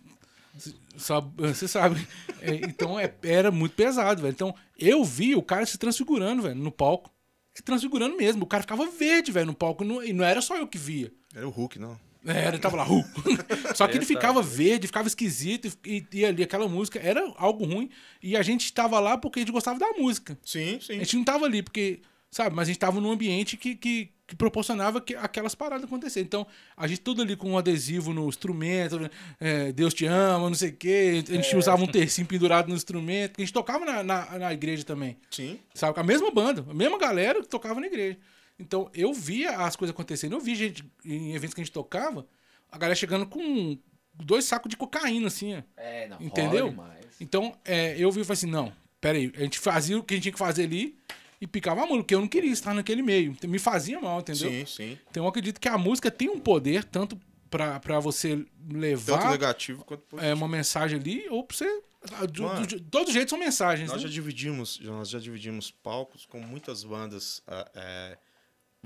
você 1.36 1.68
sabe. 1.68 2.08
É, 2.42 2.56
então 2.56 3.00
é- 3.00 3.14
era 3.24 3.52
muito 3.52 3.76
pesado, 3.76 4.22
velho. 4.22 4.32
Então 4.34 4.56
eu 4.78 5.04
vi 5.04 5.36
o 5.36 5.42
cara 5.42 5.66
se 5.66 5.78
transfigurando, 5.78 6.44
velho, 6.44 6.56
no 6.56 6.72
palco. 6.72 7.12
Se 7.54 7.64
transfigurando 7.64 8.16
mesmo. 8.18 8.44
O 8.44 8.48
cara 8.48 8.64
ficava 8.64 8.86
verde, 8.90 9.32
velho, 9.32 9.48
no 9.48 9.54
palco. 9.54 9.84
Não- 9.84 10.04
E 10.04 10.14
não 10.14 10.24
era 10.24 10.42
só 10.42 10.56
eu 10.58 10.68
que 10.68 10.78
via. 10.78 11.12
era 11.36 11.48
o 11.48 11.52
Hulk, 11.52 11.78
não. 11.80 12.00
É, 12.28 12.50
ele 12.50 12.60
tava 12.60 12.76
lá, 12.76 12.92
uh. 12.92 13.06
Só 13.74 13.88
que 13.88 13.98
ele 13.98 14.06
ficava 14.06 14.42
verde, 14.42 14.88
ficava 14.88 15.08
esquisito, 15.08 15.72
e, 15.86 16.06
e 16.12 16.26
ali 16.26 16.44
aquela 16.44 16.68
música 16.68 17.00
era 17.00 17.22
algo 17.38 17.64
ruim. 17.64 17.90
E 18.22 18.36
a 18.36 18.42
gente 18.42 18.72
tava 18.74 19.00
lá 19.00 19.18
porque 19.18 19.40
a 19.40 19.42
gente 19.42 19.52
gostava 19.52 19.80
da 19.80 19.92
música. 19.98 20.38
Sim, 20.44 20.78
sim. 20.82 20.96
A 20.96 21.00
gente 21.00 21.16
não 21.16 21.24
tava 21.24 21.46
ali 21.46 21.64
porque, 21.64 22.02
sabe, 22.30 22.54
mas 22.54 22.68
a 22.68 22.72
gente 22.72 22.80
tava 22.80 23.00
num 23.00 23.12
ambiente 23.12 23.56
que, 23.56 23.76
que, 23.76 24.12
que 24.28 24.36
proporcionava 24.36 25.00
que 25.00 25.16
aquelas 25.16 25.56
paradas 25.56 25.86
acontecerem. 25.86 26.26
Então, 26.26 26.46
a 26.76 26.86
gente 26.86 27.00
tudo 27.00 27.22
ali 27.22 27.38
com 27.38 27.52
um 27.52 27.58
adesivo 27.58 28.14
no 28.14 28.28
instrumento, 28.28 29.10
é, 29.40 29.72
Deus 29.72 29.94
te 29.94 30.06
ama, 30.06 30.50
não 30.50 30.56
sei 30.56 30.72
o 30.72 30.76
quê. 30.76 31.24
A 31.30 31.32
gente 31.32 31.56
usava 31.56 31.82
um 31.82 31.88
tercinho 31.88 32.28
pendurado 32.28 32.68
no 32.68 32.76
instrumento, 32.76 33.32
porque 33.32 33.44
a 33.44 33.46
gente 33.46 33.54
tocava 33.54 33.86
na, 33.86 34.04
na, 34.04 34.38
na 34.38 34.54
igreja 34.54 34.84
também. 34.84 35.18
Sim. 35.32 35.58
Sabe? 35.74 35.94
Com 35.94 36.02
a 36.02 36.04
mesma 36.04 36.30
banda, 36.30 36.66
a 36.70 36.74
mesma 36.74 36.98
galera 36.98 37.42
que 37.42 37.48
tocava 37.48 37.80
na 37.80 37.88
igreja. 37.88 38.18
Então, 38.60 38.90
eu 38.94 39.14
via 39.14 39.58
as 39.58 39.76
coisas 39.76 39.94
acontecendo. 39.94 40.34
Eu 40.34 40.40
vi 40.40 40.56
gente 40.56 40.84
em 41.06 41.34
eventos 41.34 41.54
que 41.54 41.62
a 41.62 41.64
gente 41.64 41.74
tocava, 41.74 42.26
a 42.72 42.78
galera 42.78 42.96
chegando 42.96 43.26
com 43.26 43.78
dois 44.14 44.46
sacos 44.46 44.70
de 44.70 44.78
cocaína, 44.78 45.28
assim, 45.28 45.56
ó. 45.56 45.62
É, 45.78 46.08
não. 46.08 46.18
Entendeu? 46.20 46.74
Então, 47.20 47.56
é, 47.64 47.96
eu 47.98 48.12
vi 48.12 48.22
e 48.22 48.24
falei 48.24 48.38
assim, 48.38 48.50
não, 48.50 48.74
peraí, 49.00 49.32
a 49.36 49.42
gente 49.42 49.60
fazia 49.60 49.98
o 49.98 50.04
que 50.04 50.14
a 50.14 50.18
gente 50.18 50.24
tinha 50.24 50.34
que 50.34 50.40
fazer 50.40 50.64
ali 50.64 50.98
e 51.40 51.48
picava 51.48 51.84
a 51.84 51.86
mula, 51.86 52.02
porque 52.02 52.16
eu 52.16 52.20
não 52.20 52.28
queria 52.28 52.52
estar 52.52 52.74
naquele 52.74 53.02
meio. 53.02 53.32
Então, 53.32 53.50
Me 53.50 53.60
fazia 53.60 54.00
mal, 54.00 54.20
entendeu? 54.20 54.50
Sim, 54.50 54.66
sim. 54.66 55.00
Então 55.10 55.24
eu 55.24 55.30
acredito 55.30 55.60
que 55.60 55.68
a 55.68 55.78
música 55.78 56.10
tem 56.10 56.30
um 56.30 56.40
poder, 56.40 56.84
tanto 56.84 57.20
pra, 57.50 57.80
pra 57.80 58.00
você 58.00 58.38
Tanto 58.38 58.78
levar 58.78 59.32
negativo 59.32 59.84
quanto 59.86 60.02
positivo. 60.04 60.32
é, 60.32 60.34
uma 60.34 60.48
mensagem 60.48 61.00
ali, 61.00 61.28
ou 61.30 61.44
pra 61.44 61.56
você. 61.58 61.84
Do, 62.32 62.44
Mano, 62.44 62.62
do, 62.62 62.68
de 62.68 62.80
todo 62.82 63.12
jeito 63.12 63.30
são 63.30 63.40
mensagens. 63.40 63.90
Nós 63.90 64.02
né? 64.02 64.08
já 64.08 64.14
dividimos, 64.14 64.80
nós 64.80 65.10
já 65.10 65.20
dividimos 65.20 65.72
palcos 65.72 66.26
com 66.26 66.40
muitas 66.40 66.84
bandas, 66.84 67.42
ah, 67.48 67.70
é, 67.76 68.18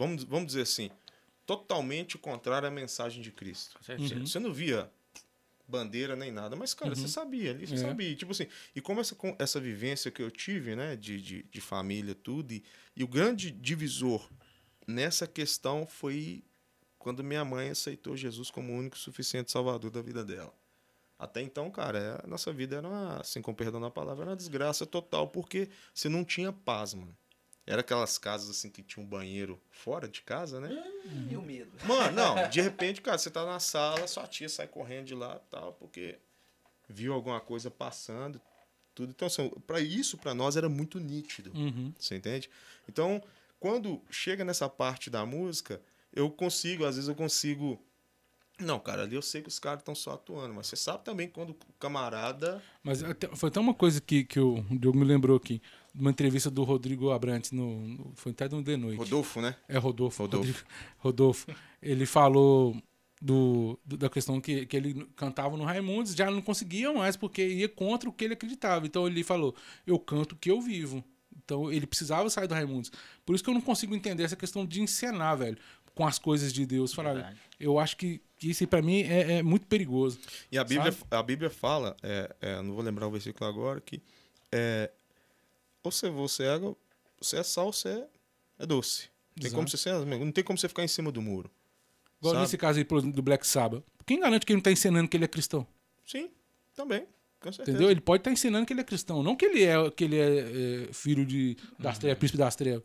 vamos, 0.02 0.24
vamos 0.24 0.48
dizer 0.48 0.62
assim, 0.64 0.90
totalmente 1.46 2.18
contrária 2.18 2.68
à 2.68 2.72
mensagem 2.72 3.22
de 3.22 3.32
Cristo. 3.32 3.80
Uhum. 4.00 4.26
Você 4.26 4.40
não 4.40 4.52
via 4.54 4.92
bandeira 5.68 6.16
nem 6.16 6.32
nada, 6.32 6.56
mas, 6.56 6.74
cara, 6.74 6.94
você 6.96 7.08
sabia 7.08 7.52
ali, 7.52 7.66
você 7.66 7.76
É. 7.76 7.78
sabia. 7.78 8.16
Tipo 8.16 8.32
assim, 8.32 8.48
e 8.76 8.82
como 8.82 9.00
essa, 9.00 9.16
com 9.16 9.36
essa 9.40 9.60
vivência 9.60 10.12
que 10.12 10.22
eu 10.22 10.30
tive, 10.30 10.76
né, 10.76 10.96
de, 10.96 11.22
de, 11.22 11.44
de 11.44 11.62
família, 11.62 12.14
tudo, 12.14 12.52
e, 12.52 12.64
e 12.96 13.04
o 13.04 13.08
grande 13.08 13.52
divisor 13.52 14.28
nessa 14.88 15.26
questão 15.28 15.86
foi 15.88 16.44
quando 17.00 17.24
minha 17.24 17.46
mãe 17.46 17.70
aceitou 17.70 18.18
Jesus 18.18 18.52
como 18.52 18.74
o 18.74 18.76
único 18.78 18.98
suficiente 18.98 19.52
salvador 19.52 19.90
da 19.92 20.02
vida 20.02 20.24
dela. 20.26 20.54
Até 21.18 21.42
então, 21.42 21.70
cara, 21.72 22.00
é- 22.00 22.26
a 22.26 22.28
nossa 22.28 22.52
vida 22.52 22.76
era 22.78 22.88
uma, 22.88 23.20
assim, 23.22 23.42
com 23.42 23.54
perdão 23.54 23.80
na 23.80 23.90
palavra, 23.92 24.24
era 24.24 24.32
uma 24.32 24.36
desgraça 24.38 24.86
total, 24.86 25.28
porque 25.30 25.70
você 25.94 26.10
não 26.10 26.24
tinha 26.26 26.52
paz, 26.52 26.94
mano. 26.94 27.16
Era 27.65 27.82
aquelas 27.82 28.17
casas 28.17 28.50
assim 28.50 28.69
que 28.69 28.82
tinha 28.82 29.04
um 29.06 29.08
banheiro 29.08 29.62
fora 29.69 30.08
de 30.08 30.21
casa, 30.21 30.60
né? 30.60 30.69
E 31.30 31.38
o 31.38 31.41
medo. 31.41 31.71
Mano, 31.86 32.12
não, 32.15 32.36
de 32.50 32.60
repente, 32.62 33.02
cara, 33.02 33.17
você 33.17 33.30
tá 33.30 33.45
na 33.45 33.60
sala, 33.60 34.08
sua 34.08 34.26
tia 34.28 34.50
sai 34.50 34.67
correndo 34.67 35.06
de 35.06 35.15
lá 35.15 35.36
e 35.36 35.50
tal, 35.50 35.74
porque 35.74 36.17
viu 36.89 37.13
alguma 37.13 37.39
coisa 37.39 37.69
passando, 37.69 38.41
tudo. 38.95 39.12
Então, 39.12 39.28
assim, 39.28 39.50
para 39.67 39.80
isso, 39.80 40.17
para 40.17 40.34
nós, 40.34 40.58
era 40.58 40.67
muito 40.67 41.00
nítido. 41.00 41.52
Uhum. 41.56 41.93
Você 41.97 42.15
entende? 42.15 42.50
Então, 42.89 43.21
quando 43.60 44.02
chega 44.10 44.43
nessa 44.43 44.67
parte 44.67 45.10
da 45.10 45.26
música, 45.26 45.80
eu 46.12 46.30
consigo, 46.32 46.84
às 46.86 46.95
vezes 46.95 47.08
eu 47.08 47.15
consigo. 47.15 47.80
Não, 48.60 48.80
cara, 48.80 49.04
ali 49.04 49.15
eu 49.15 49.21
sei 49.21 49.41
que 49.41 49.47
os 49.47 49.58
caras 49.60 49.80
estão 49.80 49.95
só 49.95 50.13
atuando, 50.13 50.54
mas 50.54 50.67
você 50.67 50.76
sabe 50.76 51.04
também 51.04 51.28
quando 51.28 51.52
o 51.52 51.56
camarada. 51.80 52.62
Mas 52.84 53.02
até- 53.04 53.28
foi 53.36 53.50
até 53.50 53.60
uma 53.60 53.74
coisa 53.74 54.00
que, 54.02 54.24
que 54.24 54.39
o 54.39 54.62
Diogo 54.78 54.97
me 55.00 55.06
lembrou 55.06 55.38
aqui. 55.38 55.62
Uma 55.93 56.10
entrevista 56.12 56.49
do 56.49 56.63
Rodrigo 56.63 57.12
Abrantes, 57.12 57.51
no, 57.51 57.88
no- 57.88 58.12
foi 58.15 58.32
até 58.32 58.47
no 58.47 58.63
The 58.63 58.77
Noite. 58.77 58.97
Rodolfo, 58.97 59.41
né? 59.41 59.56
É 59.67 59.77
Rodolfo. 59.77 60.23
Rodolfo. 60.23 60.47
Rodrigo- 60.47 60.67
Rodolfo. 60.97 61.47
Ele 61.82 62.06
falou 62.06 62.82
do, 63.21 63.77
do- 63.86 63.97
da 63.97 64.10
questão 64.10 64.39
que, 64.39 64.65
que 64.65 64.77
ele 64.77 65.06
cantava 65.15 65.58
no 65.58 65.63
Raimundos, 65.65 66.13
já 66.15 66.32
não 66.32 66.41
conseguia 66.41 66.93
mais 66.93 67.15
porque 67.17 67.45
ia 67.45 67.67
contra 67.69 68.10
o 68.10 68.13
que 68.13 68.23
ele 68.23 68.34
acreditava. 68.36 68.86
Então 68.86 69.06
ele 69.06 69.23
falou: 69.23 69.54
Eu 69.86 69.99
canto 69.99 70.34
o 70.34 70.36
que 70.38 70.49
eu 70.49 70.62
vivo. 70.62 71.04
Então 71.43 71.71
ele 71.71 71.86
precisava 71.86 72.30
sair 72.30 72.47
do 72.47 72.54
Raimundos. 72.54 72.91
Por 73.25 73.36
isso 73.36 73.43
que 73.43 73.49
eu 73.49 73.54
não 73.54 73.62
consigo 73.62 73.93
entender 73.95 74.23
essa 74.23 74.36
questão 74.36 74.65
de 74.65 74.82
encenar, 74.82 75.38
velho, 75.38 75.58
com 75.93 76.06
as 76.08 76.17
coisas 76.17 76.54
de 76.54 76.65
Deus. 76.65 76.93
Falar, 76.93 77.36
eu 77.60 77.77
acho 77.80 77.97
que, 77.97 78.21
isso 78.41 78.65
pra 78.67 78.82
mim 78.82 79.01
é, 79.01 79.39
é 79.39 79.43
muito 79.43 79.67
perigoso. 79.67 80.17
E 80.51 80.58
a 80.58 80.63
Bíblia, 80.63 80.91
Sabe? 80.93 81.04
a 81.12 81.21
Bíblia 81.23 81.49
fala, 81.49 81.97
é, 82.01 82.34
é, 82.39 82.62
não 82.62 82.73
vou 82.73 82.82
lembrar 82.84 83.08
o 83.08 83.12
versículo 83.12 83.49
agora, 83.49 83.82
que 83.82 84.01
é, 84.51 84.89
ou 85.84 85.91
você, 85.91 86.10
você, 86.10 86.44
é, 86.44 86.60
você 87.20 87.38
é 87.38 87.44
sal, 87.44 87.72
você 87.72 87.89
é, 87.89 88.08
é 88.60 88.65
doce. 88.65 89.10
Tem 89.36 89.48
Exato. 89.48 89.56
como 89.56 89.67
você 89.67 89.78
ser, 89.78 89.94
não 90.06 90.32
tem 90.32 90.44
como 90.44 90.58
você 90.58 90.67
ficar 90.67 90.84
em 90.84 90.88
cima 90.88 91.12
do 91.12 91.22
muro. 91.22 91.50
Igual 92.20 92.34
Sabe? 92.34 92.44
nesse 92.44 92.58
caso 92.58 92.78
aí 92.78 92.86
por 92.86 93.00
exemplo, 93.00 93.15
do 93.15 93.22
Black 93.22 93.46
Sabbath. 93.48 93.84
Quem 94.06 94.20
garante 94.20 94.46
que 94.46 94.52
ele 94.52 94.58
não 94.58 94.63
tá 94.63 94.72
ensinando 94.72 95.08
que 95.08 95.17
ele 95.17 95.26
é 95.26 95.28
cristão? 95.28 95.65
Sim, 96.06 96.30
também. 96.76 97.08
Entendeu? 97.44 97.89
Ele 97.89 98.02
pode 98.02 98.22
estar 98.22 98.32
ensinando 98.32 98.65
que 98.67 98.74
ele 98.74 98.82
é 98.82 98.84
cristão, 98.84 99.24
não 99.24 99.36
que 99.36 99.46
ele 99.46 99.63
é, 99.63 99.89
que 99.89 100.04
ele 100.04 100.20
é, 100.20 100.88
é, 100.89 100.94
filho 100.94 101.26
de, 101.26 101.58
das 101.80 101.98
trevas, 101.98 102.20
príncipe 102.20 102.38
das 102.38 102.56
trevas. 102.56 102.84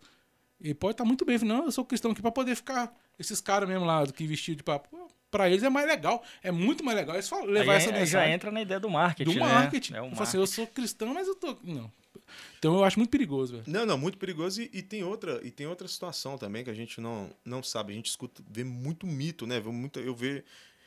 Ele 0.58 0.74
pode 0.74 0.92
estar 0.92 1.04
muito 1.04 1.26
bem, 1.26 1.38
não, 1.40 1.66
eu 1.66 1.72
sou 1.72 1.84
cristão 1.84 2.12
aqui 2.12 2.22
pra 2.22 2.32
poder 2.32 2.56
ficar 2.56 2.94
esses 3.18 3.38
caras 3.40 3.68
mesmo 3.68 3.84
lá 3.84 4.06
que 4.06 4.26
vestido 4.26 4.56
de 4.56 4.62
papo. 4.62 4.88
Pô, 4.88 5.08
Pra 5.30 5.50
eles 5.50 5.62
é 5.62 5.68
mais 5.68 5.86
legal, 5.86 6.22
é 6.42 6.50
muito 6.50 6.84
mais 6.84 6.96
legal 6.96 7.16
eles 7.16 7.28
falam, 7.28 7.46
levar 7.46 7.72
Aí 7.72 7.78
essa 7.78 7.88
aí 7.90 7.94
já 7.94 8.00
mensagem 8.00 8.32
entra 8.32 8.50
na 8.50 8.62
ideia 8.62 8.78
do 8.80 8.88
marketing, 8.88 9.34
do 9.34 9.40
né? 9.40 9.52
marketing. 9.52 9.94
É 9.94 9.98
Eu 9.98 10.10
falo 10.10 10.22
assim, 10.22 10.36
eu 10.36 10.40
marketing. 10.42 10.54
sou 10.54 10.66
cristão, 10.68 11.12
mas 11.12 11.26
eu 11.28 11.34
tô. 11.34 11.58
Não. 11.62 11.92
Então 12.58 12.74
eu 12.76 12.84
acho 12.84 12.98
muito 12.98 13.10
perigoso, 13.10 13.52
velho. 13.52 13.64
Não, 13.66 13.84
não, 13.86 13.96
muito 13.98 14.18
perigoso. 14.18 14.60
E, 14.62 14.70
e 14.72 14.82
tem 14.82 15.02
outra, 15.04 15.40
e 15.46 15.50
tem 15.50 15.66
outra 15.66 15.86
situação 15.88 16.36
também 16.38 16.64
que 16.64 16.70
a 16.70 16.74
gente 16.74 17.00
não, 17.00 17.30
não 17.44 17.62
sabe. 17.62 17.92
A 17.92 17.96
gente 17.96 18.06
escuta, 18.10 18.42
vê 18.48 18.64
muito 18.64 19.06
mito, 19.06 19.46
né? 19.46 19.58
Vê 19.60 19.70
muita, 19.70 20.00
eu, 20.00 20.14
ve, 20.14 20.44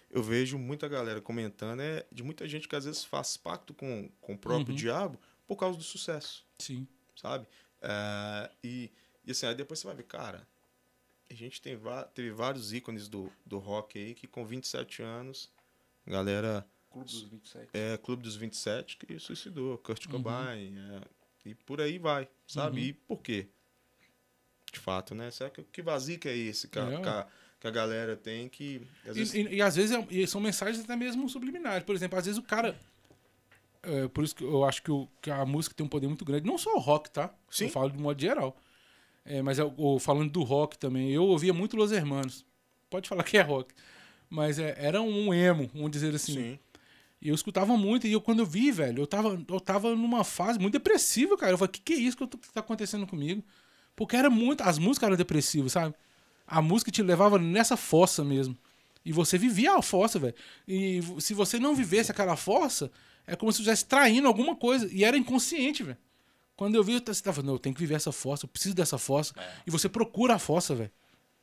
eu 0.09 0.21
vejo 0.23 0.57
muita 0.57 0.87
galera 0.87 1.21
comentando 1.21 1.79
é, 1.81 2.05
de 2.11 2.23
muita 2.23 2.47
gente 2.47 2.67
que 2.67 2.75
às 2.75 2.85
vezes 2.85 3.03
faz 3.03 3.37
pacto 3.37 3.73
com, 3.73 4.09
com 4.21 4.33
o 4.33 4.37
próprio 4.37 4.69
Uhum. 4.73 4.75
diabo 4.77 5.19
por 5.47 5.55
causa 5.55 5.77
do 5.77 5.83
sucesso, 5.83 6.45
Sim. 6.59 6.87
sabe? 7.15 7.47
É, 7.81 8.49
e, 8.63 8.91
e 9.25 9.31
assim, 9.31 9.45
aí 9.45 9.55
depois 9.55 9.79
você 9.79 9.87
vai 9.87 9.95
ver, 9.95 10.03
cara, 10.03 10.47
a 11.29 11.33
gente 11.33 11.61
tem, 11.61 11.75
va- 11.75 12.03
teve 12.03 12.31
vários 12.31 12.73
ícones 12.73 13.07
do, 13.07 13.31
do 13.45 13.57
rock 13.57 13.97
aí 13.97 14.13
que 14.15 14.27
com 14.27 14.45
27 14.45 15.01
anos, 15.01 15.49
galera 16.05 16.65
Clube 16.91 17.05
dos 17.11 17.21
27. 17.21 17.69
é 17.73 17.97
Clube 17.97 18.23
dos 18.23 18.35
27 18.35 18.97
que 18.97 19.19
suicidou, 19.19 19.77
Kurt 19.77 20.07
Cobain, 20.07 20.75
é, 20.77 21.01
e 21.45 21.53
por 21.55 21.79
aí 21.81 21.97
vai, 21.97 22.27
sabe? 22.47 22.79
Uhum. 22.81 22.85
E 22.87 22.93
por 22.93 23.17
quê? 23.21 23.47
De 24.71 24.79
fato, 24.79 25.15
né? 25.15 25.31
Será 25.31 25.49
que, 25.49 25.63
que 25.63 25.81
vazio 25.81 26.19
que 26.19 26.27
é 26.29 26.35
esse 26.37 26.67
que 26.67 26.77
a, 26.79 26.83
É. 26.91 27.01
que 27.01 27.07
a- 27.09 27.27
que 27.59 27.67
a 27.67 27.71
galera 27.71 28.15
tem 28.15 28.47
que... 28.47 28.81
Às 29.05 29.15
vezes, 29.17 29.33
E, 29.33 29.41
e- 29.41 29.55
e 29.55 29.61
às 29.61 29.75
vezes 29.75 29.91
é- 29.91 30.07
e 30.09 30.25
são 30.27 30.39
mensagens 30.39 30.81
até 30.83 30.95
mesmo 30.95 31.27
subliminares. 31.27 31.83
Por 31.83 31.93
exemplo, 31.93 32.17
às 32.17 32.25
vezes 32.25 32.37
o 32.39 32.43
cara. 32.43 32.79
é, 33.83 34.07
por 34.09 34.23
isso 34.23 34.35
que 34.35 34.43
eu 34.43 34.63
acho 34.65 34.81
que, 34.83 34.91
o- 34.91 35.07
que 35.21 35.29
a 35.31 35.45
música 35.45 35.73
tem 35.75 35.85
um 35.85 35.89
poder 35.89 36.07
muito 36.07 36.23
grande. 36.25 36.45
Não 36.45 36.57
só 36.57 36.73
o 36.75 36.79
rock, 36.79 37.09
tá? 37.11 37.33
Sim. 37.49 37.65
Eu 37.65 37.69
falo 37.71 37.89
de 37.89 37.97
modo 37.97 38.19
geral. 38.21 38.55
É, 39.25 39.41
mas 39.41 39.57
eu- 39.59 39.73
o- 39.77 39.99
falando 39.99 40.31
do 40.31 40.43
rock 40.43 40.77
também, 40.77 41.11
eu 41.11 41.23
ouvia 41.23 41.53
muito 41.53 41.75
Los 41.77 41.91
Hermanos. 41.91 42.45
Pode 42.89 43.07
falar 43.09 43.23
que 43.23 43.37
é 43.37 43.41
rock. 43.41 43.73
Mas 44.29 44.57
é, 44.59 44.75
era 44.77 45.01
um 45.01 45.33
emo, 45.33 45.69
vamos 45.73 45.91
dizer 45.91 46.13
assim. 46.15 46.33
sim. 46.33 46.59
E 47.21 47.27
eu 47.29 47.35
escutava 47.35 47.75
muito, 47.75 48.07
e 48.07 48.11
eu, 48.13 48.21
quando 48.21 48.39
eu 48.39 48.45
vi, 48.45 48.71
velho, 48.71 49.01
eu 49.03 49.07
tava, 49.07 49.43
eu 49.47 49.59
tava 49.59 49.93
numa 49.95 50.23
fase 50.23 50.57
muito 50.57 50.73
depressiva, 50.73 51.35
cara. 51.37 51.51
Eu 51.51 51.57
falei, 51.57 51.69
o 51.69 51.71
que, 51.73 51.81
que 51.81 51.93
é 51.93 51.97
isso 51.97 52.15
que, 52.15 52.23
eu 52.23 52.27
tô- 52.27 52.37
que 52.37 52.51
tá 52.51 52.61
acontecendo 52.61 53.05
comigo? 53.05 53.43
Porque 53.95 54.15
era 54.15 54.29
muito. 54.29 54.61
As 54.61 54.77
músicas 54.79 55.07
eram 55.07 55.17
depressivas, 55.17 55.73
sabe? 55.73 55.93
A 56.47 56.61
música 56.61 56.89
te 56.91 57.03
levava 57.03 57.37
nessa 57.37 57.75
fossa 57.75 58.23
mesmo. 58.23 58.57
E 59.03 59.11
você 59.11 59.37
vivia 59.37 59.73
a 59.75 59.81
fossa, 59.81 60.17
velho. 60.19 60.33
E 60.67 61.01
se 61.19 61.33
você 61.33 61.59
não 61.59 61.75
vivesse 61.75 62.09
aquela 62.11 62.35
fossa, 62.37 62.91
é 63.27 63.35
como 63.35 63.51
se 63.51 63.57
você 63.57 63.61
estivesse 63.63 63.85
traindo 63.85 64.27
alguma 64.27 64.55
coisa. 64.55 64.87
E 64.91 65.03
era 65.03 65.17
inconsciente, 65.17 65.83
velho. 65.83 65.97
Quando 66.55 66.75
eu 66.75 66.83
vi, 66.83 66.93
eu 66.93 67.01
tava, 67.01 67.41
não, 67.41 67.53
eu 67.53 67.59
tenho 67.59 67.73
que 67.75 67.81
viver 67.81 67.95
essa 67.95 68.11
fossa, 68.11 68.45
eu 68.45 68.49
preciso 68.49 68.75
dessa 68.75 68.97
fossa. 68.97 69.33
E 69.65 69.71
você 69.71 69.87
procura 69.89 70.35
a 70.35 70.39
fossa, 70.39 70.75
velho. 70.75 70.91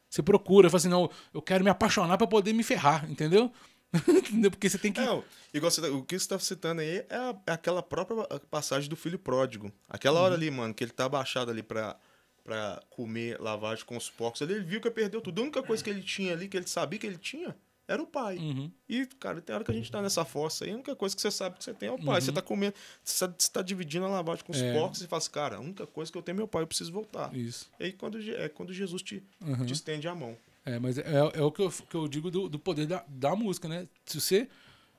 Você 0.08 0.22
procura, 0.22 0.70
fala 0.70 0.78
assim, 0.78 0.88
não, 0.88 1.10
eu 1.34 1.42
quero 1.42 1.64
me 1.64 1.70
apaixonar 1.70 2.16
pra 2.16 2.26
poder 2.26 2.52
me 2.52 2.62
ferrar, 2.62 3.10
entendeu? 3.10 3.52
Porque 4.50 4.68
você 4.68 4.78
tem 4.78 4.92
que. 4.92 5.00
É, 5.00 5.22
igual 5.54 5.70
você, 5.70 5.80
tá- 5.80 5.88
o 5.88 6.02
que 6.02 6.18
você 6.18 6.24
está 6.24 6.38
citando 6.38 6.80
aí 6.80 6.98
é, 6.98 7.06
é 7.46 7.52
aquela 7.52 7.82
própria 7.82 8.24
passagem 8.50 8.88
do 8.90 8.96
filho 8.96 9.18
pródigo. 9.18 9.72
Aquela 9.88 10.20
hora 10.20 10.34
ali, 10.34 10.50
mano, 10.50 10.74
que 10.74 10.84
ele 10.84 10.90
tá 10.92 11.04
abaixado 11.06 11.50
ali 11.50 11.62
pra, 11.62 11.96
pra 12.44 12.82
comer 12.90 13.40
lavagem 13.40 13.84
com 13.84 13.96
os 13.96 14.10
porcos. 14.10 14.42
Ali, 14.42 14.54
ele 14.54 14.64
viu 14.64 14.80
que 14.80 14.90
perdeu 14.90 15.20
tudo. 15.20 15.40
A 15.40 15.44
única 15.44 15.62
coisa 15.62 15.82
que 15.82 15.90
ele 15.90 16.02
tinha 16.02 16.32
ali, 16.32 16.48
que 16.48 16.56
ele 16.56 16.66
sabia 16.66 16.98
que 16.98 17.06
ele 17.06 17.16
tinha, 17.18 17.56
era 17.88 18.02
o 18.02 18.06
pai. 18.06 18.36
Uhum. 18.36 18.70
E, 18.88 19.06
cara, 19.20 19.40
tem 19.40 19.54
hora 19.54 19.64
que 19.64 19.70
a 19.70 19.74
gente 19.74 19.90
tá 19.90 20.02
nessa 20.02 20.24
fossa 20.24 20.64
aí, 20.64 20.72
a 20.72 20.74
única 20.74 20.94
coisa 20.96 21.14
que 21.14 21.22
você 21.22 21.30
sabe 21.30 21.56
que 21.56 21.64
você 21.64 21.72
tem 21.72 21.88
é 21.88 21.92
o 21.92 22.04
pai. 22.04 22.20
Você 22.20 22.32
tá 22.32 22.42
comendo, 22.42 22.74
você 23.02 23.26
tá, 23.26 23.34
você 23.38 23.50
tá 23.50 23.62
dividindo 23.62 24.04
a 24.04 24.08
lavagem 24.08 24.44
com 24.44 24.52
os 24.52 24.60
É. 24.60 24.72
porcos 24.74 25.00
e 25.00 25.06
fala 25.06 25.18
assim, 25.18 25.30
cara, 25.30 25.56
a 25.56 25.60
única 25.60 25.86
coisa 25.86 26.10
que 26.10 26.18
eu 26.18 26.22
tenho 26.22 26.34
é 26.34 26.38
meu 26.38 26.48
pai, 26.48 26.62
eu 26.62 26.66
preciso 26.66 26.92
voltar. 26.92 27.34
Isso. 27.34 27.70
E 27.78 27.84
aí 27.84 27.92
quando, 27.92 28.18
é 28.32 28.48
quando 28.48 28.72
Jesus 28.72 29.00
te, 29.02 29.22
Uhum. 29.40 29.64
te 29.64 29.72
estende 29.72 30.06
a 30.08 30.14
mão. 30.14 30.36
É, 30.66 30.80
mas 30.80 30.98
é, 30.98 31.04
é 31.34 31.42
o 31.42 31.52
que 31.52 31.62
eu, 31.62 31.70
que 31.70 31.94
eu 31.94 32.08
digo 32.08 32.28
do, 32.28 32.48
do 32.48 32.58
poder 32.58 32.86
da, 32.86 33.04
da 33.08 33.36
música, 33.36 33.68
né? 33.68 33.86
Se 34.04 34.20
você, 34.20 34.48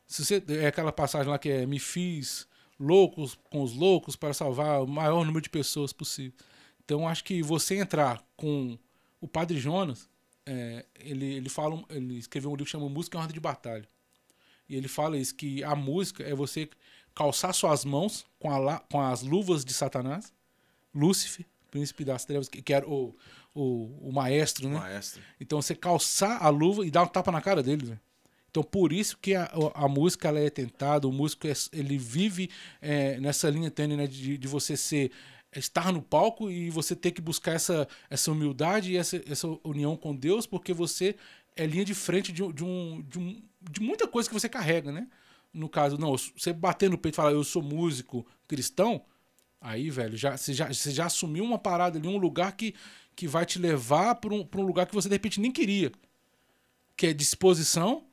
se 0.07 0.24
você. 0.24 0.41
É 0.47 0.68
aquela 0.68 0.93
passagem 0.93 1.30
lá 1.30 1.38
que 1.38 1.49
é 1.49 1.65
me 1.65 1.78
fiz 1.78 2.47
loucos 2.80 3.38
com 3.49 3.61
os 3.61 3.74
loucos 3.74 4.15
para 4.15 4.34
salvar 4.34 4.82
o 4.82 4.88
maior 4.88 5.26
número 5.26 5.41
de 5.41 5.49
pessoas 5.49 5.91
possível. 5.91 6.34
Então 6.86 7.05
acho 7.05 7.22
que 7.26 7.43
você 7.43 7.76
entrar 7.76 8.26
com 8.38 8.80
o 9.20 9.28
Padre 9.28 9.57
Jonas, 9.59 10.09
é, 10.45 10.86
ele, 11.01 11.26
ele 11.26 11.49
fala, 11.49 11.84
ele 11.89 12.18
escreveu 12.18 12.49
um 12.49 12.53
livro 12.53 12.65
que 12.65 12.72
chama 12.72 12.88
Música 12.88 13.18
é 13.18 13.22
uma 13.22 13.28
de 13.28 13.39
Batalha. 13.39 13.88
E 14.70 14.76
ele 14.76 14.88
fala 14.88 15.18
isso, 15.18 15.36
que 15.36 15.63
a 15.65 15.76
música 15.76 16.24
é 16.24 16.34
você 16.34 16.70
calçar 17.13 17.51
suas 17.53 17.84
mãos 17.84 18.26
com, 18.39 18.49
a 18.49 18.80
com 18.80 19.01
as 19.01 19.22
luvas 19.22 19.65
de 19.65 19.74
Satanás, 19.74 20.34
Lúcifer, 20.95 21.45
príncipe 21.70 22.05
das 22.05 22.24
trevas, 22.24 22.47
que, 22.47 22.61
que 22.61 22.74
era 22.74 22.88
o, 22.88 23.13
o, 23.58 24.10
o 24.10 24.12
maestro, 24.14 24.70
né? 24.70 24.78
Maestro. 24.78 25.22
Então 25.39 25.62
você 25.62 25.76
calçar 25.76 26.43
a 26.43 26.49
luva 26.49 26.86
e 26.86 26.91
dar 26.91 27.03
um 27.03 27.08
tapa 27.08 27.32
na 27.32 27.41
cara 27.41 27.64
dele, 27.64 27.86
velho. 27.86 27.99
Então 28.49 28.64
por 28.64 28.93
isso 28.93 29.18
que 29.20 29.34
a, 29.36 29.51
a 29.74 29.88
música 29.88 30.28
ela 30.28 30.39
é 30.39 30.49
tentada, 30.49 31.08
o 31.08 31.12
músico 31.12 31.47
é- 31.47 31.53
ele 31.74 31.97
vive 31.97 32.49
é, 32.82 33.20
nessa 33.20 33.49
linha 33.49 33.72
tênue 33.72 33.97
né, 33.97 34.08
de, 34.08 34.38
de 34.38 34.47
você 34.47 34.78
ser 34.78 35.12
estar 35.55 35.91
no 35.91 36.01
palco 36.01 36.51
e 36.51 36.70
você 36.70 36.95
ter 36.95 37.12
que 37.12 37.22
buscar 37.22 37.53
essa, 37.53 37.88
essa 38.10 38.32
humildade 38.32 38.91
e 38.91 38.97
essa, 38.97 39.22
essa 39.28 39.47
união 39.64 39.95
com 39.95 40.16
Deus, 40.16 40.45
porque 40.45 40.74
você 40.74 41.16
é 41.55 41.66
linha 41.66 41.86
de 41.86 41.95
frente 41.95 42.32
de, 42.32 42.53
de, 42.53 42.64
um, 42.64 43.03
de, 43.08 43.18
um, 43.18 43.41
de 43.72 43.82
muita 43.82 44.08
coisa 44.08 44.30
que 44.30 44.36
você 44.36 44.47
carrega, 44.47 44.91
né? 44.91 45.08
No 45.51 45.68
caso, 45.68 45.97
não, 45.97 46.16
você 46.16 46.53
bater 46.53 46.89
no 46.89 46.97
peito 46.97 47.16
e 47.16 47.18
falar, 47.18 47.32
eu 47.32 47.43
sou 47.43 47.64
músico 47.64 48.26
cristão, 48.47 49.03
Aí, 49.60 49.89
velho, 49.89 50.16
já, 50.16 50.38
você, 50.38 50.53
já, 50.53 50.72
você 50.72 50.91
já 50.91 51.05
assumiu 51.05 51.43
uma 51.43 51.58
parada 51.58 51.97
ali, 51.97 52.08
um 52.08 52.18
lugar 52.18 52.55
que, 52.55 52.76
que 53.18 53.28
vai 53.28 53.45
te 53.45 53.57
levar 53.59 54.15
para 54.15 54.34
um, 54.34 54.45
pra 54.45 54.61
um 54.61 54.63
lugar 54.63 54.86
que 54.86 54.93
você 54.93 55.09
de 55.09 55.15
repente 55.15 55.41
nem 55.41 55.51
queria. 55.51 55.91
Que 56.95 57.07
é 57.07 57.13
disposição. 57.13 58.03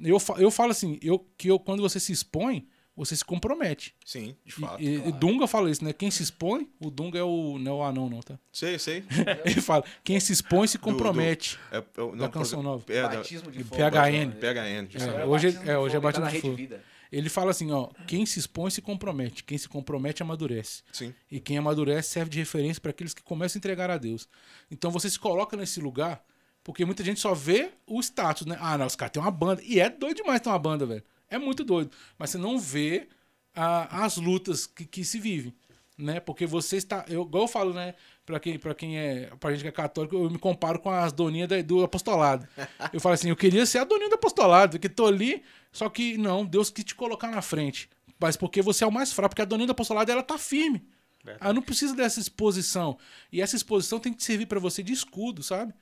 Eu, 0.00 0.18
eu 0.38 0.50
falo 0.50 0.70
assim, 0.72 0.98
eu, 1.02 1.24
que 1.36 1.48
eu, 1.48 1.58
quando 1.58 1.82
você 1.82 2.00
se 2.00 2.10
expõe, 2.12 2.66
você 2.96 3.14
se 3.14 3.24
compromete. 3.24 3.94
Sim, 4.04 4.34
de 4.44 4.52
fato. 4.52 4.82
E, 4.82 4.94
e 5.08 5.12
Dunga 5.12 5.46
fala 5.46 5.70
isso, 5.70 5.84
né? 5.84 5.92
Quem 5.92 6.10
se 6.10 6.22
expõe, 6.22 6.68
o 6.80 6.90
Dunga 6.90 7.18
é 7.18 7.22
o. 7.22 7.58
Não 7.58 7.72
é 7.72 7.74
o 7.74 7.82
anão, 7.82 8.08
não, 8.08 8.20
tá? 8.20 8.38
Sei, 8.52 8.78
sei. 8.78 9.04
Ele 9.44 9.60
fala, 9.60 9.84
quem 10.02 10.18
se 10.18 10.32
expõe 10.32 10.66
se 10.66 10.78
compromete. 10.78 11.58
É, 11.70 11.76
é, 11.96 12.00
o- 12.02 12.16
Da 12.16 12.28
canção 12.28 12.62
nova. 12.62 12.84
É, 12.92 13.02
Batismo 13.02 13.50
de 13.50 13.62
fogo. 13.64 13.76
PHN. 13.76 14.30
PHN. 14.40 14.90
justamente. 14.90 15.20
É, 15.20 15.26
hoje- 15.26 15.58
é, 15.66 15.78
hoje 15.78 15.96
é 15.96 16.00
tá 16.00 16.04
batismo 16.04 16.24
na 16.24 16.30
de 16.30 16.36
Rede 16.38 16.68
fogo. 16.68 16.82
Ele 17.16 17.28
fala 17.28 17.50
assim, 17.52 17.70
ó, 17.70 17.88
quem 18.06 18.26
se 18.26 18.38
expõe 18.38 18.70
se 18.70 18.82
compromete. 18.82 19.44
Quem 19.44 19.56
se 19.58 19.68
compromete 19.68 20.22
amadurece. 20.22 20.82
Sim. 20.92 21.14
E 21.30 21.38
quem 21.38 21.56
amadurece 21.58 22.08
serve 22.10 22.30
de 22.30 22.38
referência 22.38 22.80
para 22.80 22.90
aqueles 22.90 23.14
que 23.14 23.22
começam 23.22 23.56
a 23.56 23.60
entregar 23.60 23.90
a 23.90 23.96
Deus. 23.98 24.28
Então 24.70 24.90
você 24.90 25.08
se 25.08 25.18
coloca 25.18 25.56
nesse 25.56 25.80
lugar, 25.80 26.24
porque 26.62 26.84
muita 26.84 27.04
gente 27.04 27.20
só 27.20 27.32
vê 27.34 27.70
o 27.86 28.00
status, 28.00 28.46
né? 28.46 28.56
Ah, 28.60 28.76
não, 28.78 28.86
os 28.86 28.96
caras 28.96 29.12
têm 29.12 29.22
uma 29.22 29.30
banda. 29.30 29.62
E 29.64 29.78
é 29.78 29.88
doido 29.88 30.16
demais 30.16 30.40
ter 30.40 30.48
uma 30.48 30.58
banda, 30.58 30.84
velho. 30.86 31.04
É 31.28 31.38
muito 31.38 31.62
doido. 31.64 31.90
Mas 32.18 32.30
você 32.30 32.38
não 32.38 32.58
vê 32.58 33.08
a- 33.54 34.04
as 34.04 34.16
lutas 34.16 34.66
que, 34.66 34.84
que 34.84 35.04
se 35.04 35.18
vivem. 35.20 35.54
Né? 35.96 36.18
Porque 36.18 36.44
você 36.44 36.76
está. 36.76 37.04
Eu, 37.08 37.22
igual 37.22 37.44
eu 37.44 37.48
falo, 37.48 37.72
né? 37.72 37.94
Pra 38.26 38.40
quem, 38.40 38.58
pra 38.58 38.74
quem 38.74 38.98
é. 38.98 39.30
Pra 39.38 39.52
gente 39.52 39.62
que 39.62 39.68
é 39.68 39.72
católico, 39.72 40.16
eu 40.16 40.28
me 40.28 40.38
comparo 40.38 40.80
com 40.80 40.90
as 40.90 41.12
doninhas 41.12 41.48
da- 41.48 41.62
do 41.62 41.84
apostolado. 41.84 42.48
Eu 42.92 43.00
falo 43.00 43.14
assim, 43.14 43.28
eu 43.28 43.36
queria 43.36 43.64
ser 43.66 43.78
a 43.78 43.84
doninha 43.84 44.08
do 44.08 44.14
apostolado, 44.16 44.78
que 44.78 44.88
tô 44.88 45.06
ali, 45.06 45.42
só 45.72 45.88
que 45.88 46.16
não, 46.18 46.44
Deus 46.44 46.68
quis 46.70 46.84
te 46.84 46.94
colocar 46.94 47.28
na 47.28 47.40
frente. 47.42 47.88
Mas 48.18 48.36
porque 48.36 48.60
você 48.62 48.82
é 48.84 48.86
o 48.86 48.92
mais 48.92 49.12
fraco, 49.12 49.30
porque 49.30 49.42
a 49.42 49.44
doninha 49.44 49.66
do 49.68 49.72
apostolado 49.72 50.10
ela 50.10 50.22
tá 50.22 50.36
firme. 50.38 50.82
Verdade. 51.22 51.44
Ela 51.44 51.52
não 51.54 51.62
precisa 51.62 51.94
dessa 51.94 52.18
exposição. 52.20 52.98
E 53.32 53.40
essa 53.40 53.54
exposição 53.56 53.98
tem 54.00 54.12
que 54.12 54.22
servir 54.22 54.46
pra 54.46 54.58
você 54.60 54.82
de 54.82 54.92
escudo, 54.92 55.42
sabe? 55.42 55.72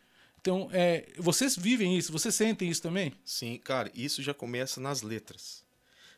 Então, 0.41 0.69
é, 0.73 1.07
vocês 1.19 1.57
vivem 1.57 1.97
isso, 1.97 2.13
vocês 2.13 2.35
sentem 2.35 2.69
isso 2.69 2.83
também? 2.83 3.13
Sim, 3.25 3.59
cara, 3.63 3.91
isso 3.95 4.23
já 4.23 4.35
começa 4.35 4.81
nas 4.81 5.03
letras. 5.03 5.63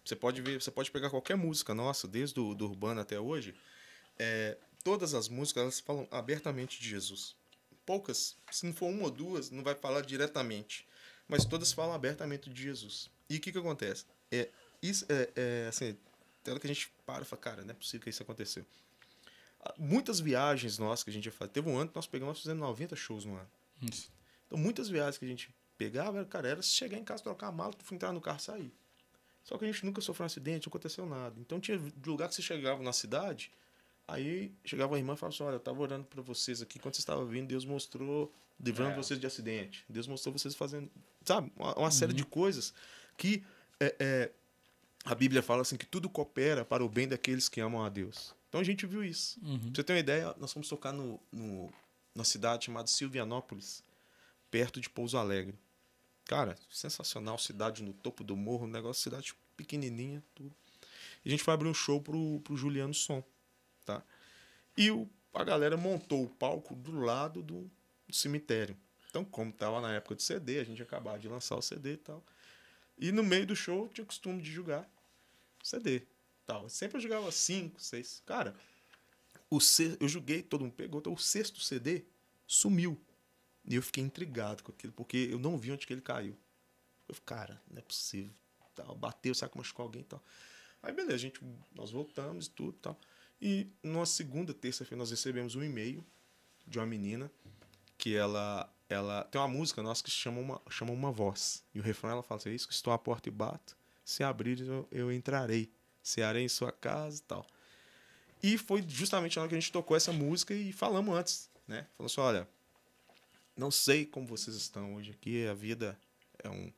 Você 0.04 0.14
pode 0.16 0.40
ver, 0.42 0.60
você 0.62 0.70
pode 0.70 0.90
pegar 0.90 1.10
qualquer 1.10 1.36
música 1.36 1.74
nossa, 1.74 2.06
desde 2.08 2.38
o 2.40 2.54
do 2.54 2.64
urbano 2.66 3.00
até 3.00 3.18
hoje, 3.20 3.54
é, 4.18 4.56
todas 4.82 5.14
as 5.14 5.28
músicas 5.28 5.62
elas 5.62 5.80
falam 5.80 6.06
abertamente 6.10 6.80
de 6.80 6.88
Jesus. 6.88 7.34
Poucas, 7.86 8.36
se 8.50 8.66
não 8.66 8.72
for 8.72 8.86
uma 8.86 9.04
ou 9.04 9.10
duas, 9.10 9.50
não 9.50 9.62
vai 9.62 9.74
falar 9.74 10.02
diretamente, 10.02 10.86
mas 11.28 11.44
todas 11.44 11.72
falam 11.72 11.94
abertamente 11.94 12.50
de 12.50 12.62
Jesus. 12.62 13.10
E 13.28 13.36
o 13.36 13.40
que 13.40 13.52
que 13.52 13.58
acontece? 13.58 14.04
É 14.30 14.48
isso 14.82 15.06
é, 15.08 15.30
é 15.34 15.66
assim, 15.68 15.96
tem 16.42 16.52
hora 16.52 16.60
que 16.60 16.66
a 16.66 16.72
gente 16.72 16.92
para 17.06 17.22
e 17.22 17.26
fala, 17.26 17.40
cara, 17.40 17.62
não 17.62 17.70
é 17.70 17.74
possível 17.74 18.04
que 18.04 18.10
isso 18.10 18.22
aconteceu. 18.22 18.64
Ah, 19.60 19.74
Muitas 19.78 20.20
viagens 20.20 20.78
nossas 20.78 21.02
que 21.02 21.10
a 21.10 21.12
gente 21.12 21.24
ia 21.24 21.32
fazer, 21.32 21.52
teve 21.52 21.68
um 21.68 21.76
ano 21.78 21.88
que 21.88 21.96
nós 21.96 22.06
pegamos, 22.06 22.32
nós 22.32 22.42
fizemos 22.42 22.60
90 22.60 22.94
shows 22.94 23.24
no 23.24 23.34
ano. 23.34 23.50
Então, 24.46 24.58
muitas 24.58 24.88
viagens 24.88 25.16
que 25.16 25.24
a 25.24 25.28
gente 25.28 25.54
pegava, 25.78 26.22
cara, 26.26 26.48
era 26.48 26.62
chegar 26.62 26.98
em 26.98 27.04
casa, 27.04 27.22
trocar 27.22 27.48
a 27.48 27.52
mala, 27.52 27.74
entrar 27.90 28.12
no 28.12 28.20
carro 28.20 28.38
e 28.38 28.42
sair. 28.42 28.72
Só 29.42 29.58
que 29.58 29.64
a 29.64 29.70
gente 29.70 29.84
nunca 29.84 30.00
sofreu 30.00 30.24
um 30.24 30.26
acidente, 30.26 30.66
não 30.66 30.70
aconteceu 30.70 31.06
nada. 31.06 31.38
Então, 31.38 31.58
tinha 31.60 31.80
lugar 32.06 32.28
que 32.28 32.34
você 32.34 32.42
chegava 32.42 32.82
na 32.82 32.92
cidade, 32.92 33.50
aí 34.06 34.52
chegava 34.64 34.94
a 34.94 34.98
irmã 34.98 35.14
e 35.14 35.16
falava 35.16 35.34
assim: 35.34 35.44
Olha, 35.44 35.54
eu 35.54 35.58
estava 35.58 35.80
orando 35.80 36.04
para 36.04 36.22
vocês 36.22 36.60
aqui, 36.62 36.78
quando 36.78 36.94
vocês 36.94 37.02
estavam 37.02 37.26
vindo, 37.26 37.48
Deus 37.48 37.64
mostrou, 37.64 38.32
livrando 38.60 38.92
É. 38.92 38.96
vocês 38.96 39.18
de 39.18 39.26
acidente. 39.26 39.84
Deus 39.88 40.06
mostrou 40.06 40.32
vocês 40.36 40.54
fazendo, 40.54 40.90
sabe, 41.24 41.52
uma, 41.56 41.74
uma 41.78 41.90
série 41.90 42.12
de 42.12 42.24
coisas 42.24 42.72
que 43.16 43.42
é, 43.80 43.94
é, 43.98 44.30
a 45.04 45.14
Bíblia 45.14 45.42
fala 45.42 45.62
assim: 45.62 45.76
que 45.76 45.86
tudo 45.86 46.08
coopera 46.08 46.64
para 46.64 46.84
o 46.84 46.88
bem 46.88 47.08
daqueles 47.08 47.48
que 47.48 47.60
amam 47.60 47.82
a 47.84 47.88
Deus. 47.88 48.34
Então, 48.48 48.60
a 48.60 48.64
gente 48.64 48.86
viu 48.86 49.02
isso. 49.02 49.38
Uhum. 49.42 49.58
Pra 49.58 49.70
você 49.74 49.82
ter 49.84 49.92
uma 49.94 49.98
ideia, 49.98 50.34
nós 50.38 50.52
fomos 50.52 50.68
tocar 50.68 50.92
no, 50.92 51.18
no, 51.32 51.72
numa 52.14 52.24
cidade 52.24 52.66
chamada 52.66 52.86
Silvianópolis, 52.86 53.82
perto 54.48 54.80
de 54.80 54.88
Pouso 54.88 55.18
Alegre. 55.18 55.58
Cara, 56.26 56.56
sensacional, 56.70 57.36
cidade 57.36 57.82
no 57.82 57.92
topo 57.92 58.22
do 58.22 58.36
morro, 58.36 58.64
um 58.64 58.70
negócio, 58.70 59.02
cidade 59.02 59.34
pequenininha, 59.56 60.22
tudo. 60.36 60.54
E 61.24 61.28
a 61.28 61.30
gente 61.32 61.42
foi 61.42 61.52
abrir 61.52 61.68
um 61.68 61.74
show 61.74 62.00
pro, 62.00 62.40
pro 62.44 62.56
Juliano 62.56 62.94
Som, 62.94 63.24
tá? 63.84 64.02
E 64.76 64.90
o, 64.90 65.08
a 65.32 65.44
galera 65.44 65.76
montou 65.76 66.24
o 66.24 66.28
palco 66.28 66.74
do 66.74 66.98
lado 67.00 67.42
do, 67.42 67.70
do 68.08 68.14
cemitério. 68.14 68.76
Então, 69.08 69.24
como 69.24 69.52
tava 69.52 69.80
na 69.80 69.94
época 69.94 70.16
de 70.16 70.22
CD, 70.22 70.58
a 70.58 70.64
gente 70.64 70.82
acabava 70.82 71.18
de 71.18 71.28
lançar 71.28 71.56
o 71.56 71.62
CD 71.62 71.94
e 71.94 71.96
tal. 71.96 72.24
E 72.98 73.12
no 73.12 73.22
meio 73.22 73.46
do 73.46 73.54
show, 73.54 73.88
tinha 73.88 74.02
o 74.02 74.06
costume 74.06 74.42
de 74.42 74.50
jogar 74.50 74.88
CD. 75.62 76.02
Tal. 76.46 76.68
Sempre 76.68 76.98
eu 76.98 77.00
jogava 77.00 77.30
cinco, 77.32 77.80
seis. 77.80 78.22
Cara, 78.26 78.54
o 79.48 79.60
se- 79.60 79.96
eu 80.00 80.08
joguei, 80.08 80.42
todo 80.42 80.62
mundo 80.62 80.74
pegou, 80.74 81.00
então 81.00 81.12
o 81.12 81.18
sexto 81.18 81.60
CD 81.60 82.04
sumiu. 82.46 83.00
E 83.66 83.74
eu 83.76 83.82
fiquei 83.82 84.02
intrigado 84.04 84.62
com 84.62 84.72
aquilo, 84.72 84.92
porque 84.92 85.28
eu 85.30 85.38
não 85.38 85.56
vi 85.56 85.72
onde 85.72 85.86
que 85.86 85.92
ele 85.92 86.02
caiu. 86.02 86.36
Eu 87.08 87.14
falei, 87.14 87.24
cara, 87.26 87.62
não 87.70 87.78
é 87.78 87.82
possível. 87.82 88.32
Tal, 88.74 88.94
bateu, 88.96 89.34
sabe 89.34 89.56
machucou 89.56 89.84
alguém 89.84 90.02
e 90.02 90.04
tal. 90.04 90.22
Aí 90.82 90.92
beleza, 90.92 91.18
gente, 91.18 91.40
nós 91.74 91.90
voltamos 91.90 92.46
e 92.46 92.50
tudo 92.50 92.72
tal. 92.72 92.98
E 93.46 93.70
numa 93.82 94.06
segunda, 94.06 94.54
terça-feira, 94.54 94.96
nós 94.96 95.10
recebemos 95.10 95.54
um 95.54 95.62
e-mail 95.62 96.02
de 96.66 96.78
uma 96.78 96.86
menina 96.86 97.30
que 97.98 98.16
ela, 98.16 98.74
ela 98.88 99.22
tem 99.24 99.38
uma 99.38 99.46
música 99.46 99.82
nossa 99.82 100.02
que 100.02 100.10
chama 100.10 100.40
uma, 100.40 100.62
chama 100.70 100.92
uma 100.92 101.12
voz. 101.12 101.62
E 101.74 101.78
o 101.78 101.82
refrão 101.82 102.10
ela 102.10 102.22
fala 102.22 102.40
assim, 102.40 102.48
é 102.48 102.54
isso 102.54 102.66
que 102.66 102.72
estou 102.72 102.90
à 102.90 102.98
porta 102.98 103.28
e 103.28 103.30
bato, 103.30 103.76
se 104.02 104.24
abrir 104.24 104.60
eu, 104.60 104.88
eu 104.90 105.12
entrarei, 105.12 105.70
cearei 106.02 106.42
em 106.42 106.48
sua 106.48 106.72
casa 106.72 107.18
e 107.18 107.22
tal. 107.22 107.46
E 108.42 108.56
foi 108.56 108.82
justamente 108.88 109.36
na 109.36 109.42
hora 109.42 109.50
que 109.50 109.54
a 109.54 109.60
gente 109.60 109.70
tocou 109.70 109.94
essa 109.94 110.10
música 110.10 110.54
e 110.54 110.72
falamos 110.72 111.14
antes, 111.14 111.50
né? 111.68 111.86
Falou 111.98 112.06
assim, 112.06 112.20
olha, 112.22 112.48
não 113.54 113.70
sei 113.70 114.06
como 114.06 114.26
vocês 114.26 114.56
estão 114.56 114.94
hoje 114.94 115.10
aqui, 115.10 115.46
a 115.46 115.52
vida 115.52 116.00
é 116.42 116.48
um, 116.48 116.72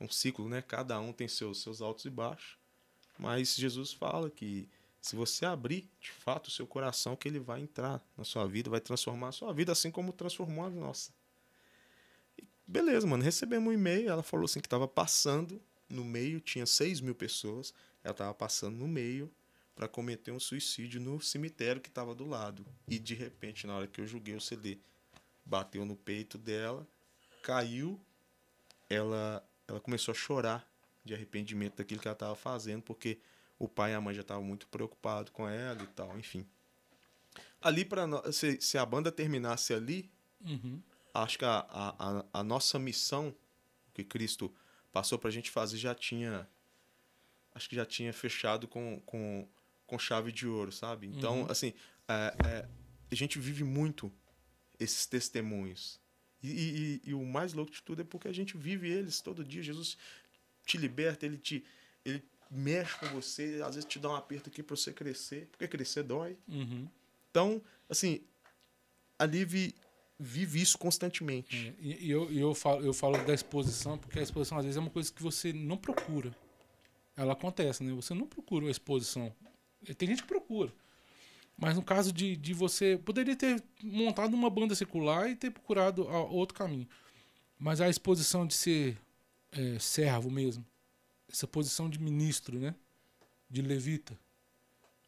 um 0.00 0.08
ciclo, 0.08 0.48
né? 0.48 0.62
Cada 0.62 1.00
um 1.00 1.12
tem 1.12 1.26
seus, 1.26 1.62
seus 1.62 1.82
altos 1.82 2.04
e 2.04 2.10
baixos. 2.10 2.56
Mas 3.18 3.56
Jesus 3.56 3.92
fala 3.92 4.30
que 4.30 4.68
se 5.02 5.16
você 5.16 5.44
abrir 5.44 5.90
de 6.00 6.12
fato 6.12 6.46
o 6.46 6.50
seu 6.50 6.64
coração, 6.64 7.16
que 7.16 7.26
ele 7.26 7.40
vai 7.40 7.60
entrar 7.60 8.00
na 8.16 8.22
sua 8.22 8.46
vida, 8.46 8.70
vai 8.70 8.80
transformar 8.80 9.28
a 9.28 9.32
sua 9.32 9.52
vida, 9.52 9.72
assim 9.72 9.90
como 9.90 10.12
transformou 10.12 10.64
a 10.64 10.70
nossa. 10.70 11.10
E 12.38 12.44
beleza, 12.64 13.04
mano. 13.04 13.24
Recebemos 13.24 13.68
um 13.68 13.72
e-mail, 13.72 14.08
ela 14.08 14.22
falou 14.22 14.44
assim 14.44 14.60
que 14.60 14.68
estava 14.68 14.86
passando 14.86 15.60
no 15.90 16.04
meio, 16.04 16.38
tinha 16.40 16.64
6 16.64 17.00
mil 17.00 17.16
pessoas, 17.16 17.74
ela 18.04 18.12
estava 18.12 18.32
passando 18.32 18.76
no 18.76 18.86
meio 18.86 19.28
para 19.74 19.88
cometer 19.88 20.30
um 20.30 20.38
suicídio 20.38 21.00
no 21.00 21.20
cemitério 21.20 21.82
que 21.82 21.88
estava 21.88 22.14
do 22.14 22.24
lado. 22.24 22.64
E 22.86 22.96
de 22.96 23.14
repente, 23.14 23.66
na 23.66 23.76
hora 23.76 23.88
que 23.88 24.00
eu 24.00 24.06
joguei 24.06 24.36
o 24.36 24.40
CD, 24.40 24.78
bateu 25.44 25.84
no 25.84 25.96
peito 25.96 26.38
dela, 26.38 26.86
caiu, 27.42 28.00
ela, 28.88 29.44
ela 29.66 29.80
começou 29.80 30.12
a 30.12 30.14
chorar 30.14 30.64
de 31.04 31.12
arrependimento 31.12 31.78
daquilo 31.78 32.00
que 32.00 32.06
ela 32.06 32.14
estava 32.14 32.36
fazendo, 32.36 32.82
porque 32.82 33.18
o 33.64 33.68
pai 33.68 33.92
e 33.92 33.94
a 33.94 34.00
mãe 34.00 34.12
já 34.14 34.22
estavam 34.22 34.42
muito 34.42 34.66
preocupados 34.66 35.30
com 35.32 35.48
ela 35.48 35.80
e 35.82 35.86
tal, 35.88 36.18
enfim. 36.18 36.44
Ali, 37.60 37.84
para 37.84 38.06
se, 38.32 38.60
se 38.60 38.76
a 38.76 38.84
banda 38.84 39.12
terminasse 39.12 39.72
ali, 39.72 40.10
Uhum. 40.44 40.82
acho 41.14 41.38
que 41.38 41.44
a, 41.44 41.64
a, 41.70 42.24
a, 42.32 42.42
nossa 42.42 42.76
missão 42.78 43.32
que 43.94 44.02
Cristo 44.02 44.52
passou 44.92 45.16
para 45.16 45.28
a 45.28 45.32
gente 45.32 45.48
fazer 45.50 45.76
já 45.78 45.94
tinha. 45.94 46.48
Acho 47.54 47.68
que 47.68 47.76
já 47.76 47.86
tinha 47.86 48.12
fechado 48.12 48.66
com, 48.66 49.00
com, 49.06 49.46
com 49.86 49.98
chave 49.98 50.32
de 50.32 50.46
ouro, 50.48 50.72
sabe? 50.72 51.06
Então, 51.06 51.42
Uhum. 51.42 51.50
assim, 51.50 51.72
é, 52.08 52.34
é, 52.44 52.68
a 53.10 53.14
gente 53.14 53.38
vive 53.38 53.62
muito 53.62 54.12
esses 54.80 55.06
testemunhos. 55.06 56.00
E, 56.42 56.48
e- 56.50 56.74
e- 57.06 57.10
e 57.10 57.14
o 57.14 57.24
mais 57.24 57.52
louco 57.52 57.70
de 57.70 57.80
tudo 57.82 58.02
é 58.02 58.04
porque 58.04 58.26
a 58.26 58.32
gente 58.32 58.56
vive 58.56 58.90
eles 58.90 59.20
todo 59.20 59.44
dia. 59.44 59.62
Jesus 59.62 59.96
te 60.66 60.76
liberta, 60.76 61.24
ele 61.24 61.38
te 61.38 61.64
ele 62.04 62.24
mexe 62.52 62.98
com 62.98 63.06
você, 63.06 63.60
às 63.64 63.74
vezes 63.74 63.88
te 63.88 63.98
dá 63.98 64.10
um 64.10 64.14
aperto 64.14 64.50
aqui 64.50 64.62
para 64.62 64.76
você 64.76 64.92
crescer, 64.92 65.48
porque 65.50 65.66
crescer 65.66 66.02
dói. 66.02 66.36
Uhum. 66.46 66.86
Então, 67.30 67.62
assim, 67.88 68.20
ali 69.18 69.44
vi, 69.44 69.74
vive 70.18 70.60
isso 70.60 70.76
constantemente. 70.76 71.68
É, 71.68 71.74
e, 71.82 72.10
eu, 72.10 72.30
eu, 72.30 72.54
falo, 72.54 72.84
eu 72.84 72.92
falo 72.92 73.16
da 73.24 73.32
exposição, 73.32 73.96
porque 73.96 74.18
a 74.18 74.22
exposição 74.22 74.58
às 74.58 74.64
vezes 74.64 74.76
é 74.76 74.80
uma 74.80 74.90
coisa 74.90 75.10
que 75.10 75.22
você 75.22 75.52
não 75.52 75.76
procura. 75.78 76.34
Ela 77.16 77.32
acontece, 77.32 77.82
né? 77.82 77.92
Você 77.94 78.14
não 78.14 78.26
procura 78.26 78.64
uma 78.64 78.70
exposição. 78.70 79.34
Tem 79.96 80.08
gente 80.08 80.22
que 80.22 80.28
procura. 80.28 80.72
Mas 81.56 81.76
no 81.76 81.82
caso 81.82 82.12
de, 82.12 82.36
de 82.36 82.54
você. 82.54 82.98
Poderia 83.04 83.36
ter 83.36 83.62
montado 83.82 84.34
uma 84.34 84.48
banda 84.50 84.74
secular 84.74 85.28
e 85.28 85.36
ter 85.36 85.50
procurado 85.50 86.08
a- 86.08 86.24
outro 86.24 86.54
caminho. 86.56 86.88
Mas 87.58 87.80
a 87.80 87.88
exposição 87.88 88.46
de 88.46 88.54
ser 88.54 88.98
é, 89.52 89.78
servo 89.78 90.30
mesmo, 90.30 90.64
essa 91.32 91.46
posição 91.46 91.88
de 91.88 91.98
ministro, 91.98 92.58
né? 92.58 92.74
De 93.48 93.62
levita, 93.62 94.18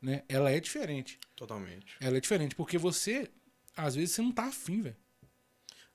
né? 0.00 0.22
Ela 0.28 0.50
é 0.50 0.58
diferente. 0.60 1.18
Totalmente. 1.36 1.96
Ela 2.00 2.16
é 2.16 2.20
diferente, 2.20 2.54
porque 2.54 2.78
você, 2.78 3.30
às 3.76 3.94
vezes, 3.94 4.12
você 4.14 4.22
não 4.22 4.32
tá 4.32 4.44
afim, 4.44 4.80
velho. 4.80 4.96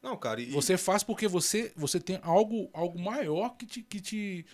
Não, 0.02 0.16
cara, 0.16 0.40
e, 0.42 0.46
Você 0.52 0.78
faz 0.78 1.04
porque 1.04 1.28
você, 1.28 1.74
você 1.76 2.00
tem 2.00 2.20
algo, 2.24 2.70
algo 2.74 2.98
maior 3.00 3.58
que 3.58 3.66
te, 3.66 3.82
que, 3.82 4.00
te, 4.00 4.46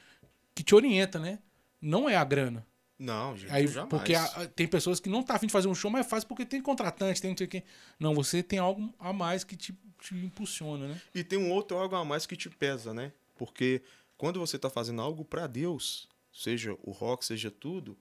que 0.55 0.63
te 0.63 0.73
orienta, 0.73 1.19
né? 1.19 1.39
Não 1.79 2.09
é 2.09 2.15
a 2.15 2.23
grana. 2.23 2.65
Não, 2.97 3.35
gente, 3.37 3.51
Aí, 3.51 3.67
jamais. 3.67 3.89
porque 3.89 4.15
a- 4.15 4.47
tem 4.55 4.67
pessoas 4.67 4.99
que 4.99 5.09
não 5.09 5.21
tá 5.21 5.35
afim 5.35 5.47
de 5.47 5.51
fazer 5.53 5.67
um 5.67 5.75
show, 5.75 5.91
mas 5.91 6.07
faz 6.07 6.23
porque 6.23 6.45
tem 6.45 6.61
contratante, 6.61 7.21
tem 7.21 7.29
não 7.31 7.37
sei 7.37 7.45
quê. 7.45 7.63
Não, 7.99 8.15
você 8.15 8.41
tem 8.41 8.57
algo 8.57 8.91
a 8.97 9.11
mais 9.13 9.43
que 9.43 9.55
te, 9.55 9.77
te 9.99 10.15
impulsiona, 10.15 10.87
né? 10.87 11.01
E 11.13 11.23
tem 11.23 11.37
um 11.37 11.51
outro 11.51 11.77
algo 11.77 11.95
a 11.95 12.05
mais 12.05 12.25
que 12.25 12.35
te 12.37 12.49
pesa, 12.49 12.93
né? 12.93 13.11
Porque 13.35 13.83
quando 14.17 14.39
você 14.39 14.57
tá 14.57 14.69
fazendo 14.69 15.01
algo 15.01 15.23
pra 15.25 15.47
Deus, 15.47 16.07
seja 16.31 16.77
o 16.83 16.91
rock, 16.91 17.25
seja 17.25 17.49
tudo, 17.51 17.97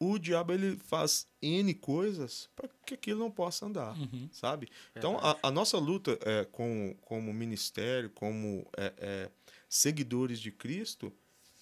o 0.00 0.16
diabo 0.18 0.52
ele 0.52 0.76
faz 0.76 1.26
N 1.42 1.74
coisas 1.74 2.48
para 2.54 2.68
que 2.86 2.94
aquilo 2.94 3.18
não 3.18 3.30
possa 3.30 3.66
andar, 3.66 3.96
Uhum. 3.98 4.28
sabe? 4.30 4.68
Então 4.94 5.18
a, 5.18 5.36
a 5.42 5.50
nossa 5.50 5.76
luta 5.78 6.16
é, 6.22 6.44
com, 6.44 6.94
como 7.02 7.32
ministério, 7.32 8.08
como 8.10 8.64
é, 8.76 8.92
é, 8.98 9.30
seguidores 9.68 10.40
de 10.40 10.52
Cristo, 10.52 11.12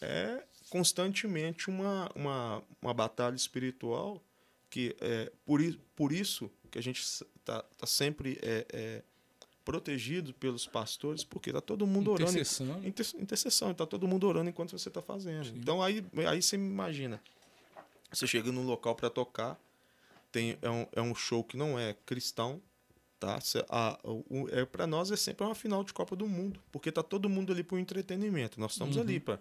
é 0.00 0.42
constantemente 0.68 1.70
uma, 1.70 2.10
uma, 2.14 2.62
uma 2.82 2.92
batalha 2.92 3.34
espiritual 3.36 4.22
que 4.68 4.94
é 5.00 5.32
por, 5.44 5.60
por 5.94 6.12
isso 6.12 6.50
que 6.70 6.78
a 6.78 6.82
gente 6.82 7.00
está 7.00 7.62
tá 7.62 7.86
sempre 7.86 8.38
é, 8.42 8.66
é, 8.70 9.02
protegido 9.66 10.32
pelos 10.32 10.64
pastores, 10.66 11.24
porque 11.24 11.52
tá 11.52 11.60
todo 11.60 11.86
mundo 11.86 12.12
orando. 12.12 12.30
Intercessão. 12.30 12.66
né? 12.66 12.88
Inter- 12.88 13.16
intercessão, 13.20 13.74
tá 13.74 13.84
todo 13.84 14.06
mundo 14.06 14.26
orando 14.26 14.48
enquanto 14.48 14.78
você 14.78 14.88
tá 14.88 15.02
fazendo. 15.02 15.48
Então 15.58 15.82
aí, 15.82 16.02
aí 16.26 16.40
você 16.40 16.54
imagina. 16.56 17.20
Você 18.12 18.26
chega 18.28 18.52
num 18.52 18.64
local 18.64 18.94
para 18.94 19.10
tocar, 19.10 19.60
tem, 20.30 20.56
é, 20.62 20.70
um, 20.70 20.86
é 20.92 21.02
um 21.02 21.14
show 21.14 21.42
que 21.42 21.56
não 21.56 21.76
é 21.76 21.94
cristão, 22.06 22.62
tá? 23.18 23.40
A- 23.68 23.98
o- 24.04 24.48
é, 24.52 24.64
para 24.64 24.86
nós 24.86 25.10
é 25.10 25.16
sempre 25.16 25.44
uma 25.44 25.54
final 25.54 25.82
de 25.82 25.92
Copa 25.92 26.14
do 26.14 26.28
Mundo, 26.28 26.60
porque 26.70 26.92
tá 26.92 27.02
todo 27.02 27.28
mundo 27.28 27.52
ali 27.52 27.64
pro 27.64 27.76
entretenimento. 27.78 28.60
Nós 28.60 28.72
estamos 28.72 28.96
ali 29.02 29.18
para 29.18 29.40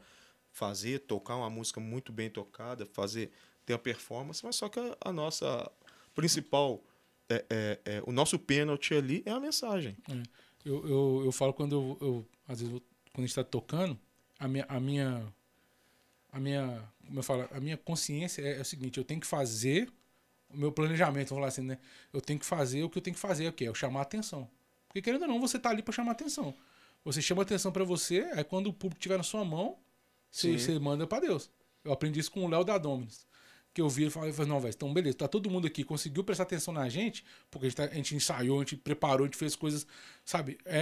fazer, 0.52 1.00
tocar 1.02 1.36
uma 1.36 1.50
música 1.52 1.80
muito 1.80 2.12
bem 2.12 2.32
tocada, 2.32 2.86
fazer 2.88 3.32
ter 3.64 3.74
a 3.74 3.78
performance, 3.80 4.44
mas 4.44 4.56
só 4.56 4.68
que 4.70 4.80
a, 4.80 4.98
a 5.02 5.14
nossa 5.14 5.72
principal, 6.16 6.82
é, 7.30 7.46
é, 7.50 7.80
é, 7.86 8.04
o 8.06 8.12
nosso 8.12 8.38
pênalti 8.40 8.94
ali 8.94 9.24
é 9.26 9.32
a 9.32 9.40
mensagem. 9.40 9.96
Eu, 10.64 10.88
eu, 10.88 11.22
eu 11.26 11.32
falo 11.32 11.54
quando 11.54 11.74
eu, 11.76 11.98
eu- 12.02 12.28
às 12.48 12.60
vezes, 12.62 12.74
quando 13.14 13.24
a 13.24 13.28
gente 13.28 13.36
tá 13.36 13.44
tocando, 13.44 13.98
a 14.40 14.48
minha, 14.48 14.66
a 14.68 14.80
minha, 14.80 15.34
a 16.32 16.40
minha, 16.40 16.84
como 17.06 17.20
eu 17.20 17.24
falo, 17.24 17.48
a 17.52 17.60
minha 17.60 17.78
consciência 17.78 18.42
é, 18.42 18.58
é 18.58 18.62
o 18.62 18.66
seguinte, 18.66 18.98
eu 18.98 19.04
tenho 19.04 19.20
que 19.20 19.28
fazer 19.28 19.92
o 20.50 20.58
meu 20.58 20.72
planejamento, 20.72 21.30
vamos 21.30 21.40
falar 21.42 21.48
assim, 21.48 21.62
né? 21.62 21.78
Eu 22.14 22.22
tenho 22.22 22.40
que 22.40 22.46
fazer 22.46 22.84
o 22.84 22.90
que 22.90 22.98
eu 22.98 23.02
tenho 23.02 23.16
que 23.16 23.20
fazer, 23.20 23.48
o 23.48 23.54
que 23.54 23.66
é? 23.66 23.68
Eu 23.68 23.76
chamar 23.76 24.00
a 24.00 24.04
atenção. 24.04 24.50
Porque 24.88 25.02
querendo 25.02 25.24
ou 25.24 25.28
não, 25.28 25.40
você 25.42 25.58
tá 25.60 25.70
ali 25.70 25.82
para 25.82 25.94
chamar 25.94 26.12
a 26.12 26.14
atenção. 26.14 26.54
Você 27.04 27.22
chama 27.22 27.42
a 27.42 27.44
atenção 27.44 27.72
para 27.72 27.84
você, 27.84 28.22
aí 28.34 28.44
quando 28.44 28.68
o 28.68 28.74
público 28.74 29.00
estiver 29.00 29.18
na 29.18 29.24
sua 29.24 29.44
mão, 29.46 29.78
você, 30.32 30.52
você 30.60 30.80
manda 30.80 31.06
para 31.06 31.20
Deus. 31.22 31.50
Eu 31.84 31.92
aprendi 31.92 32.20
isso 32.20 32.32
com 32.32 32.44
o 32.46 32.48
Léo 32.50 32.64
da 32.64 32.78
Dominus. 32.78 33.28
Que 33.76 33.82
eu 33.82 33.90
vi 33.90 34.06
e 34.06 34.10
falei, 34.10 34.32
não, 34.48 34.58
velho, 34.58 34.74
então 34.74 34.94
beleza, 34.94 35.18
tá 35.18 35.28
todo 35.28 35.50
mundo 35.50 35.68
aqui, 35.68 35.84
conseguiu 35.84 36.24
prestar 36.24 36.44
atenção 36.44 36.74
na 36.74 36.88
gente, 36.88 37.26
porque 37.52 37.66
a 37.66 37.70
gente, 37.70 37.76
tá- 37.76 37.84
a 37.84 37.94
gente 37.94 38.16
ensaiou, 38.16 38.56
a 38.58 38.64
gente 38.64 38.78
preparou, 38.78 39.26
a 39.26 39.28
gente 39.28 39.36
fez 39.38 39.54
coisas, 39.54 39.86
sabe? 40.24 40.58
É, 40.64 40.80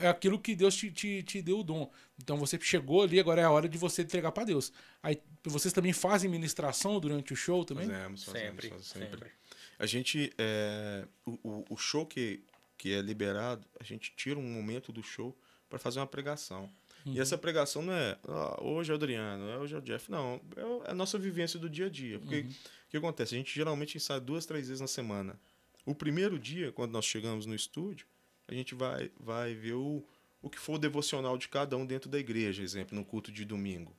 é, 0.00 0.06
é 0.06 0.08
aquilo 0.08 0.36
que 0.40 0.56
Deus 0.56 0.74
te, 0.74 0.90
te, 0.90 1.22
te 1.22 1.40
deu 1.40 1.60
o 1.60 1.62
dom. 1.62 1.88
Então 2.20 2.36
você 2.36 2.58
chegou 2.60 3.02
ali, 3.04 3.20
agora 3.20 3.40
é 3.40 3.44
a 3.44 3.50
hora 3.52 3.68
de 3.68 3.78
você 3.78 4.02
entregar 4.02 4.32
para 4.32 4.42
Deus. 4.46 4.72
Aí 5.00 5.22
vocês 5.44 5.72
também 5.72 5.92
fazem 5.92 6.28
ministração 6.28 6.98
durante 6.98 7.32
o 7.32 7.36
show 7.36 7.64
também? 7.64 7.86
Fazemos, 7.86 8.24
fazemos, 8.24 8.50
Sempre, 8.50 8.68
fazemos 8.68 8.86
sempre. 8.88 9.30
A 9.78 9.86
gente, 9.86 10.32
é, 10.36 11.06
o, 11.24 11.38
o- 11.44 11.64
o 11.70 11.76
show 11.76 12.04
que, 12.04 12.42
que 12.76 12.92
é 12.94 13.00
liberado, 13.00 13.64
a 13.78 13.84
gente 13.84 14.12
tira 14.16 14.40
um 14.40 14.42
momento 14.52 14.90
do 14.92 15.04
show 15.04 15.38
para 15.70 15.78
fazer 15.78 16.00
uma 16.00 16.06
pregação. 16.08 16.68
E 17.06 17.20
essa 17.20 17.36
pregação 17.36 17.82
não 17.82 17.92
é 17.92 18.16
"Ah, 18.26 18.58
hoje 18.62 18.90
é 18.90 18.94
o 18.94 18.96
Adriano, 18.96 19.48
é 19.50 19.58
hoje 19.58 19.74
é 19.74 19.78
o 19.78 19.82
Jeff, 19.82 20.10
não. 20.10 20.40
É 20.56 20.88
é 20.88 20.90
a 20.90 20.94
nossa 20.94 21.18
vivência 21.18 21.58
do 21.58 21.68
dia 21.68 21.86
a 21.86 21.90
dia. 21.90 22.18
Porque 22.18 22.40
o 22.40 22.90
que 22.90 22.96
acontece? 22.96 23.34
A 23.34 23.38
gente 23.38 23.54
geralmente 23.54 23.96
ensaia 23.96 24.20
duas, 24.20 24.46
três 24.46 24.68
vezes 24.68 24.80
na 24.80 24.86
semana. 24.86 25.38
O 25.84 25.94
primeiro 25.94 26.38
dia, 26.38 26.72
quando 26.72 26.92
nós 26.92 27.04
chegamos 27.04 27.44
no 27.44 27.54
estúdio, 27.54 28.06
a 28.48 28.54
gente 28.54 28.74
vai, 28.74 29.10
vai 29.20 29.54
ver 29.54 29.74
o, 29.74 30.02
o 30.40 30.48
que 30.48 30.58
for 30.58 30.74
o 30.74 30.78
devocional 30.78 31.36
de 31.36 31.46
cada 31.48 31.76
um 31.76 31.84
dentro 31.84 32.08
da 32.08 32.18
igreja, 32.18 32.62
exemplo, 32.62 32.96
no 32.96 33.04
culto 33.04 33.30
de 33.30 33.44
domingo. 33.44 33.94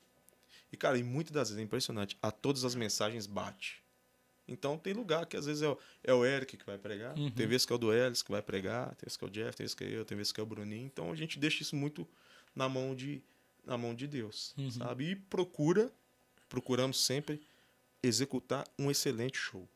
E, 0.71 0.77
cara, 0.77 0.97
e 0.97 1.03
muitas 1.03 1.31
das 1.31 1.49
vezes 1.49 1.61
é 1.61 1.63
impressionante. 1.63 2.17
A 2.21 2.31
todas 2.31 2.65
as 2.65 2.73
mensagens 2.73 3.27
bate. 3.27 3.83
Então 4.47 4.77
tem 4.77 4.93
lugar 4.93 5.25
que 5.25 5.35
às 5.37 5.45
vezes 5.45 5.63
é 5.63 5.67
o, 5.69 5.77
é 6.03 6.13
o 6.13 6.23
Eric 6.25 6.55
que 6.57 6.65
vai 6.65 6.77
pregar, 6.77 7.15
tem 7.31 7.47
vezes 7.47 7.65
que 7.65 7.73
é 7.73 7.75
o 7.75 7.79
do 7.79 7.91
Ellis 7.91 8.21
que 8.21 8.29
vai 8.31 8.43
pregar, 8.43 8.89
tem 8.95 9.05
vezes 9.05 9.17
que 9.17 9.23
é 9.25 9.27
o 9.27 9.31
Jeff, 9.31 9.57
tem 9.57 9.63
vezes 9.63 9.73
que 9.75 9.83
é 9.83 9.87
eu, 9.89 10.05
tem 10.05 10.15
vezes 10.15 10.31
que 10.31 10.39
é 10.39 10.43
o 10.43 10.45
Bruninho. 10.45 10.85
Então 10.85 11.11
a 11.11 11.15
gente 11.15 11.39
deixa 11.39 11.63
isso 11.63 11.75
muito 11.75 12.07
na 12.55 12.69
mão 12.69 12.95
de, 12.95 13.21
na 13.65 13.77
mão 13.77 13.93
de 13.93 14.07
Deus, 14.07 14.55
sabe? 14.71 15.11
E 15.11 15.15
procura, 15.15 15.91
procuramos 16.47 17.03
sempre 17.03 17.41
executar 18.01 18.65
um 18.77 18.89
excelente 18.89 19.37
show. 19.37 19.67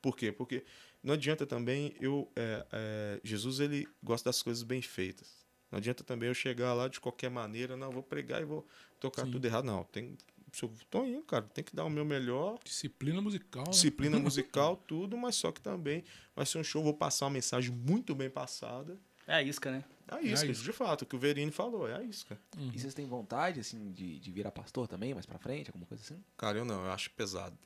Por 0.00 0.16
quê? 0.16 0.30
Porque 0.30 0.64
não 1.02 1.14
adianta 1.14 1.46
também 1.46 1.94
eu. 2.00 2.30
é, 2.36 2.66
é, 2.72 3.20
Jesus 3.24 3.60
ele 3.60 3.88
gosta 4.02 4.28
das 4.28 4.42
coisas 4.42 4.62
bem 4.62 4.80
feitas. 4.82 5.44
Não 5.70 5.78
adianta 5.78 6.04
também 6.04 6.28
eu 6.28 6.34
chegar 6.34 6.72
lá 6.74 6.86
de 6.88 7.00
qualquer 7.00 7.28
maneira, 7.30 7.76
não, 7.76 7.90
vou 7.90 8.02
pregar 8.02 8.40
e 8.40 8.44
vou 8.44 8.66
tocar 9.00 9.24
Sim. 9.24 9.32
tudo 9.32 9.44
errado. 9.44 9.64
Não, 9.64 9.82
tem. 9.84 10.16
Se 10.52 10.62
eu 10.62 10.72
tô 10.88 11.04
indo, 11.04 11.22
cara, 11.24 11.42
tem 11.44 11.64
que 11.64 11.74
dar 11.74 11.84
o 11.84 11.90
meu 11.90 12.04
melhor, 12.04 12.58
Disciplina 12.64 13.20
musical. 13.20 13.64
né? 13.64 13.70
disciplina 13.70 14.18
musical, 14.20 14.76
tudo, 14.76 15.16
mas 15.16 15.34
só 15.34 15.50
que 15.50 15.60
também 15.60 16.04
vai 16.34 16.46
ser 16.46 16.58
um 16.58 16.64
show, 16.64 16.82
vou 16.82 16.94
passar 16.94 17.26
uma 17.26 17.32
mensagem 17.32 17.70
muito 17.72 18.14
bem 18.14 18.30
passada. 18.30 18.96
É 19.26 19.34
a 19.34 19.42
isca, 19.42 19.70
né? 19.70 19.84
É 20.08 20.14
a 20.14 20.22
isca, 20.22 20.46
isca. 20.46 20.64
de 20.64 20.72
fato, 20.72 21.02
o 21.02 21.06
que 21.06 21.16
o 21.16 21.18
Verini 21.18 21.50
falou, 21.50 21.88
é 21.88 21.96
a 21.96 22.02
isca. 22.02 22.38
E 22.72 22.78
vocês 22.78 22.94
têm 22.94 23.06
vontade, 23.06 23.58
assim, 23.60 23.90
de, 23.90 24.20
de 24.20 24.30
virar 24.30 24.52
pastor 24.52 24.86
também, 24.86 25.12
mais 25.12 25.26
pra 25.26 25.38
frente, 25.38 25.68
alguma 25.68 25.84
coisa 25.86 26.02
assim? 26.02 26.22
Cara, 26.38 26.58
eu 26.58 26.64
não, 26.64 26.84
eu 26.84 26.92
acho 26.92 27.10
pesado. 27.10 27.56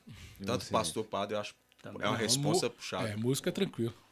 Tanto 0.43 0.65
você? 0.65 0.71
pastor 0.71 1.05
padre, 1.05 1.35
eu 1.35 1.39
acho 1.39 1.53
Também 1.83 2.01
é 2.01 2.09
uma 2.09 2.17
resposta 2.17 2.67
puxada. 2.69 3.09
É, 3.09 3.15
música 3.15 3.49
é 3.49 3.51
tranquilo. 3.51 3.93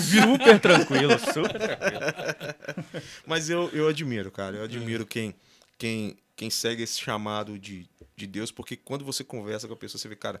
Super 0.00 0.60
tranquilo, 0.60 1.18
super 1.18 1.58
tranquilo. 1.58 2.00
Mas 3.26 3.50
eu, 3.50 3.68
eu 3.70 3.88
admiro, 3.88 4.30
cara. 4.30 4.56
Eu 4.58 4.64
admiro 4.64 5.04
quem, 5.04 5.34
quem, 5.78 6.16
quem 6.36 6.48
segue 6.50 6.82
esse 6.82 7.00
chamado 7.00 7.58
de, 7.58 7.88
de 8.14 8.26
Deus, 8.26 8.50
porque 8.52 8.76
quando 8.76 9.04
você 9.04 9.24
conversa 9.24 9.66
com 9.66 9.74
a 9.74 9.76
pessoa, 9.76 9.98
você 10.00 10.08
vê, 10.08 10.16
cara, 10.16 10.40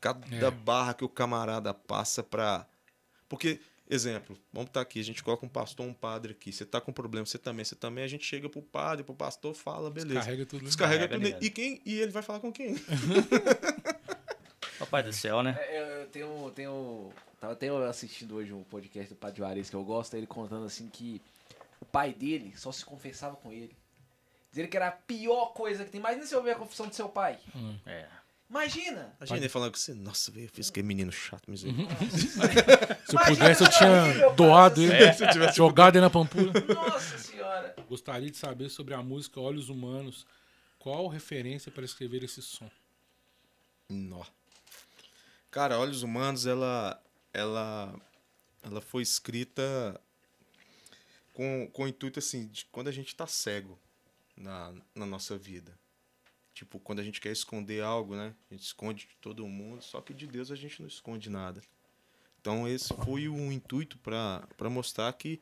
cada 0.00 0.46
É. 0.46 0.50
barra 0.50 0.92
que 0.94 1.04
o 1.04 1.08
camarada 1.08 1.72
passa 1.72 2.22
pra. 2.22 2.66
Porque, 3.28 3.60
exemplo, 3.88 4.36
vamos 4.52 4.68
estar 4.68 4.80
aqui, 4.80 5.00
a 5.00 5.04
gente 5.04 5.22
coloca 5.22 5.44
um 5.44 5.48
pastor, 5.48 5.86
um 5.86 5.92
padre 5.94 6.32
aqui. 6.32 6.52
Você 6.52 6.64
tá 6.64 6.80
com 6.80 6.92
problema, 6.92 7.24
você 7.26 7.38
também, 7.38 7.64
você 7.64 7.74
também, 7.74 8.04
a 8.04 8.08
gente 8.08 8.24
chega 8.24 8.48
pro 8.48 8.62
padre, 8.62 9.04
pro 9.04 9.14
pastor, 9.14 9.54
fala, 9.54 9.90
beleza. 9.90 10.14
Descarrega 10.14 10.46
tudo. 10.46 10.62
né? 10.62 10.66
Descarrega 10.66 11.08
tudo. 11.08 11.22
ligado. 11.22 11.42
E, 11.44 11.50
quem, 11.50 11.80
e 11.84 12.00
ele 12.00 12.12
vai 12.12 12.22
falar 12.22 12.40
com 12.40 12.52
quem? 12.52 12.74
Papai 14.78 15.02
do 15.02 15.12
céu, 15.12 15.42
né? 15.42 15.56
É, 15.58 16.02
eu, 16.02 16.06
tenho, 16.08 16.50
tenho. 16.54 17.12
Tava 17.40 17.54
até 17.54 17.68
assistindo 17.68 18.36
hoje 18.36 18.52
um 18.52 18.62
podcast 18.64 19.12
do 19.12 19.16
Padre 19.16 19.38
Juarez 19.38 19.70
que 19.70 19.76
eu 19.76 19.84
gosto, 19.84 20.14
ele 20.14 20.26
contando 20.26 20.66
assim 20.66 20.88
que 20.88 21.20
o 21.80 21.84
pai 21.84 22.12
dele 22.12 22.52
só 22.56 22.70
se 22.72 22.84
confessava 22.84 23.36
com 23.36 23.52
ele. 23.52 23.76
Dizendo 24.50 24.68
que 24.68 24.76
era 24.76 24.88
a 24.88 24.92
pior 24.92 25.52
coisa 25.52 25.84
que 25.84 25.90
tem. 25.90 26.00
Imagina 26.00 26.26
se 26.26 26.34
eu 26.34 26.38
ouvir 26.38 26.52
a 26.52 26.56
confissão 26.56 26.88
do 26.88 26.94
seu 26.94 27.08
pai. 27.08 27.38
É. 27.86 28.06
Imagina! 28.48 29.14
Imagina 29.18 29.38
ele 29.38 29.48
falando 29.48 29.72
com 29.72 29.78
você, 29.78 29.92
nossa, 29.92 30.30
velho, 30.30 30.46
eu 30.46 30.50
fiz 30.50 30.70
que 30.70 30.82
menino 30.82 31.10
chato, 31.10 31.50
misericórdia. 31.50 32.08
Se 33.04 33.16
eu 33.16 33.24
pudesse, 33.24 33.64
eu 33.64 33.70
tinha 33.70 34.30
doado 34.34 34.82
ele, 34.82 35.12
Se 35.12 35.24
eu 35.24 35.30
tivesse 35.30 35.56
jogado 35.56 35.96
ele 35.96 36.02
na 36.02 36.10
pampulha. 36.10 36.52
Nossa 36.74 37.18
senhora! 37.18 37.74
Gostaria 37.88 38.30
de 38.30 38.36
saber 38.36 38.68
sobre 38.68 38.94
a 38.94 39.02
música 39.02 39.40
Olhos 39.40 39.68
Humanos. 39.68 40.26
Qual 40.78 41.08
referência 41.08 41.72
para 41.72 41.84
escrever 41.84 42.22
esse 42.22 42.40
som? 42.40 42.70
Nó. 43.88 44.24
Cara, 45.50 45.78
Olhos 45.78 46.02
Humanos, 46.02 46.46
ela, 46.46 47.02
ela, 47.32 47.94
ela 48.62 48.80
foi 48.80 49.02
escrita 49.02 50.00
com, 51.32 51.68
com 51.72 51.84
o 51.84 51.88
intuito, 51.88 52.18
assim, 52.18 52.46
de 52.46 52.64
quando 52.66 52.88
a 52.88 52.92
gente 52.92 53.14
tá 53.14 53.26
cego 53.26 53.78
na, 54.36 54.72
na 54.94 55.06
nossa 55.06 55.36
vida. 55.36 55.76
Tipo, 56.56 56.80
quando 56.80 57.00
a 57.00 57.04
gente 57.04 57.20
quer 57.20 57.30
esconder 57.32 57.82
algo, 57.82 58.16
né? 58.16 58.34
A 58.50 58.54
gente 58.54 58.64
esconde 58.64 59.06
de 59.06 59.14
todo 59.20 59.46
mundo, 59.46 59.82
só 59.82 60.00
que 60.00 60.14
de 60.14 60.26
Deus 60.26 60.50
a 60.50 60.56
gente 60.56 60.80
não 60.80 60.88
esconde 60.88 61.28
nada. 61.28 61.60
Então 62.40 62.66
esse 62.66 62.94
foi 63.04 63.28
o 63.28 63.52
intuito 63.52 63.98
para 63.98 64.70
mostrar 64.70 65.12
que 65.12 65.38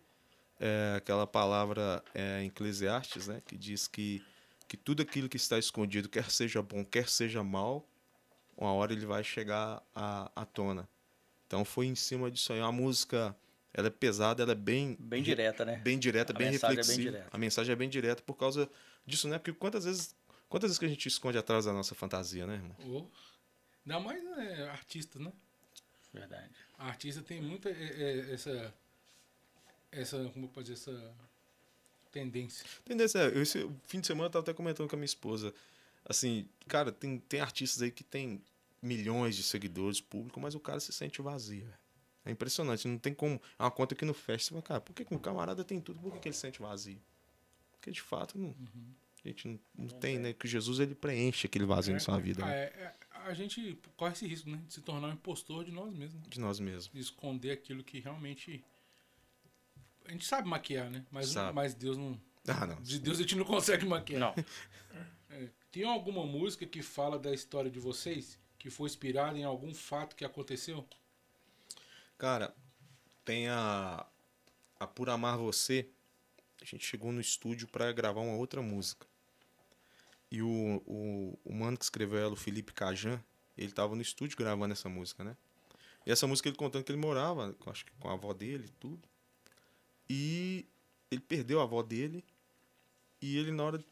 é, 0.59 0.95
aquela 0.97 1.25
palavra 1.25 2.03
é, 2.13 2.43
em 2.43 2.49
Eclesiastes, 2.49 3.29
né, 3.29 3.41
que 3.47 3.57
diz 3.57 3.87
que, 3.87 4.25
que 4.67 4.77
tudo 4.77 5.03
aquilo 5.03 5.29
que 5.29 5.37
está 5.37 5.57
escondido, 5.57 6.09
quer 6.09 6.29
seja 6.33 6.61
bom, 6.61 6.85
quer 6.85 7.09
seja 7.09 7.45
mal, 7.45 7.89
uma 8.57 8.73
hora 8.73 8.93
ele 8.93 9.07
vai 9.07 9.23
chegar 9.23 9.81
à, 9.95 10.33
à 10.35 10.45
tona. 10.45 10.89
Então 11.47 11.65
foi 11.65 11.87
em 11.87 11.95
cima 11.95 12.29
disso 12.29 12.53
aí. 12.53 12.59
A 12.59 12.73
música, 12.73 13.37
ela 13.73 13.87
é 13.87 13.91
pesada, 13.91 14.43
ela 14.43 14.51
é 14.51 14.57
bem... 14.57 14.97
Bem 14.99 15.23
direta, 15.23 15.65
né? 15.65 15.77
Bem 15.77 15.97
direta, 15.97 16.33
A 16.33 16.37
bem 16.37 16.51
mensagem 16.51 16.73
é 16.73 16.83
bem 16.83 16.83
reflexiva. 16.83 17.11
direta. 17.13 17.29
a 17.31 17.39
mensagem 17.39 17.73
é 17.73 17.77
bem 17.77 17.89
direta 17.89 18.23
por 18.23 18.35
causa 18.35 18.69
disso, 19.07 19.29
né? 19.29 19.39
Porque 19.39 19.53
quantas 19.53 19.85
vezes, 19.85 20.17
quantas 20.55 20.71
vezes 20.71 20.79
que 20.79 20.85
a 20.85 20.89
gente 20.89 21.09
esconde 21.09 21.37
atrás 21.37 21.65
da 21.65 21.73
nossa 21.73 21.97
fantasia, 21.97 22.47
né, 22.47 22.55
irmão? 22.55 22.77
Oh. 22.87 23.07
Ainda 23.85 23.99
mais 23.99 24.23
né, 24.23 24.69
artista, 24.69 25.19
né? 25.19 25.33
Verdade. 26.13 26.49
A 26.79 26.87
artista 26.87 27.23
tem 27.23 27.43
muita 27.43 27.69
é, 27.71 27.73
é, 27.73 28.33
essa. 28.33 28.75
Essa. 29.91 30.31
Como 30.33 30.45
eu 30.45 30.49
posso 30.49 30.73
dizer? 30.73 30.75
Essa 30.75 31.15
tendência. 32.13 32.65
Tendência 32.85 33.19
é, 33.19 33.27
eu, 33.37 33.43
esse 33.43 33.69
fim 33.85 33.99
de 33.99 34.07
semana 34.07 34.27
eu 34.27 34.31
tava 34.31 34.45
até 34.45 34.55
comentando 34.55 34.89
com 34.89 34.95
a 34.95 34.97
minha 34.97 35.05
esposa. 35.07 35.53
Assim, 36.05 36.49
cara, 36.69 36.93
tem, 36.93 37.19
tem 37.19 37.41
artistas 37.41 37.83
aí 37.83 37.91
que 37.91 38.05
tem 38.05 38.41
milhões 38.81 39.35
de 39.35 39.43
seguidores 39.43 40.01
públicos, 40.01 40.41
mas 40.41 40.55
o 40.55 40.61
cara 40.61 40.79
se 40.79 40.93
sente 40.93 41.21
vazio. 41.21 41.69
É 42.25 42.31
impressionante, 42.31 42.87
não 42.87 42.97
tem 42.97 43.13
como. 43.13 43.43
É 43.59 43.63
uma 43.65 43.73
conta 43.73 43.97
que 43.97 44.05
não 44.05 44.15
fecha. 44.15 44.45
Você 44.45 44.51
fala, 44.51 44.63
cara, 44.63 44.81
por 44.81 44.95
que, 44.95 45.05
que 45.05 45.13
um 45.13 45.19
camarada 45.19 45.65
tem 45.65 45.81
tudo, 45.81 45.99
por 45.99 46.13
que, 46.13 46.21
que 46.21 46.29
ele 46.29 46.35
se 46.35 46.43
sente 46.43 46.61
vazio? 46.61 47.03
Porque 47.73 47.91
de 47.91 48.01
fato 48.01 48.39
não, 48.39 48.55
a 49.25 49.29
gente 49.29 49.49
não, 49.49 49.61
não 49.77 49.89
tem, 49.89 50.19
né? 50.19 50.33
Que 50.33 50.47
Jesus 50.47 50.79
ele 50.79 50.95
preenche 50.95 51.47
aquele 51.47 51.65
vazio 51.65 51.95
na 51.95 52.01
sua 52.01 52.19
vida, 52.19 52.45
né? 52.45 52.53
é, 52.53 52.63
é, 52.65 52.95
a 53.25 53.33
gente 53.33 53.79
corre 53.97 54.13
esse 54.13 54.27
risco, 54.27 54.51
né? 54.51 54.61
De 54.67 54.75
se 54.75 54.81
tornar 54.81 55.09
um 55.09 55.13
impostor 55.13 55.65
de 55.65 55.73
nós 55.73 55.93
mesmos. 55.93 56.29
De 56.29 56.39
nós 56.39 56.61
mesmos. 56.61 56.91
De 56.93 57.01
esconder 57.01 57.53
aquilo 57.53 57.83
que 57.83 57.99
realmente. 57.99 58.63
A 60.05 60.13
gente 60.13 60.27
sabe 60.27 60.47
maquiar, 60.47 60.91
né? 60.91 61.05
Mas, 61.11 61.29
Sabe. 61.29 61.55
mas 61.55 61.75
Deus 61.75 61.97
não. 61.97 62.21
Ah, 62.47 62.67
não. 62.67 62.83
De 62.83 62.99
Deus 62.99 63.19
a 63.19 63.23
gente 63.23 63.37
não 63.37 63.45
consegue 63.45 63.87
maquiar. 63.87 64.21
Não. 64.21 64.35
É. 65.31 65.49
Tem 65.73 65.83
alguma 65.85 66.25
música 66.25 66.67
que 66.67 66.83
fala 66.83 67.19
da 67.19 67.33
história 67.33 67.71
de 67.71 67.81
vocês? 67.81 68.39
Que 68.59 68.71
foi 68.71 68.87
inspirada 68.87 69.37
em 69.39 69.45
algum 69.45 69.75
fato 69.75 70.15
que 70.15 70.25
aconteceu? 70.25 70.87
Cara, 72.19 72.55
tem 73.25 73.49
a, 73.49 74.07
a 74.79 74.87
Por 74.87 75.09
Amar 75.09 75.39
Você. 75.39 75.89
A 76.61 76.65
gente 76.65 76.85
chegou 76.85 77.11
no 77.11 77.21
estúdio 77.21 77.67
pra 77.67 77.91
gravar 77.91 78.21
uma 78.21 78.37
outra 78.37 78.63
música. 78.63 79.07
E 80.35 80.43
o, 80.43 80.83
o, 80.85 81.39
o 81.45 81.55
mano 81.55 81.79
que 81.79 81.85
escreveu 81.85 82.19
ela, 82.19 82.33
o 82.33 82.37
Felipe 82.37 82.73
Cajan, 82.73 83.23
ele 83.57 83.71
tava 83.71 83.95
no 83.95 84.03
estúdio 84.03 84.37
gravando 84.37 84.73
essa 84.73 84.89
música, 84.89 85.23
né? 85.23 85.37
E 86.05 86.11
essa 86.11 86.27
música 86.27 86.49
ele 86.49 86.57
contando 86.57 86.83
que 86.83 86.91
ele 86.91 87.01
morava, 87.01 87.55
acho 87.67 87.85
que 87.85 87.93
com 88.01 88.11
a 88.11 88.15
avó 88.15 88.35
dele 88.35 88.65
e 88.67 88.73
tudo. 88.81 89.09
E 90.11 90.67
ele 91.09 91.21
perdeu 91.21 91.61
a 91.61 91.63
avó 91.63 91.85
dele. 91.85 92.25
E 93.23 93.39
ele, 93.39 93.53
na 93.53 93.63
hora, 93.63 93.85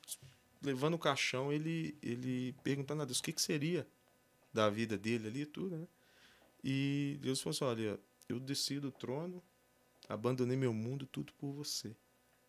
levando 0.60 0.94
o 0.94 0.98
caixão, 0.98 1.52
ele, 1.52 1.96
ele 2.02 2.56
perguntando 2.64 3.02
a 3.02 3.04
Deus 3.04 3.20
o 3.20 3.22
que, 3.22 3.32
que 3.32 3.40
seria 3.40 3.86
da 4.52 4.68
vida 4.68 4.98
dele 4.98 5.28
ali 5.28 5.42
e 5.42 5.46
tudo, 5.46 5.76
né? 5.76 5.86
E 6.64 7.18
Deus 7.22 7.40
falou 7.40 7.54
assim: 7.54 7.64
olha, 7.66 8.00
eu 8.28 8.40
desci 8.40 8.80
do 8.80 8.90
trono, 8.90 9.40
abandonei 10.08 10.56
meu 10.56 10.72
mundo, 10.72 11.06
tudo 11.06 11.32
por 11.34 11.52
você. 11.52 11.94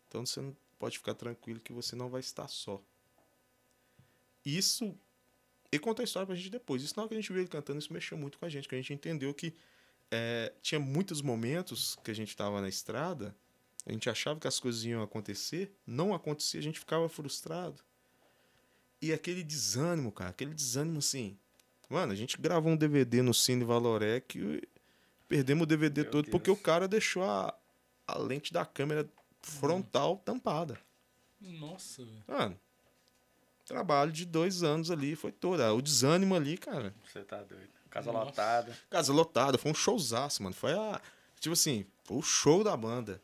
Então 0.08 0.26
você 0.26 0.40
não 0.40 0.56
pode 0.80 0.98
ficar 0.98 1.14
tranquilo 1.14 1.60
que 1.60 1.72
você 1.72 1.94
não 1.94 2.10
vai 2.10 2.18
estar 2.18 2.48
só. 2.48 2.82
Isso. 4.44 4.96
Ele 5.72 5.80
conta 5.80 6.02
a 6.02 6.04
história 6.04 6.26
pra 6.26 6.36
gente 6.36 6.50
depois. 6.50 6.82
Isso 6.82 6.94
na 6.96 7.02
hora 7.02 7.08
que 7.08 7.14
a 7.14 7.20
gente 7.20 7.32
viu 7.32 7.40
ele 7.40 7.48
cantando, 7.48 7.78
isso 7.78 7.92
mexeu 7.92 8.16
muito 8.16 8.38
com 8.38 8.44
a 8.44 8.48
gente, 8.48 8.68
que 8.68 8.74
a 8.74 8.78
gente 8.78 8.92
entendeu 8.92 9.34
que 9.34 9.54
é, 10.10 10.52
tinha 10.62 10.78
muitos 10.78 11.20
momentos 11.20 11.96
que 12.04 12.10
a 12.10 12.14
gente 12.14 12.28
estava 12.28 12.60
na 12.60 12.68
estrada, 12.68 13.34
a 13.84 13.92
gente 13.92 14.08
achava 14.08 14.38
que 14.38 14.46
as 14.46 14.60
coisas 14.60 14.84
iam 14.84 15.02
acontecer, 15.02 15.74
não 15.86 16.14
acontecia, 16.14 16.60
a 16.60 16.62
gente 16.62 16.78
ficava 16.78 17.08
frustrado. 17.08 17.82
E 19.02 19.12
aquele 19.12 19.42
desânimo, 19.42 20.12
cara, 20.12 20.30
aquele 20.30 20.54
desânimo 20.54 20.98
assim. 20.98 21.36
Mano, 21.90 22.12
a 22.12 22.16
gente 22.16 22.38
gravou 22.38 22.72
um 22.72 22.76
DVD 22.76 23.20
no 23.20 23.34
Cine 23.34 23.64
Valorec 23.64 24.38
e 24.38 24.62
perdemos 25.28 25.64
o 25.64 25.66
DVD 25.66 26.02
Meu 26.02 26.10
todo 26.10 26.30
porque 26.30 26.50
Deus. 26.50 26.58
o 26.58 26.62
cara 26.62 26.88
deixou 26.88 27.22
a, 27.24 27.54
a 28.06 28.18
lente 28.18 28.52
da 28.52 28.64
câmera 28.64 29.08
frontal 29.42 30.16
tampada. 30.24 30.78
Nossa, 31.40 32.04
velho. 32.04 32.24
Mano, 32.26 32.60
trabalho 33.64 34.12
de 34.12 34.24
dois 34.24 34.62
anos 34.62 34.90
ali 34.90 35.16
foi 35.16 35.32
todo. 35.32 35.62
Ah, 35.62 35.72
O 35.72 35.80
desânimo 35.82 36.34
ali, 36.34 36.56
cara. 36.58 36.94
Você 37.04 37.22
tá 37.22 37.42
doido. 37.42 37.68
Casa 37.90 38.10
Nossa. 38.12 38.24
lotada. 38.26 38.78
Casa 38.90 39.12
lotada, 39.12 39.58
foi 39.58 39.70
um 39.70 39.74
showzaço, 39.74 40.42
mano. 40.42 40.54
Foi 40.54 40.72
a. 40.72 41.00
Tipo 41.38 41.52
assim, 41.52 41.86
foi 42.04 42.16
o 42.16 42.22
show 42.22 42.64
da 42.64 42.76
banda. 42.76 43.22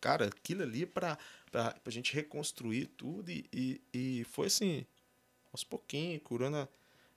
Cara, 0.00 0.26
aquilo 0.26 0.62
ali 0.62 0.86
pra, 0.86 1.16
pra, 1.50 1.72
pra 1.72 1.92
gente 1.92 2.14
reconstruir 2.14 2.86
tudo 2.86 3.30
e, 3.30 3.48
e, 3.52 3.80
e 3.92 4.24
foi 4.24 4.46
assim, 4.46 4.86
aos 5.52 5.64
pouquinhos, 5.64 6.20
curando 6.22 6.56
a, 6.56 6.68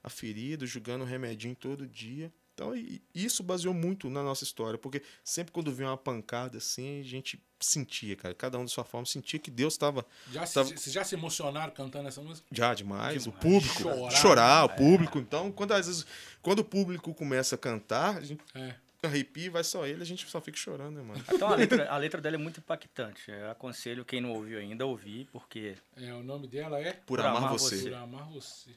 a 0.03 0.09
ferida, 0.09 0.65
jogando 0.65 1.03
remedinho 1.03 1.55
todo 1.55 1.87
dia. 1.87 2.31
Então, 2.61 2.73
isso 3.15 3.41
baseou 3.41 3.73
muito 3.73 4.07
na 4.07 4.21
nossa 4.21 4.43
história, 4.43 4.77
porque 4.77 5.01
sempre 5.23 5.51
quando 5.51 5.71
vinha 5.73 5.89
uma 5.89 5.97
pancada 5.97 6.59
assim, 6.59 6.99
a 6.99 7.03
gente 7.03 7.41
sentia, 7.59 8.15
cara, 8.15 8.35
cada 8.35 8.59
um 8.59 8.65
de 8.65 8.71
sua 8.71 8.83
forma, 8.83 9.05
sentia 9.05 9.39
que 9.39 9.49
Deus 9.49 9.73
estava 9.73 10.05
Já 10.31 10.45
se, 10.45 10.53
Tava- 10.53 10.69
Vocês 10.69 10.93
já 10.93 11.03
se 11.03 11.15
emocionaram 11.15 11.73
cantando 11.73 12.07
essa 12.07 12.21
música? 12.21 12.45
já 12.51 12.73
demais, 12.75 13.25
o 13.25 13.31
Demais. 13.31 13.41
público, 13.41 13.81
Chorar. 13.81 14.11
chorar, 14.11 14.65
o 14.65 14.69
público. 14.69 15.17
Então, 15.17 15.51
quando 15.51 15.71
às 15.71 15.87
vezes, 15.87 16.05
quando 16.41 16.59
o 16.59 16.63
público 16.63 17.13
começa 17.15 17.55
a 17.55 17.57
cantar, 17.57 18.17
a 18.17 18.21
gente 18.21 18.41
É. 18.53 18.75
arrepia, 19.03 19.49
vai 19.49 19.63
só 19.63 19.87
ele, 19.87 20.03
a 20.03 20.05
gente 20.05 20.27
só 20.29 20.39
fica 20.39 20.57
chorando, 20.57 20.97
né, 20.97 21.01
mano? 21.01 21.23
Então 21.33 21.47
a 21.49 21.55
letra, 21.55 21.89
a 21.89 21.97
letra 21.97 22.21
dela 22.21 22.35
é 22.35 22.39
muito 22.39 22.59
impactante. 22.59 23.31
Eu 23.31 23.49
aconselho 23.49 24.05
quem 24.05 24.21
não 24.21 24.31
ouviu 24.33 24.59
ainda 24.59 24.83
a 24.83 24.87
ouvir, 24.87 25.27
porque 25.31 25.75
É, 25.97 26.13
o 26.13 26.21
nome 26.21 26.47
dela 26.47 26.79
é 26.79 26.93
Por, 26.93 27.19
amar, 27.21 27.51
você. 27.53 27.81
Por 27.81 27.93
Amar 27.95 28.29
Você. 28.29 28.69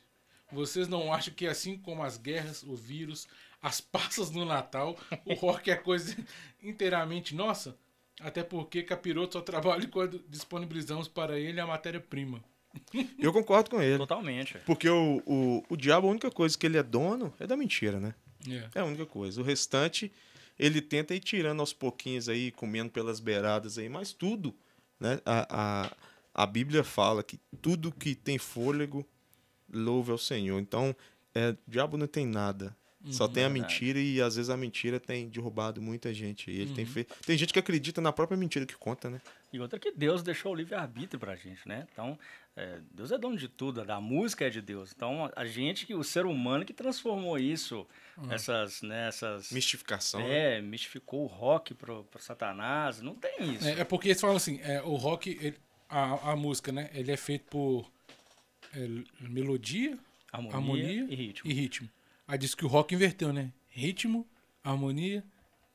Vocês 0.53 0.87
não 0.87 1.13
acham 1.13 1.35
que 1.35 1.47
assim 1.49 1.77
como 1.77 2.03
as 2.05 2.17
guerras, 2.17 2.63
o 2.63 2.77
vírus, 2.77 3.27
as 3.65 3.81
passas 3.81 4.31
no 4.31 4.45
Natal, 4.45 4.95
o 5.25 5.33
rock 5.33 5.71
é 5.71 5.75
coisa 5.75 6.15
inteiramente 6.63 7.35
nossa? 7.35 7.75
Até 8.21 8.45
porque 8.45 8.83
Capiroto 8.83 9.33
só 9.33 9.41
trabalha 9.41 9.89
quando 9.89 10.23
disponibilizamos 10.29 11.09
para 11.09 11.41
ele 11.41 11.59
a 11.59 11.67
matéria-prima. 11.67 12.45
Eu 13.19 13.33
concordo 13.33 13.71
com 13.71 13.81
ele. 13.81 13.97
totalmente. 13.97 14.59
Porque 14.67 14.87
o, 14.87 15.23
o, 15.25 15.65
o 15.71 15.77
diabo, 15.77 16.07
a 16.07 16.11
única 16.11 16.31
coisa 16.31 16.59
que 16.59 16.67
ele 16.67 16.77
é 16.77 16.83
dono 16.83 17.33
é 17.41 17.47
da 17.47 17.57
mentira, 17.57 17.99
né? 17.99 18.15
É. 18.47 18.69
É 18.75 18.81
a 18.81 18.85
única 18.85 19.07
coisa. 19.07 19.41
O 19.41 19.45
restante, 19.45 20.13
ele 20.59 20.83
tenta 20.83 21.15
ir 21.15 21.21
tirando 21.21 21.61
aos 21.61 21.73
pouquinhos 21.73 22.29
aí, 22.29 22.51
comendo 22.51 22.91
pelas 22.91 23.19
beiradas 23.19 23.79
aí, 23.79 23.89
mas 23.89 24.13
tudo, 24.13 24.55
né? 25.01 25.21
A, 25.25 25.47
a, 25.85 26.43
a 26.43 26.47
Bíblia 26.47 26.85
fala 26.85 27.23
que 27.23 27.41
tudo 27.63 27.91
que 27.91 28.15
tem 28.15 28.37
fôlego, 28.37 29.07
louve 29.73 30.13
ao 30.13 30.19
Senhor. 30.19 30.61
Então, 30.61 30.95
é, 31.35 31.57
o 31.67 31.71
diabo 31.71 31.97
não 31.97 32.07
tem 32.07 32.27
nada. 32.27 32.77
Só 33.11 33.29
tem 33.29 33.45
a 33.45 33.49
Verdade. 33.49 33.73
mentira 33.73 33.99
e 34.01 34.21
às 34.23 34.37
vezes 34.37 34.49
a 34.49 34.57
mentira 34.57 34.99
tem 34.99 35.29
derrubado 35.29 35.81
muita 35.83 36.13
gente. 36.15 36.51
E 36.51 36.61
ele 36.61 36.75
tem 36.75 36.87
feito. 36.87 37.15
Tem 37.27 37.37
gente 37.37 37.53
que 37.53 37.59
acredita 37.59 38.01
na 38.01 38.13
própria 38.13 38.37
mentira 38.37 38.65
que 38.65 38.75
conta, 38.77 39.11
né? 39.11 39.21
E 39.53 39.61
outra 39.61 39.79
que 39.79 39.93
Deus 39.93 40.23
deixou 40.23 40.53
o 40.53 40.55
livre-arbítrio 40.55 41.21
pra 41.21 41.37
gente, 41.37 41.61
né? 41.69 41.87
Então, 41.93 42.19
é, 42.57 42.79
Deus 42.93 43.13
é 43.13 43.19
dono 43.19 43.37
de 43.37 43.47
tudo, 43.49 43.81
a 43.81 44.01
música 44.01 44.47
é 44.47 44.51
de 44.51 44.61
Deus. 44.61 44.93
Então, 44.97 45.31
a 45.37 45.45
gente, 45.45 45.87
que 45.87 45.95
o 45.95 46.03
ser 46.03 46.25
humano 46.27 46.65
que 46.65 46.73
transformou 46.73 47.39
isso, 47.39 47.87
essas, 48.31 48.81
né, 48.83 49.09
essas... 49.09 49.53
Mistificação. 49.53 50.21
né? 50.21 50.59
É, 50.59 50.63
mistificou 50.63 51.23
o 51.25 51.27
rock 51.27 51.75
pro, 51.75 52.05
pro 52.05 52.23
Satanás, 52.23 53.01
não 53.01 53.15
tem 53.15 53.55
isso. 53.55 53.67
É, 53.69 53.81
é 53.81 53.85
porque 53.85 54.09
eles 54.09 54.21
falam 54.21 54.37
assim, 54.37 54.61
é, 54.63 54.81
o 54.83 54.95
rock, 54.97 55.39
ele- 55.41 55.59
a, 55.89 56.33
a 56.33 56.37
música, 56.37 56.73
né? 56.73 56.91
Ele 56.95 57.13
é 57.13 57.17
feito 57.17 57.45
por 57.45 57.89
é, 58.75 58.89
melodia, 59.21 59.97
harmonia, 60.33 60.57
harmonia 60.57 61.07
e 61.11 61.15
ritmo. 61.15 61.51
e 61.51 61.55
ritmo. 61.55 61.89
Aí 62.27 62.39
diz 62.39 62.55
que 62.55 62.65
o 62.65 62.69
rock 62.69 62.95
inverteu, 62.95 63.33
né? 63.33 63.53
Ritmo, 63.69 64.27
harmonia 64.63 65.25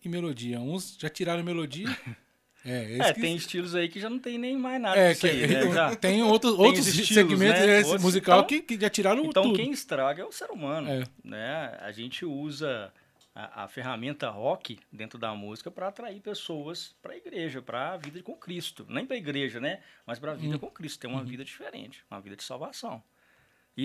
e 0.04 0.10
melodia. 0.10 0.60
Uns 0.60 0.97
já 1.00 1.10
tiraram 1.10 1.43
melodia. 1.43 1.86
É, 2.66 2.97
É, 2.97 3.14
que- 3.14 3.22
tem 3.22 3.38
estilos 3.38 3.74
aí 3.74 3.88
que 3.88 4.02
já 4.02 4.10
não 4.10 4.20
tem 4.20 4.38
nem 4.38 4.58
mais 4.58 4.82
nada 4.82 5.00
é, 5.00 5.12
disso 5.14 5.22
que, 5.22 5.28
aí, 5.28 5.47
né? 5.47 5.95
Tem 5.95 6.22
outros, 6.22 6.58
Tem 6.58 6.66
outros 6.66 6.88
os 6.89 6.93
estilos, 7.00 7.14
segmentos 7.14 7.66
né? 7.66 7.78
Outros- 7.86 8.02
musical 8.04 8.39
então- 8.39 8.47
que, 8.50 8.62
que 8.62 8.78
já 8.82 8.89
tiraram 8.89 9.24
Então 9.24 9.43
tudo. 9.43 9.56
quem 9.56 9.72
estraga 9.72 10.22
é 10.24 10.26
o 10.26 10.32
ser 10.32 10.52
humano, 10.52 10.89
É. 10.89 11.04
né? 11.24 11.78
A 11.80 11.89
gente 11.93 12.26
usa 12.26 12.91
a, 13.34 13.64
a 13.64 13.68
ferramenta 13.70 14.30
rock 14.30 14.78
dentro 14.91 15.18
da 15.18 15.34
música 15.34 15.72
para 15.72 15.88
atrair 15.88 16.20
pessoas 16.20 16.93
para 17.02 17.14
a 17.14 17.16
igreja, 17.18 17.62
para 17.62 17.93
a 17.93 17.97
vida 17.97 18.22
com 18.22 18.36
Cristo, 18.36 18.86
nem 18.89 19.06
para 19.06 19.16
a 19.16 19.20
igreja, 19.20 19.62
né? 19.62 19.80
Mas 20.06 20.20
para 20.20 20.34
a 20.34 20.36
Hum. 20.36 20.39
vida 20.39 20.60
com 20.60 20.70
Cristo, 20.70 21.08
Uhum. 21.08 21.14
uma 21.14 21.24
vida 21.24 21.45
diferente, 21.45 22.04
uma 22.12 22.20
vida 22.20 22.36
de 22.36 22.43
salvação. 22.43 23.02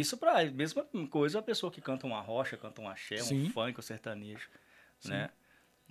Isso 0.01 0.16
para 0.16 0.40
a 0.40 0.45
mesma 0.45 0.84
coisa 1.11 1.38
a 1.38 1.42
pessoa 1.42 1.70
que 1.70 1.80
canta 1.80 2.07
uma 2.07 2.20
rocha, 2.20 2.57
canta 2.57 2.80
um 2.80 2.88
axé, 2.88 3.18
Sim. 3.18 3.47
um 3.47 3.51
funk, 3.51 3.78
um 3.78 3.82
sertanejo, 3.82 4.49
né? 5.05 5.30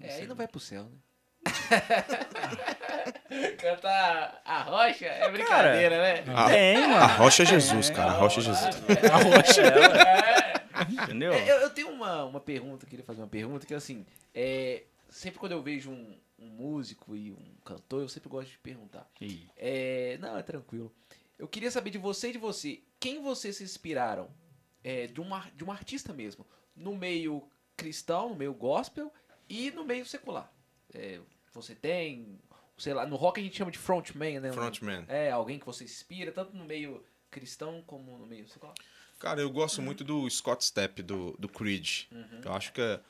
É, 0.02 0.16
aí 0.16 0.28
não 0.28 0.36
vai 0.36 0.48
pro 0.48 0.60
céu, 0.60 0.84
né? 0.86 0.98
Cantar 3.60 4.42
a 4.46 4.62
rocha 4.62 5.06
é 5.06 5.30
brincadeira, 5.32 5.98
né? 6.02 6.24
A- 6.36 6.50
Tem, 6.50 6.82
mano. 6.82 6.96
A 6.96 7.06
rocha 7.08 7.44
é 7.44 7.46
Jesus, 7.46 7.90
É, 7.90 7.94
cara. 7.94 8.12
A 8.12 8.16
rocha 8.16 8.40
é 8.40 8.44
Jesus. 8.44 8.76
A 9.12 9.18
rocha. 9.18 9.62
É. 9.62 11.04
Entendeu? 11.04 11.34
É, 11.34 11.52
eu, 11.52 11.58
eu 11.62 11.70
tenho 11.70 11.90
uma, 11.90 12.26
uma 12.26 12.40
pergunta, 12.40 12.86
queria 12.86 13.06
fazer 13.06 13.22
uma 13.22 13.28
pergunta, 13.28 13.66
que 13.66 13.74
é 13.74 13.78
assim, 13.78 14.06
é, 14.34 14.84
sempre 15.10 15.40
quando 15.40 15.52
eu 15.54 15.62
vejo 15.62 15.90
um, 15.92 16.16
um 16.40 16.48
músico 16.48 17.16
e 17.16 17.32
um 17.32 17.54
cantor, 17.66 18.02
eu 18.02 18.10
sempre 18.10 18.30
gosto 18.30 18.50
de 18.50 18.58
perguntar. 18.58 19.08
É, 19.58 20.18
não, 20.20 20.38
é 20.38 20.44
tranquilo. 20.44 20.92
Eu 21.44 21.48
queria 21.50 21.70
saber 21.70 21.90
de 21.90 21.98
você 21.98 22.30
e 22.30 22.32
de 22.32 22.38
você. 22.38 22.82
Quem 23.02 23.22
vocês 23.22 23.58
se 23.58 23.66
inspiraram 23.66 24.30
é, 24.82 25.08
de, 25.08 25.20
uma, 25.20 25.46
de 25.54 25.62
um 25.66 25.74
artista 25.74 26.14
mesmo? 26.14 26.48
No 26.74 26.96
meio 26.96 27.46
cristão, 27.76 28.30
no 28.30 28.36
meio 28.36 28.54
gospel 28.54 29.12
e 29.50 29.70
no 29.72 29.84
meio 29.84 30.06
secular. 30.06 30.50
É, 30.94 31.20
você 31.54 31.76
tem, 31.76 32.40
sei 32.78 32.94
lá, 32.94 33.06
no 33.06 33.18
rock 33.18 33.42
a 33.42 33.44
gente 33.44 33.58
chama 33.58 33.72
de 33.72 33.78
frontman, 33.78 34.40
né? 34.40 34.54
Frontman. 34.54 35.04
É, 35.10 35.32
alguém 35.32 35.60
que 35.60 35.66
você 35.66 35.84
inspira, 35.84 36.32
tanto 36.32 36.56
no 36.56 36.64
meio 36.64 37.04
cristão 37.30 37.84
como 37.86 38.18
no 38.18 38.26
meio 38.26 38.48
secular. 38.48 38.76
Cara, 39.20 39.42
eu 39.42 39.50
gosto 39.50 39.82
muito 39.82 40.02
do 40.02 40.30
Scott 40.30 40.64
Stepp, 40.64 41.04
do, 41.04 41.36
do 41.38 41.50
Creed. 41.50 42.04
Uhum. 42.10 42.42
Eu 42.46 42.54
acho 42.54 42.72
que 42.72 42.80
a, 42.80 43.02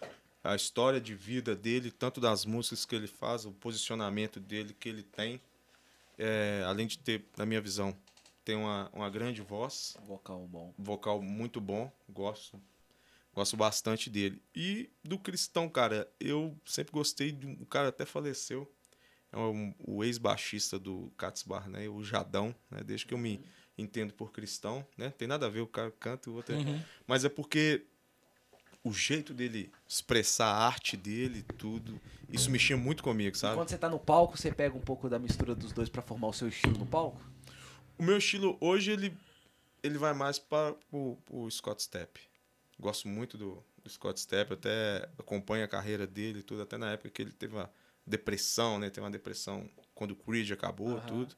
a 0.44 0.56
história 0.56 1.00
de 1.00 1.14
vida 1.14 1.56
dele, 1.56 1.92
tanto 1.92 2.20
das 2.20 2.46
músicas 2.46 2.84
que 2.84 2.96
ele 2.96 3.06
faz, 3.06 3.46
o 3.46 3.52
posicionamento 3.52 4.40
dele 4.40 4.76
que 4.80 4.90
ele 4.90 5.04
tem, 5.04 5.40
é, 6.18 6.64
além 6.66 6.88
de 6.88 6.98
ter, 6.98 7.24
na 7.38 7.46
minha 7.46 7.62
visão, 7.62 7.96
tem 8.44 8.56
uma, 8.56 8.90
uma 8.94 9.10
grande 9.10 9.42
voz, 9.42 9.96
Vocal 10.06 10.48
bom. 10.48 10.74
vocal 10.78 11.22
muito 11.22 11.60
bom, 11.62 11.92
gosto. 12.10 12.62
Gosto 13.34 13.58
bastante 13.58 14.10
dele. 14.10 14.42
E 14.56 14.90
do 15.04 15.18
Cristão, 15.18 15.68
cara, 15.68 16.08
eu 16.20 16.56
sempre 16.66 16.92
gostei 16.92 17.32
de 17.32 17.48
um. 17.48 17.54
O 17.62 17.66
cara 17.66 17.88
até 17.90 18.06
faleceu. 18.06 18.72
É 19.32 19.38
um- 19.38 19.74
o 19.80 20.04
ex-baixista 20.04 20.78
do 20.78 21.12
Cats 21.18 21.42
Barney, 21.42 21.88
o 21.88 22.04
Jadão, 22.04 22.54
né? 22.70 22.84
Desde 22.84 23.08
que 23.08 23.14
eu 23.16 23.18
me 23.18 23.44
entendo 23.76 24.14
por 24.14 24.32
cristão, 24.32 24.86
né? 24.96 25.10
Tem 25.18 25.28
nada 25.28 25.48
a 25.48 25.50
ver, 25.50 25.62
o 25.62 25.68
cara 25.68 25.90
canta 25.90 26.30
e 26.30 26.32
o 26.32 26.36
outro 26.36 26.54
é. 26.54 26.60
Uhum. 26.60 26.80
Mas 27.08 27.26
é 27.26 27.30
porque 27.30 27.88
o 28.84 28.94
jeito 28.94 29.34
dele 29.34 29.72
expressar 29.88 30.46
a 30.48 30.68
arte 30.68 30.96
dele, 30.96 31.42
tudo, 31.58 32.00
isso 32.30 32.52
mexia 32.52 32.78
muito 32.78 33.02
comigo, 33.02 33.36
sabe? 33.36 33.56
Quando 33.56 33.70
você 33.70 33.78
tá 33.80 33.90
no 33.90 33.98
palco, 33.98 34.38
você 34.38 34.52
pega 34.52 34.78
um 34.78 34.82
pouco 34.82 35.10
da 35.10 35.18
mistura 35.18 35.56
dos 35.56 35.72
dois 35.72 35.90
pra 35.90 36.04
formar 36.04 36.28
o 36.28 36.34
seu 36.34 36.48
estilo 36.48 36.78
no 36.78 36.86
palco? 36.86 37.20
O 37.98 38.04
meu 38.04 38.18
estilo 38.18 38.58
hoje, 38.60 38.92
ele, 38.92 39.16
ele 39.82 39.98
vai 39.98 40.14
mais 40.14 40.40
para 40.40 40.76
o, 40.92 41.18
o 41.30 41.50
Scott 41.50 41.82
Stepp. 41.84 42.20
Gosto 42.80 43.08
muito 43.08 43.38
do, 43.38 43.64
do 43.84 43.90
Scott 43.90 44.20
Stepp, 44.20 44.54
até 44.54 45.08
acompanho 45.18 45.64
a 45.64 45.68
carreira 45.68 46.06
dele 46.08 46.40
e 46.40 46.44
tudo, 46.44 46.62
até 46.64 46.78
na 46.78 46.92
época 46.92 47.10
que 47.10 47.22
ele 47.22 47.32
teve 47.32 47.56
uma 47.56 47.70
depressão, 48.06 48.80
né? 48.80 48.90
Teve 48.90 49.02
uma 49.06 49.12
depressão 49.12 49.70
quando 49.94 50.12
o 50.12 50.16
Creed 50.16 50.52
acabou, 50.52 50.98
Aham. 50.98 51.08
tudo. 51.08 51.36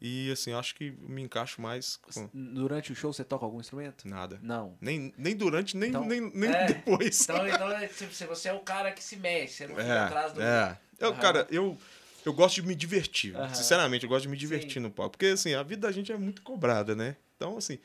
E 0.00 0.30
assim, 0.30 0.52
acho 0.52 0.76
que 0.76 0.92
me 0.92 1.22
encaixo 1.22 1.60
mais 1.60 1.96
com 1.96 2.30
Durante 2.32 2.92
o 2.92 2.94
show 2.94 3.12
você 3.12 3.24
toca 3.24 3.44
algum 3.44 3.58
instrumento? 3.58 4.06
nada. 4.06 4.38
Não. 4.40 4.78
Nem, 4.80 5.12
nem 5.18 5.34
durante, 5.34 5.76
nem, 5.76 5.88
Então, 5.88 6.04
nem, 6.04 6.20
nem 6.20 6.50
é. 6.50 6.66
depois. 6.66 7.22
Então, 7.22 7.48
então 7.48 7.68
é, 7.72 7.88
tipo, 7.88 8.12
você 8.14 8.48
é 8.48 8.52
o 8.52 8.60
cara 8.60 8.92
que 8.92 9.02
se 9.02 9.16
mexe, 9.16 9.54
você 9.54 9.66
não 9.66 9.74
fica 9.74 9.88
É, 9.88 9.98
atrás 10.04 10.32
do. 10.32 10.40
é. 10.40 10.78
Eu, 11.00 11.14
cara, 11.16 11.48
eu, 11.50 11.76
eu 12.24 12.32
gosto 12.32 12.56
de 12.56 12.62
me 12.62 12.74
divertir. 12.74 13.34
Aham. 13.36 13.54
Sinceramente, 13.54 14.04
eu 14.04 14.08
gosto 14.08 14.22
de 14.22 14.28
me 14.28 14.36
divertir 14.36 14.74
Sim. 14.74 14.80
no 14.80 14.90
palco. 14.90 15.12
Porque, 15.12 15.26
assim, 15.26 15.54
a 15.54 15.62
vida 15.62 15.86
da 15.86 15.92
gente 15.92 16.12
é 16.12 16.16
muito 16.16 16.42
cobrada, 16.42 16.94
né? 16.94 17.16
Então, 17.36 17.56
assim, 17.56 17.78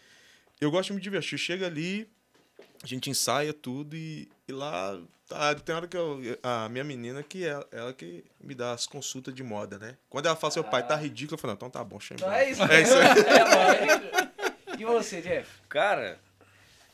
eu 0.60 0.72
gosto 0.72 0.90
de 0.90 0.94
me 0.96 1.02
divertir. 1.02 1.38
Chega 1.38 1.68
ali, 1.68 2.08
a 2.82 2.88
gente 2.88 3.10
ensaia 3.10 3.54
tudo 3.54 3.96
e, 3.96 4.28
e 4.48 4.52
lá... 4.52 5.00
Tá, 5.28 5.56
tem 5.56 5.74
hora 5.74 5.88
que 5.88 5.96
eu, 5.96 6.20
a 6.44 6.68
minha 6.68 6.84
menina, 6.84 7.24
que 7.24 7.46
é 7.46 7.58
ela 7.72 7.94
que 7.94 8.26
me 8.42 8.54
dá 8.54 8.74
as 8.74 8.86
consultas 8.86 9.34
de 9.34 9.42
moda, 9.42 9.80
né? 9.80 9.96
Quando 10.10 10.26
ela 10.26 10.36
fala, 10.36 10.52
seu 10.52 10.64
pai 10.64 10.86
tá 10.86 10.96
ridículo, 10.98 11.36
eu 11.36 11.40
falo, 11.40 11.52
não, 11.52 11.56
então 11.56 11.70
tá 11.70 11.84
bom, 11.84 11.98
ir 11.98 12.14
Então 12.16 12.32
é 12.32 12.50
isso. 12.52 12.62
É 12.64 12.82
isso 12.82 12.94
aí. 12.94 13.06
É, 13.26 13.44
lógico. 13.56 14.82
E 14.82 14.86
você, 14.86 15.22
Jeff? 15.22 15.50
Cara, 15.70 16.20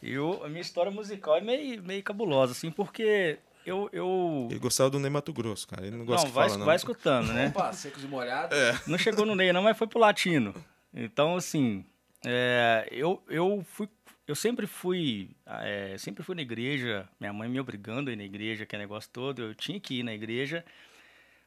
eu, 0.01 0.43
a 0.43 0.47
minha 0.47 0.61
história 0.61 0.91
musical 0.91 1.37
é 1.37 1.41
meio, 1.41 1.83
meio 1.83 2.03
cabulosa, 2.03 2.51
assim, 2.51 2.69
porque 2.69 3.39
eu. 3.69 3.89
eu... 3.91 4.47
Ele 4.49 4.59
gostava 4.59 4.89
do 4.89 4.99
Ney 4.99 5.09
Mato 5.09 5.31
Grosso, 5.31 5.67
cara. 5.67 5.85
Ele 5.85 5.95
não 5.95 6.05
gosta 6.05 6.25
Não, 6.25 6.31
que 6.31 6.35
vai, 6.35 6.47
fala, 6.47 6.59
não. 6.59 6.65
vai 6.65 6.75
escutando, 6.75 7.33
né? 7.33 7.47
Opa, 7.47 7.71
secos 7.73 8.03
e 8.03 8.07
molhados. 8.07 8.57
É. 8.57 8.79
Não 8.87 8.97
chegou 8.97 9.25
no 9.25 9.35
Ney, 9.35 9.53
não, 9.53 9.61
mas 9.61 9.77
foi 9.77 9.87
pro 9.87 9.99
latino. 9.99 10.53
Então, 10.93 11.35
assim, 11.35 11.85
é, 12.25 12.87
eu, 12.91 13.21
eu 13.29 13.63
fui. 13.69 13.87
Eu 14.27 14.35
sempre 14.35 14.67
fui. 14.67 15.31
é, 15.47 15.95
sempre 15.97 16.23
fui 16.23 16.35
na 16.35 16.41
igreja, 16.41 17.07
minha 17.19 17.33
mãe 17.33 17.49
me 17.49 17.59
obrigando 17.59 18.09
a 18.09 18.13
ir 18.13 18.15
na 18.15 18.23
igreja, 18.23 18.65
que 18.65 18.75
é 18.75 18.79
negócio 18.79 19.09
todo, 19.11 19.41
eu 19.41 19.55
tinha 19.55 19.79
que 19.79 19.99
ir 19.99 20.03
na 20.03 20.13
igreja, 20.13 20.63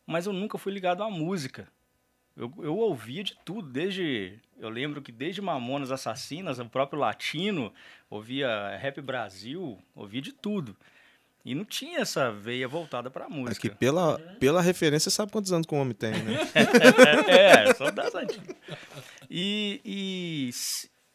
mas 0.04 0.26
eu 0.26 0.32
nunca 0.32 0.58
fui 0.58 0.72
ligado 0.72 1.02
à 1.02 1.10
música. 1.10 1.68
Eu, 2.36 2.52
eu 2.58 2.76
ouvia 2.76 3.22
de 3.22 3.36
tudo, 3.44 3.68
desde. 3.68 4.38
Eu 4.58 4.70
lembro 4.70 5.02
que 5.02 5.12
desde 5.12 5.42
Mamonas 5.42 5.92
Assassinas, 5.92 6.58
o 6.58 6.64
próprio 6.64 6.98
latino, 6.98 7.72
ouvia 8.08 8.76
Rap 8.78 9.00
Brasil, 9.00 9.78
ouvia 9.94 10.22
de 10.22 10.32
tudo. 10.32 10.76
E 11.44 11.54
não 11.54 11.64
tinha 11.64 11.98
essa 12.00 12.30
veia 12.30 12.68
voltada 12.68 13.10
pra 13.10 13.24
É 13.24 13.28
que 13.28 13.34
música. 13.34 13.70
pela, 13.70 14.18
pela 14.38 14.62
referência, 14.62 15.10
você 15.10 15.16
sabe 15.16 15.32
quantos 15.32 15.52
anos 15.52 15.66
que 15.66 15.74
o 15.74 15.78
homem 15.78 15.92
tem, 15.94 16.12
né? 16.12 16.38
é, 17.28 17.74
só 17.74 17.90
das 17.90 18.14
antigas. 18.14 18.54
E, 19.28 19.80
e 19.84 20.50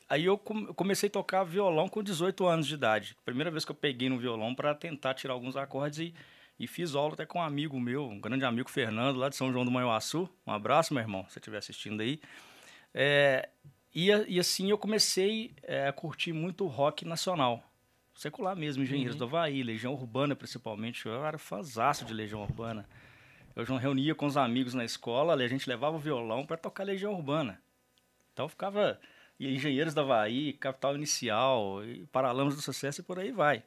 aí 0.09 0.25
eu 0.25 0.38
come- 0.38 0.67
comecei 0.73 1.07
a 1.07 1.11
tocar 1.11 1.43
violão 1.45 1.88
com 1.88 2.03
18 2.03 2.45
anos 2.45 2.67
de 2.67 2.73
idade. 2.73 3.15
Primeira 3.23 3.49
vez 3.49 3.63
que 3.63 3.71
eu 3.71 3.75
peguei 3.75 4.09
no 4.09 4.17
violão 4.17 4.53
para 4.53 4.75
tentar 4.75 5.13
tirar 5.13 5.34
alguns 5.34 5.55
acordes 5.55 5.99
e, 5.99 6.13
e 6.59 6.67
fiz 6.67 6.93
aula 6.93 7.13
até 7.13 7.25
com 7.25 7.39
um 7.39 7.43
amigo 7.43 7.80
meu, 7.80 8.03
um 8.07 8.19
grande 8.19 8.43
amigo 8.43 8.69
Fernando, 8.69 9.17
lá 9.17 9.30
de 9.30 9.36
São 9.38 9.51
João 9.53 9.63
do 9.63 9.71
Manhuaçu. 9.71 10.30
Um 10.45 10.51
abraço, 10.51 10.93
meu 10.93 11.01
irmão, 11.01 11.23
se 11.28 11.34
você 11.34 11.39
estiver 11.39 11.57
assistindo 11.59 12.01
aí. 12.01 12.19
É, 12.93 13.47
e, 13.95 14.09
e 14.28 14.39
assim 14.39 14.69
eu 14.71 14.78
comecei 14.78 15.51
é, 15.63 15.88
a 15.88 15.93
curtir 15.93 16.34
muito 16.34 16.65
rock 16.67 17.05
nacional. 17.05 17.63
Secular 18.18 18.55
mesmo, 18.55 18.82
Engenheiros 18.82 19.15
do 19.15 19.26
Havaí, 19.26 19.61
Legião 19.61 19.93
Urbana 19.93 20.36
principalmente. 20.36 21.05
Eu 21.05 21.24
era 21.24 21.38
fãzaço 21.38 22.03
de 22.03 22.15
Legião 22.15 22.41
Urbana. 22.41 22.89
Eu 23.55 23.63
já 23.63 23.78
reunia 23.78 24.15
com 24.15 24.26
os 24.26 24.36
amigos 24.36 24.74
na 24.74 24.84
escola, 24.84 25.36
a 25.36 25.47
gente 25.47 25.70
levava 25.70 25.97
o 25.97 25.99
violão 25.99 26.43
para 26.43 26.57
tocar 26.57 26.84
Legião 26.84 27.13
Urbana. 27.13 27.61
Então 28.34 28.49
ficava 28.49 28.99
Engenheiros 29.39 29.93
da 29.93 30.01
Havaí, 30.01 30.53
Capital 30.53 30.95
Inicial, 30.95 31.82
Paralamas 32.11 32.55
do 32.55 32.61
Sucesso 32.61 33.01
e 33.01 33.03
por 33.03 33.20
aí 33.20 33.32
vai. 33.32 33.61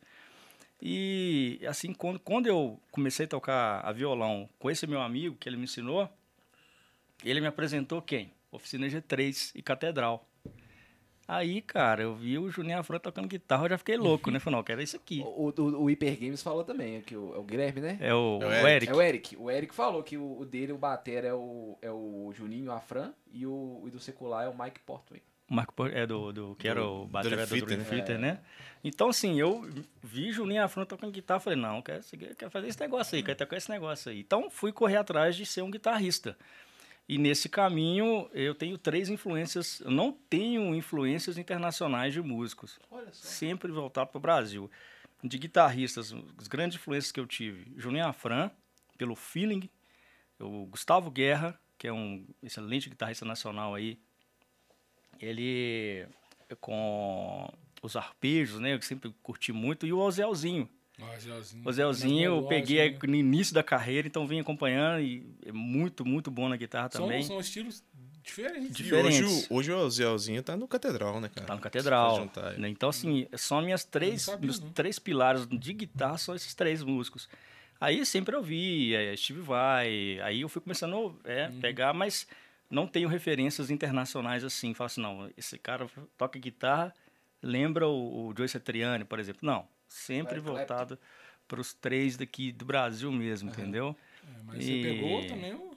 E 0.82 1.61
assim, 1.68 1.94
quando, 1.94 2.18
quando 2.18 2.48
eu 2.48 2.80
comecei 2.90 3.26
a 3.26 3.28
tocar 3.28 3.80
a 3.86 3.92
violão 3.92 4.51
com 4.59 4.68
esse 4.68 4.84
meu 4.84 5.01
amigo 5.01 5.36
que 5.36 5.48
ele 5.48 5.59
me 5.59 5.64
ensinou, 5.64 6.11
ele 7.24 7.40
me 7.40 7.46
apresentou 7.46 8.03
quem? 8.03 8.32
Oficina 8.51 8.88
G3 8.88 9.53
e 9.55 9.62
Catedral. 9.62 10.28
Aí, 11.33 11.62
cara, 11.62 12.03
eu 12.03 12.12
vi 12.12 12.37
o 12.39 12.51
Juninho 12.51 12.81
Afran 12.81 12.99
tocando 12.99 13.28
guitarra, 13.28 13.66
eu 13.66 13.70
já 13.70 13.78
fiquei 13.78 13.97
louco, 13.97 14.33
né? 14.33 14.41
Falei, 14.41 14.57
não, 14.57 14.64
quero 14.64 14.83
isso 14.83 14.97
aqui. 14.97 15.20
O, 15.31 15.53
o, 15.57 15.83
o 15.83 15.87
Hyper 15.87 16.18
Games 16.18 16.43
falou 16.43 16.64
também, 16.64 17.01
que 17.03 17.16
o, 17.16 17.35
é 17.35 17.39
o 17.39 17.45
Guilherme, 17.45 17.81
né? 17.81 17.99
É 18.01 18.12
o, 18.12 18.41
É 18.43 18.47
o 18.47 18.49
o 18.49 18.53
Eric. 18.53 18.66
Eric. 18.66 18.89
É 18.91 18.95
o 18.95 19.03
Eric. 19.03 19.37
O 19.37 19.51
Eric 19.51 19.74
falou 19.74 20.03
que 20.03 20.16
o, 20.16 20.41
o 20.41 20.45
dele, 20.45 20.72
o 20.72 20.78
bater 20.78 21.24
é 21.24 21.33
o, 21.33 21.78
é 21.81 21.91
o 21.91 22.33
Juninho 22.35 22.72
Afran 22.72 23.12
e 23.33 23.47
o, 23.47 23.85
e 23.87 23.91
do 23.91 24.01
secular 24.01 24.45
é 24.45 24.49
o 24.49 24.59
Mike 24.59 24.81
Portway. 24.81 25.22
O 25.49 25.55
Marco 25.55 25.87
é 25.87 26.05
do, 26.05 26.33
do 26.33 26.57
que 26.57 26.66
era 26.66 26.85
o 26.85 27.07
bateria 27.07 27.47
do 27.47 27.47
Dream 27.47 27.66
Theater, 27.66 27.89
Theater, 27.89 28.18
né? 28.18 28.41
Então, 28.83 29.09
assim, 29.09 29.39
eu 29.39 29.68
vi 30.03 30.33
Juninho 30.33 30.64
Afran 30.64 30.85
tocando 30.85 31.12
guitarra, 31.12 31.39
falei, 31.39 31.59
não, 31.59 31.81
quero, 31.81 32.03
quero 32.37 32.51
fazer 32.51 32.68
esse 32.68 32.81
negócio 32.81 33.14
aí, 33.16 33.22
quero 33.22 33.39
tocar 33.39 33.57
esse 33.57 33.70
negócio 33.70 34.11
aí. 34.11 34.20
Então, 34.20 34.51
fui 34.51 34.72
correr 34.72 34.97
atrás 34.97 35.37
de 35.37 35.47
ser 35.47 35.62
um 35.62 35.70
guitarrista. 35.70 36.37
E 37.11 37.18
nesse 37.18 37.48
caminho, 37.48 38.30
eu 38.32 38.54
tenho 38.54 38.78
três 38.78 39.08
influências, 39.08 39.80
eu 39.80 39.90
não 39.90 40.12
tenho 40.12 40.72
influências 40.76 41.36
internacionais 41.36 42.12
de 42.12 42.22
músicos, 42.22 42.78
Olha 42.88 43.12
só. 43.12 43.26
sempre 43.26 43.72
voltado 43.72 44.11
para 44.11 44.18
o 44.18 44.20
Brasil. 44.20 44.70
De 45.20 45.36
guitarristas, 45.36 46.14
as 46.38 46.46
grandes 46.46 46.78
influências 46.78 47.11
que 47.11 47.18
eu 47.18 47.26
tive, 47.26 47.72
Juninho 47.76 48.06
Afran, 48.06 48.48
pelo 48.96 49.16
feeling, 49.16 49.68
o 50.38 50.66
Gustavo 50.66 51.11
Guerra, 51.11 51.61
que 51.76 51.88
é 51.88 51.92
um 51.92 52.24
excelente 52.44 52.88
guitarrista 52.88 53.24
nacional 53.24 53.74
aí, 53.74 53.98
ele 55.18 56.06
com 56.61 57.52
os 57.82 57.96
arpejos, 57.96 58.61
né? 58.61 58.74
Eu 58.74 58.82
sempre 58.82 59.12
curti 59.20 59.52
muito. 59.52 59.84
E 59.84 59.92
o 59.92 59.98
Ozelzinho. 59.98 60.70
O 61.64 61.72
Zelzinho 61.72 62.24
eu 62.24 62.36
Mas 62.40 62.48
peguei 62.48 62.78
melódico, 62.82 63.07
no 63.07 63.14
início 63.16 63.55
da 63.55 63.62
carreira, 63.62 64.07
então 64.07 64.26
vim 64.26 64.40
acompanhando 64.40 65.01
e 65.01 65.26
é 65.44 65.53
muito, 65.53 66.05
muito 66.05 66.30
bom 66.30 66.48
na 66.48 66.57
guitarra 66.57 66.88
São, 66.90 67.03
também. 67.07 67.22
são 67.22 67.40
estilos 67.40 67.82
diferentes. 68.22 68.78
E 68.80 68.92
hoje, 68.94 69.22
Diferentes. 69.22 69.48
o- 69.51 69.55
hoje 69.55 69.72
o 69.72 69.90
Zelzinho 69.90 70.42
tá 70.42 70.57
no 70.57 70.68
Catedral, 70.68 71.20
né, 71.20 71.28
cara? 71.34 71.46
Tá 71.46 71.55
no 71.55 71.61
Catedral. 71.61 72.16
juntar 72.16 72.59
né? 72.59 72.68
Então, 72.68 72.88
assim, 72.88 73.26
são 73.36 73.61
minhas 73.62 73.84
três, 73.84 74.22
sabia, 74.22 74.46
meus 74.46 74.61
não. 74.61 74.70
três 74.72 74.98
pilares 74.98 75.46
de 75.46 75.72
guitarra, 75.72 76.18
são 76.18 76.34
esses 76.34 76.55
três 76.55 76.82
músicos. 76.82 77.28
Aí 77.80 78.05
sempre 78.05 78.36
eu 78.36 78.42
vi, 78.42 78.94
é, 78.94 79.16
Steve 79.16 79.40
Vai, 79.40 80.20
aí 80.22 80.42
eu 80.42 80.48
fui 80.51 80.61
começando 80.61 81.18
a 81.24 81.30
é, 81.30 81.48
Uhum. 81.48 81.61
pegar, 81.61 81.94
mas 81.94 82.26
não 82.68 82.86
tenho 82.86 83.09
referências 83.09 83.70
internacionais 83.70 84.44
assim. 84.44 84.74
Falo 84.74 84.86
assim, 84.86 85.01
não, 85.01 85.30
esse 85.36 85.59
cara 85.59 85.86
toca 86.18 86.38
guitarra, 86.38 86.94
lembra 87.43 87.86
o, 87.88 88.28
o 88.28 88.34
Joe 88.36 88.49
Satriani, 88.49 89.05
por 89.05 89.18
exemplo. 89.18 89.41
Não, 89.43 89.66
sempre 89.88 90.34
Eric 90.34 90.47
voltado 90.47 90.99
para 91.49 91.61
os 91.61 91.72
três 91.74 92.16
daqui 92.16 92.53
do 92.53 92.64
Brasil 92.64 93.11
mesmo, 93.11 93.51
entendeu? 93.51 93.97
É, 94.24 94.43
mas 94.45 94.64
você 94.64 94.72
E- 94.72 94.82
pegou 94.82 95.26
também 95.26 95.55
o. 95.55 95.70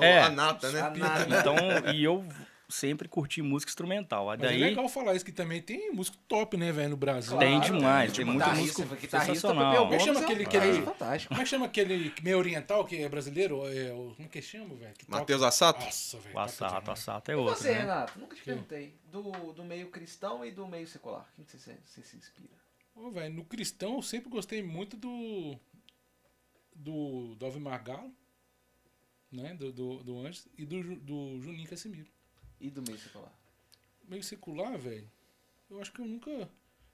É. 0.00 0.20
A 0.22 0.30
nata, 0.30 0.70
né? 0.72 0.80
A 0.80 0.90
nata. 0.90 1.26
Então, 1.40 1.56
e 1.94 2.02
eu 2.04 2.26
sempre 2.68 3.08
curti 3.08 3.42
música 3.42 3.70
instrumental. 3.70 4.26
Mas 4.26 4.40
daí 4.40 4.62
é 4.62 4.66
legal 4.66 4.88
falar 4.88 5.14
isso, 5.14 5.24
que 5.24 5.32
também 5.32 5.60
tem 5.60 5.92
músico 5.92 6.16
top, 6.28 6.56
né, 6.56 6.72
velho, 6.72 6.90
no 6.90 6.96
Brasil. 6.96 7.36
Tem 7.38 7.58
Claro, 7.60 7.74
demais, 7.78 8.10
né? 8.10 8.16
tem 8.16 8.24
Tipo, 8.24 8.30
muita 8.32 8.44
guitarrista, 8.50 8.82
música 8.82 9.00
guitarrista 9.00 9.34
sensacional. 9.34 9.70
Pepeu 9.72 9.82
Como 9.82 9.94
é 9.94 9.98
que 9.98 10.04
chama 10.04 10.20
é 10.20 10.24
aquele- 10.24 10.44
aquele- 10.44 10.82
fantástico. 10.82 11.28
Como 11.28 11.40
é 11.40 11.44
que 11.44 11.50
chama 11.50 11.66
aquele 11.66 12.14
meio 12.22 12.38
oriental 12.38 12.84
que 12.84 12.96
é 12.96 13.08
brasileiro? 13.08 13.66
É, 13.68 13.90
como 13.90 14.16
é 14.18 14.28
que 14.28 14.42
chama, 14.42 14.74
velho? 14.74 14.94
Matheus 15.08 15.42
Assato? 15.42 15.84
Nossa, 15.84 16.18
velho. 16.18 16.34
O 16.34 16.38
Assato, 16.38 16.80
demais. 16.80 16.98
Assato 17.00 17.30
é 17.30 17.34
E 17.34 17.36
outro, 17.36 17.56
você, 17.62 17.72
né? 17.72 17.78
Renato? 17.80 18.18
Nunca 18.18 18.36
te 18.36 18.42
perguntei. 18.42 18.94
Do, 19.10 19.52
do 19.52 19.64
meio 19.64 19.90
cristão 19.90 20.44
e 20.44 20.50
do 20.50 20.66
meio 20.66 20.86
secular. 20.86 21.28
Quem 21.36 21.44
que 21.44 21.52
você, 21.52 21.58
se- 21.58 21.78
você 21.84 22.02
se 22.02 22.16
inspira? 22.16 22.54
Ô, 22.94 23.10
velho, 23.10 23.34
no 23.34 23.44
cristão 23.44 23.94
eu 23.96 24.02
sempre 24.02 24.28
gostei 24.30 24.62
muito 24.62 24.96
do. 24.96 25.58
Do 26.76 27.36
Dove 27.36 27.60
Margalo, 27.60 28.12
né? 29.30 29.54
Do, 29.54 29.72
do, 29.72 30.02
do 30.02 30.18
Anjos 30.26 30.48
e 30.58 30.64
do, 30.64 30.82
do 30.96 31.40
Juninho 31.40 31.68
Casimiro. 31.68 32.08
E 32.64 32.70
do 32.70 32.82
meio 32.82 32.98
secular? 32.98 33.32
Meio 34.08 34.22
secular, 34.22 34.78
velho. 34.78 35.10
Eu 35.70 35.80
acho 35.80 35.92
que 35.92 36.00
eu 36.00 36.06
nunca. 36.06 36.48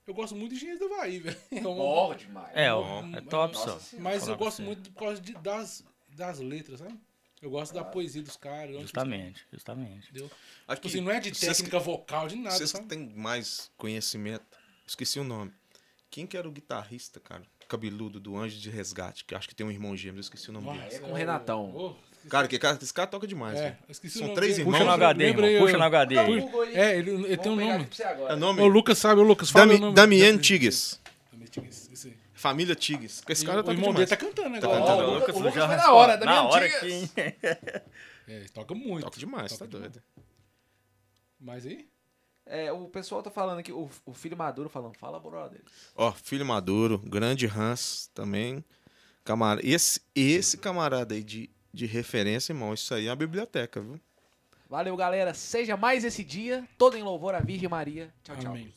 Eu 0.06 0.14
gosto 0.14 0.34
muito 0.34 0.50
de 0.50 0.56
Engenheiros 0.56 0.80
do 0.88 0.92
Havaí, 0.92 1.18
velho. 1.20 1.36
É 1.52 1.60
uma- 1.60 1.74
Bom 1.74 2.14
demais. 2.14 2.50
É, 2.56 2.72
ó, 2.72 3.00
Hum, 3.02 3.14
é 3.14 3.20
top 3.20 3.54
nossa 3.54 3.78
só. 3.80 3.96
Mas 3.98 4.26
eu 4.26 4.36
gosto 4.36 4.62
muito 4.62 4.90
por 4.92 4.98
causa 5.00 5.20
de- 5.20 5.34
das, 5.34 5.84
das 6.08 6.40
letras, 6.40 6.80
sabe? 6.80 6.98
Eu 7.40 7.50
gosto 7.50 7.72
da 7.72 7.84
poesia 7.84 8.22
dos 8.22 8.36
caras. 8.36 8.80
Justamente, 8.82 9.46
justamente. 9.52 10.10
Entendeu? 10.10 10.30
Aqui, 10.66 10.74
Tipo 10.82 10.88
assim, 10.88 11.00
não 11.00 11.10
é 11.12 11.20
de 11.20 11.32
técnica 11.32 11.78
vocal, 11.78 12.26
de 12.28 12.34
que- 12.34 12.42
nada, 12.42 12.56
Vocês 12.56 12.72
que 12.72 12.80
têm 12.82 13.08
mais 13.16 13.70
conhecimento. 13.76 14.44
Esqueci 14.86 15.18
o 15.20 15.24
nome. 15.24 15.52
Quem 16.10 16.26
que 16.26 16.36
era 16.36 16.48
o 16.48 16.52
guitarrista, 16.52 17.20
cara? 17.20 17.44
Cabeludo 17.68 18.18
do 18.18 18.36
Anjo 18.36 18.58
de 18.58 18.68
Resgate, 18.68 19.24
que 19.24 19.32
eu 19.32 19.38
acho 19.38 19.48
que 19.48 19.54
tem 19.54 19.64
um 19.64 19.70
irmão 19.70 19.96
gêmeo, 19.96 20.18
eu 20.18 20.22
esqueci 20.22 20.50
o 20.50 20.52
nome 20.52 20.72
dele. 20.72 20.94
é 20.96 20.98
com 20.98 21.12
o 21.12 21.14
Renatão. 21.14 21.72
Ô, 21.74 21.96
Cara, 22.28 22.46
que 22.46 22.58
cara, 22.58 22.78
esse 22.80 22.92
cara 22.92 23.06
toca 23.08 23.26
demais. 23.26 23.58
é, 23.58 23.76
o 23.88 23.94
São 23.94 24.22
nome 24.22 24.34
três 24.34 24.56
dele. 24.56 24.68
irmãos. 24.68 24.78
Puxa 24.78 24.84
no 24.84 24.90
HD, 24.92 25.24
irmão. 25.24 25.60
Puxa 25.66 25.78
no 25.78 25.84
HD. 25.84 26.14
É, 26.74 26.98
ele, 26.98 27.10
ele 27.10 27.36
tem 27.36 27.52
um 27.52 27.56
nome. 27.56 27.88
É 28.28 28.34
o 28.34 28.36
nome? 28.36 28.60
Ô, 28.60 28.66
Lucas 28.68 28.98
sabe, 28.98 29.20
ô 29.20 29.24
Lucas, 29.24 29.50
fala 29.50 29.66
Dami, 29.66 29.78
o 29.78 29.80
nome. 29.80 29.94
Damien 29.94 30.38
Tigues. 30.38 31.00
Tigues. 31.50 31.90
Família 32.34 32.74
Tigues. 32.74 33.22
Esse 33.28 33.44
cara 33.44 33.58
o 33.66 33.70
irmão 33.70 33.92
dele 33.92 34.06
demais. 34.06 34.10
tá 34.10 34.16
cantando 34.16 34.60
Tá 34.60 34.66
agora. 34.66 34.80
cantando. 34.80 35.02
Ó, 35.02 35.06
o 35.06 35.10
O 35.10 35.14
Lucas 35.18 35.36
o 35.36 35.38
Lucas 35.38 35.54
já 35.54 35.66
foi 35.66 35.76
na 35.76 35.92
hora, 35.92 36.16
da 36.16 36.24
Na 36.26 36.32
minha 36.32 36.42
hora 36.44 36.64
antiga. 36.66 37.32
que... 37.32 37.42
É, 38.32 38.44
toca 38.54 38.74
muito. 38.74 39.04
Toca 39.04 39.18
demais, 39.18 39.58
tá 39.58 39.66
demais. 39.66 39.90
doido. 39.92 40.02
Mas 41.40 41.66
aí? 41.66 41.88
É, 42.46 42.70
o 42.72 42.86
pessoal 42.88 43.22
tá 43.22 43.30
falando 43.30 43.58
aqui, 43.60 43.72
o, 43.72 43.88
o 44.06 44.12
filho 44.14 44.36
maduro 44.36 44.68
falando, 44.68 44.96
fala, 44.96 45.18
brother. 45.20 45.60
Ó, 45.94 46.10
Filho 46.12 46.44
Maduro, 46.46 46.98
grande 46.98 47.46
Hans 47.46 48.10
também. 48.14 48.64
Camara... 49.24 49.60
Esse, 49.64 50.00
esse 50.14 50.56
camarada 50.56 51.14
aí 51.14 51.22
de, 51.22 51.48
de 51.72 51.86
referência, 51.86 52.52
irmão, 52.52 52.74
isso 52.74 52.92
aí 52.94 53.06
é 53.06 53.10
a 53.10 53.16
biblioteca, 53.16 53.80
viu? 53.80 54.00
Valeu, 54.68 54.96
galera. 54.96 55.34
Seja 55.34 55.76
mais 55.76 56.04
esse 56.04 56.22
dia, 56.22 56.66
todo 56.78 56.96
em 56.96 57.02
louvor 57.02 57.34
à 57.34 57.40
Virgem 57.40 57.68
Maria. 57.68 58.12
Tchau, 58.22 58.36
tchau. 58.36 58.50
Amém. 58.52 58.72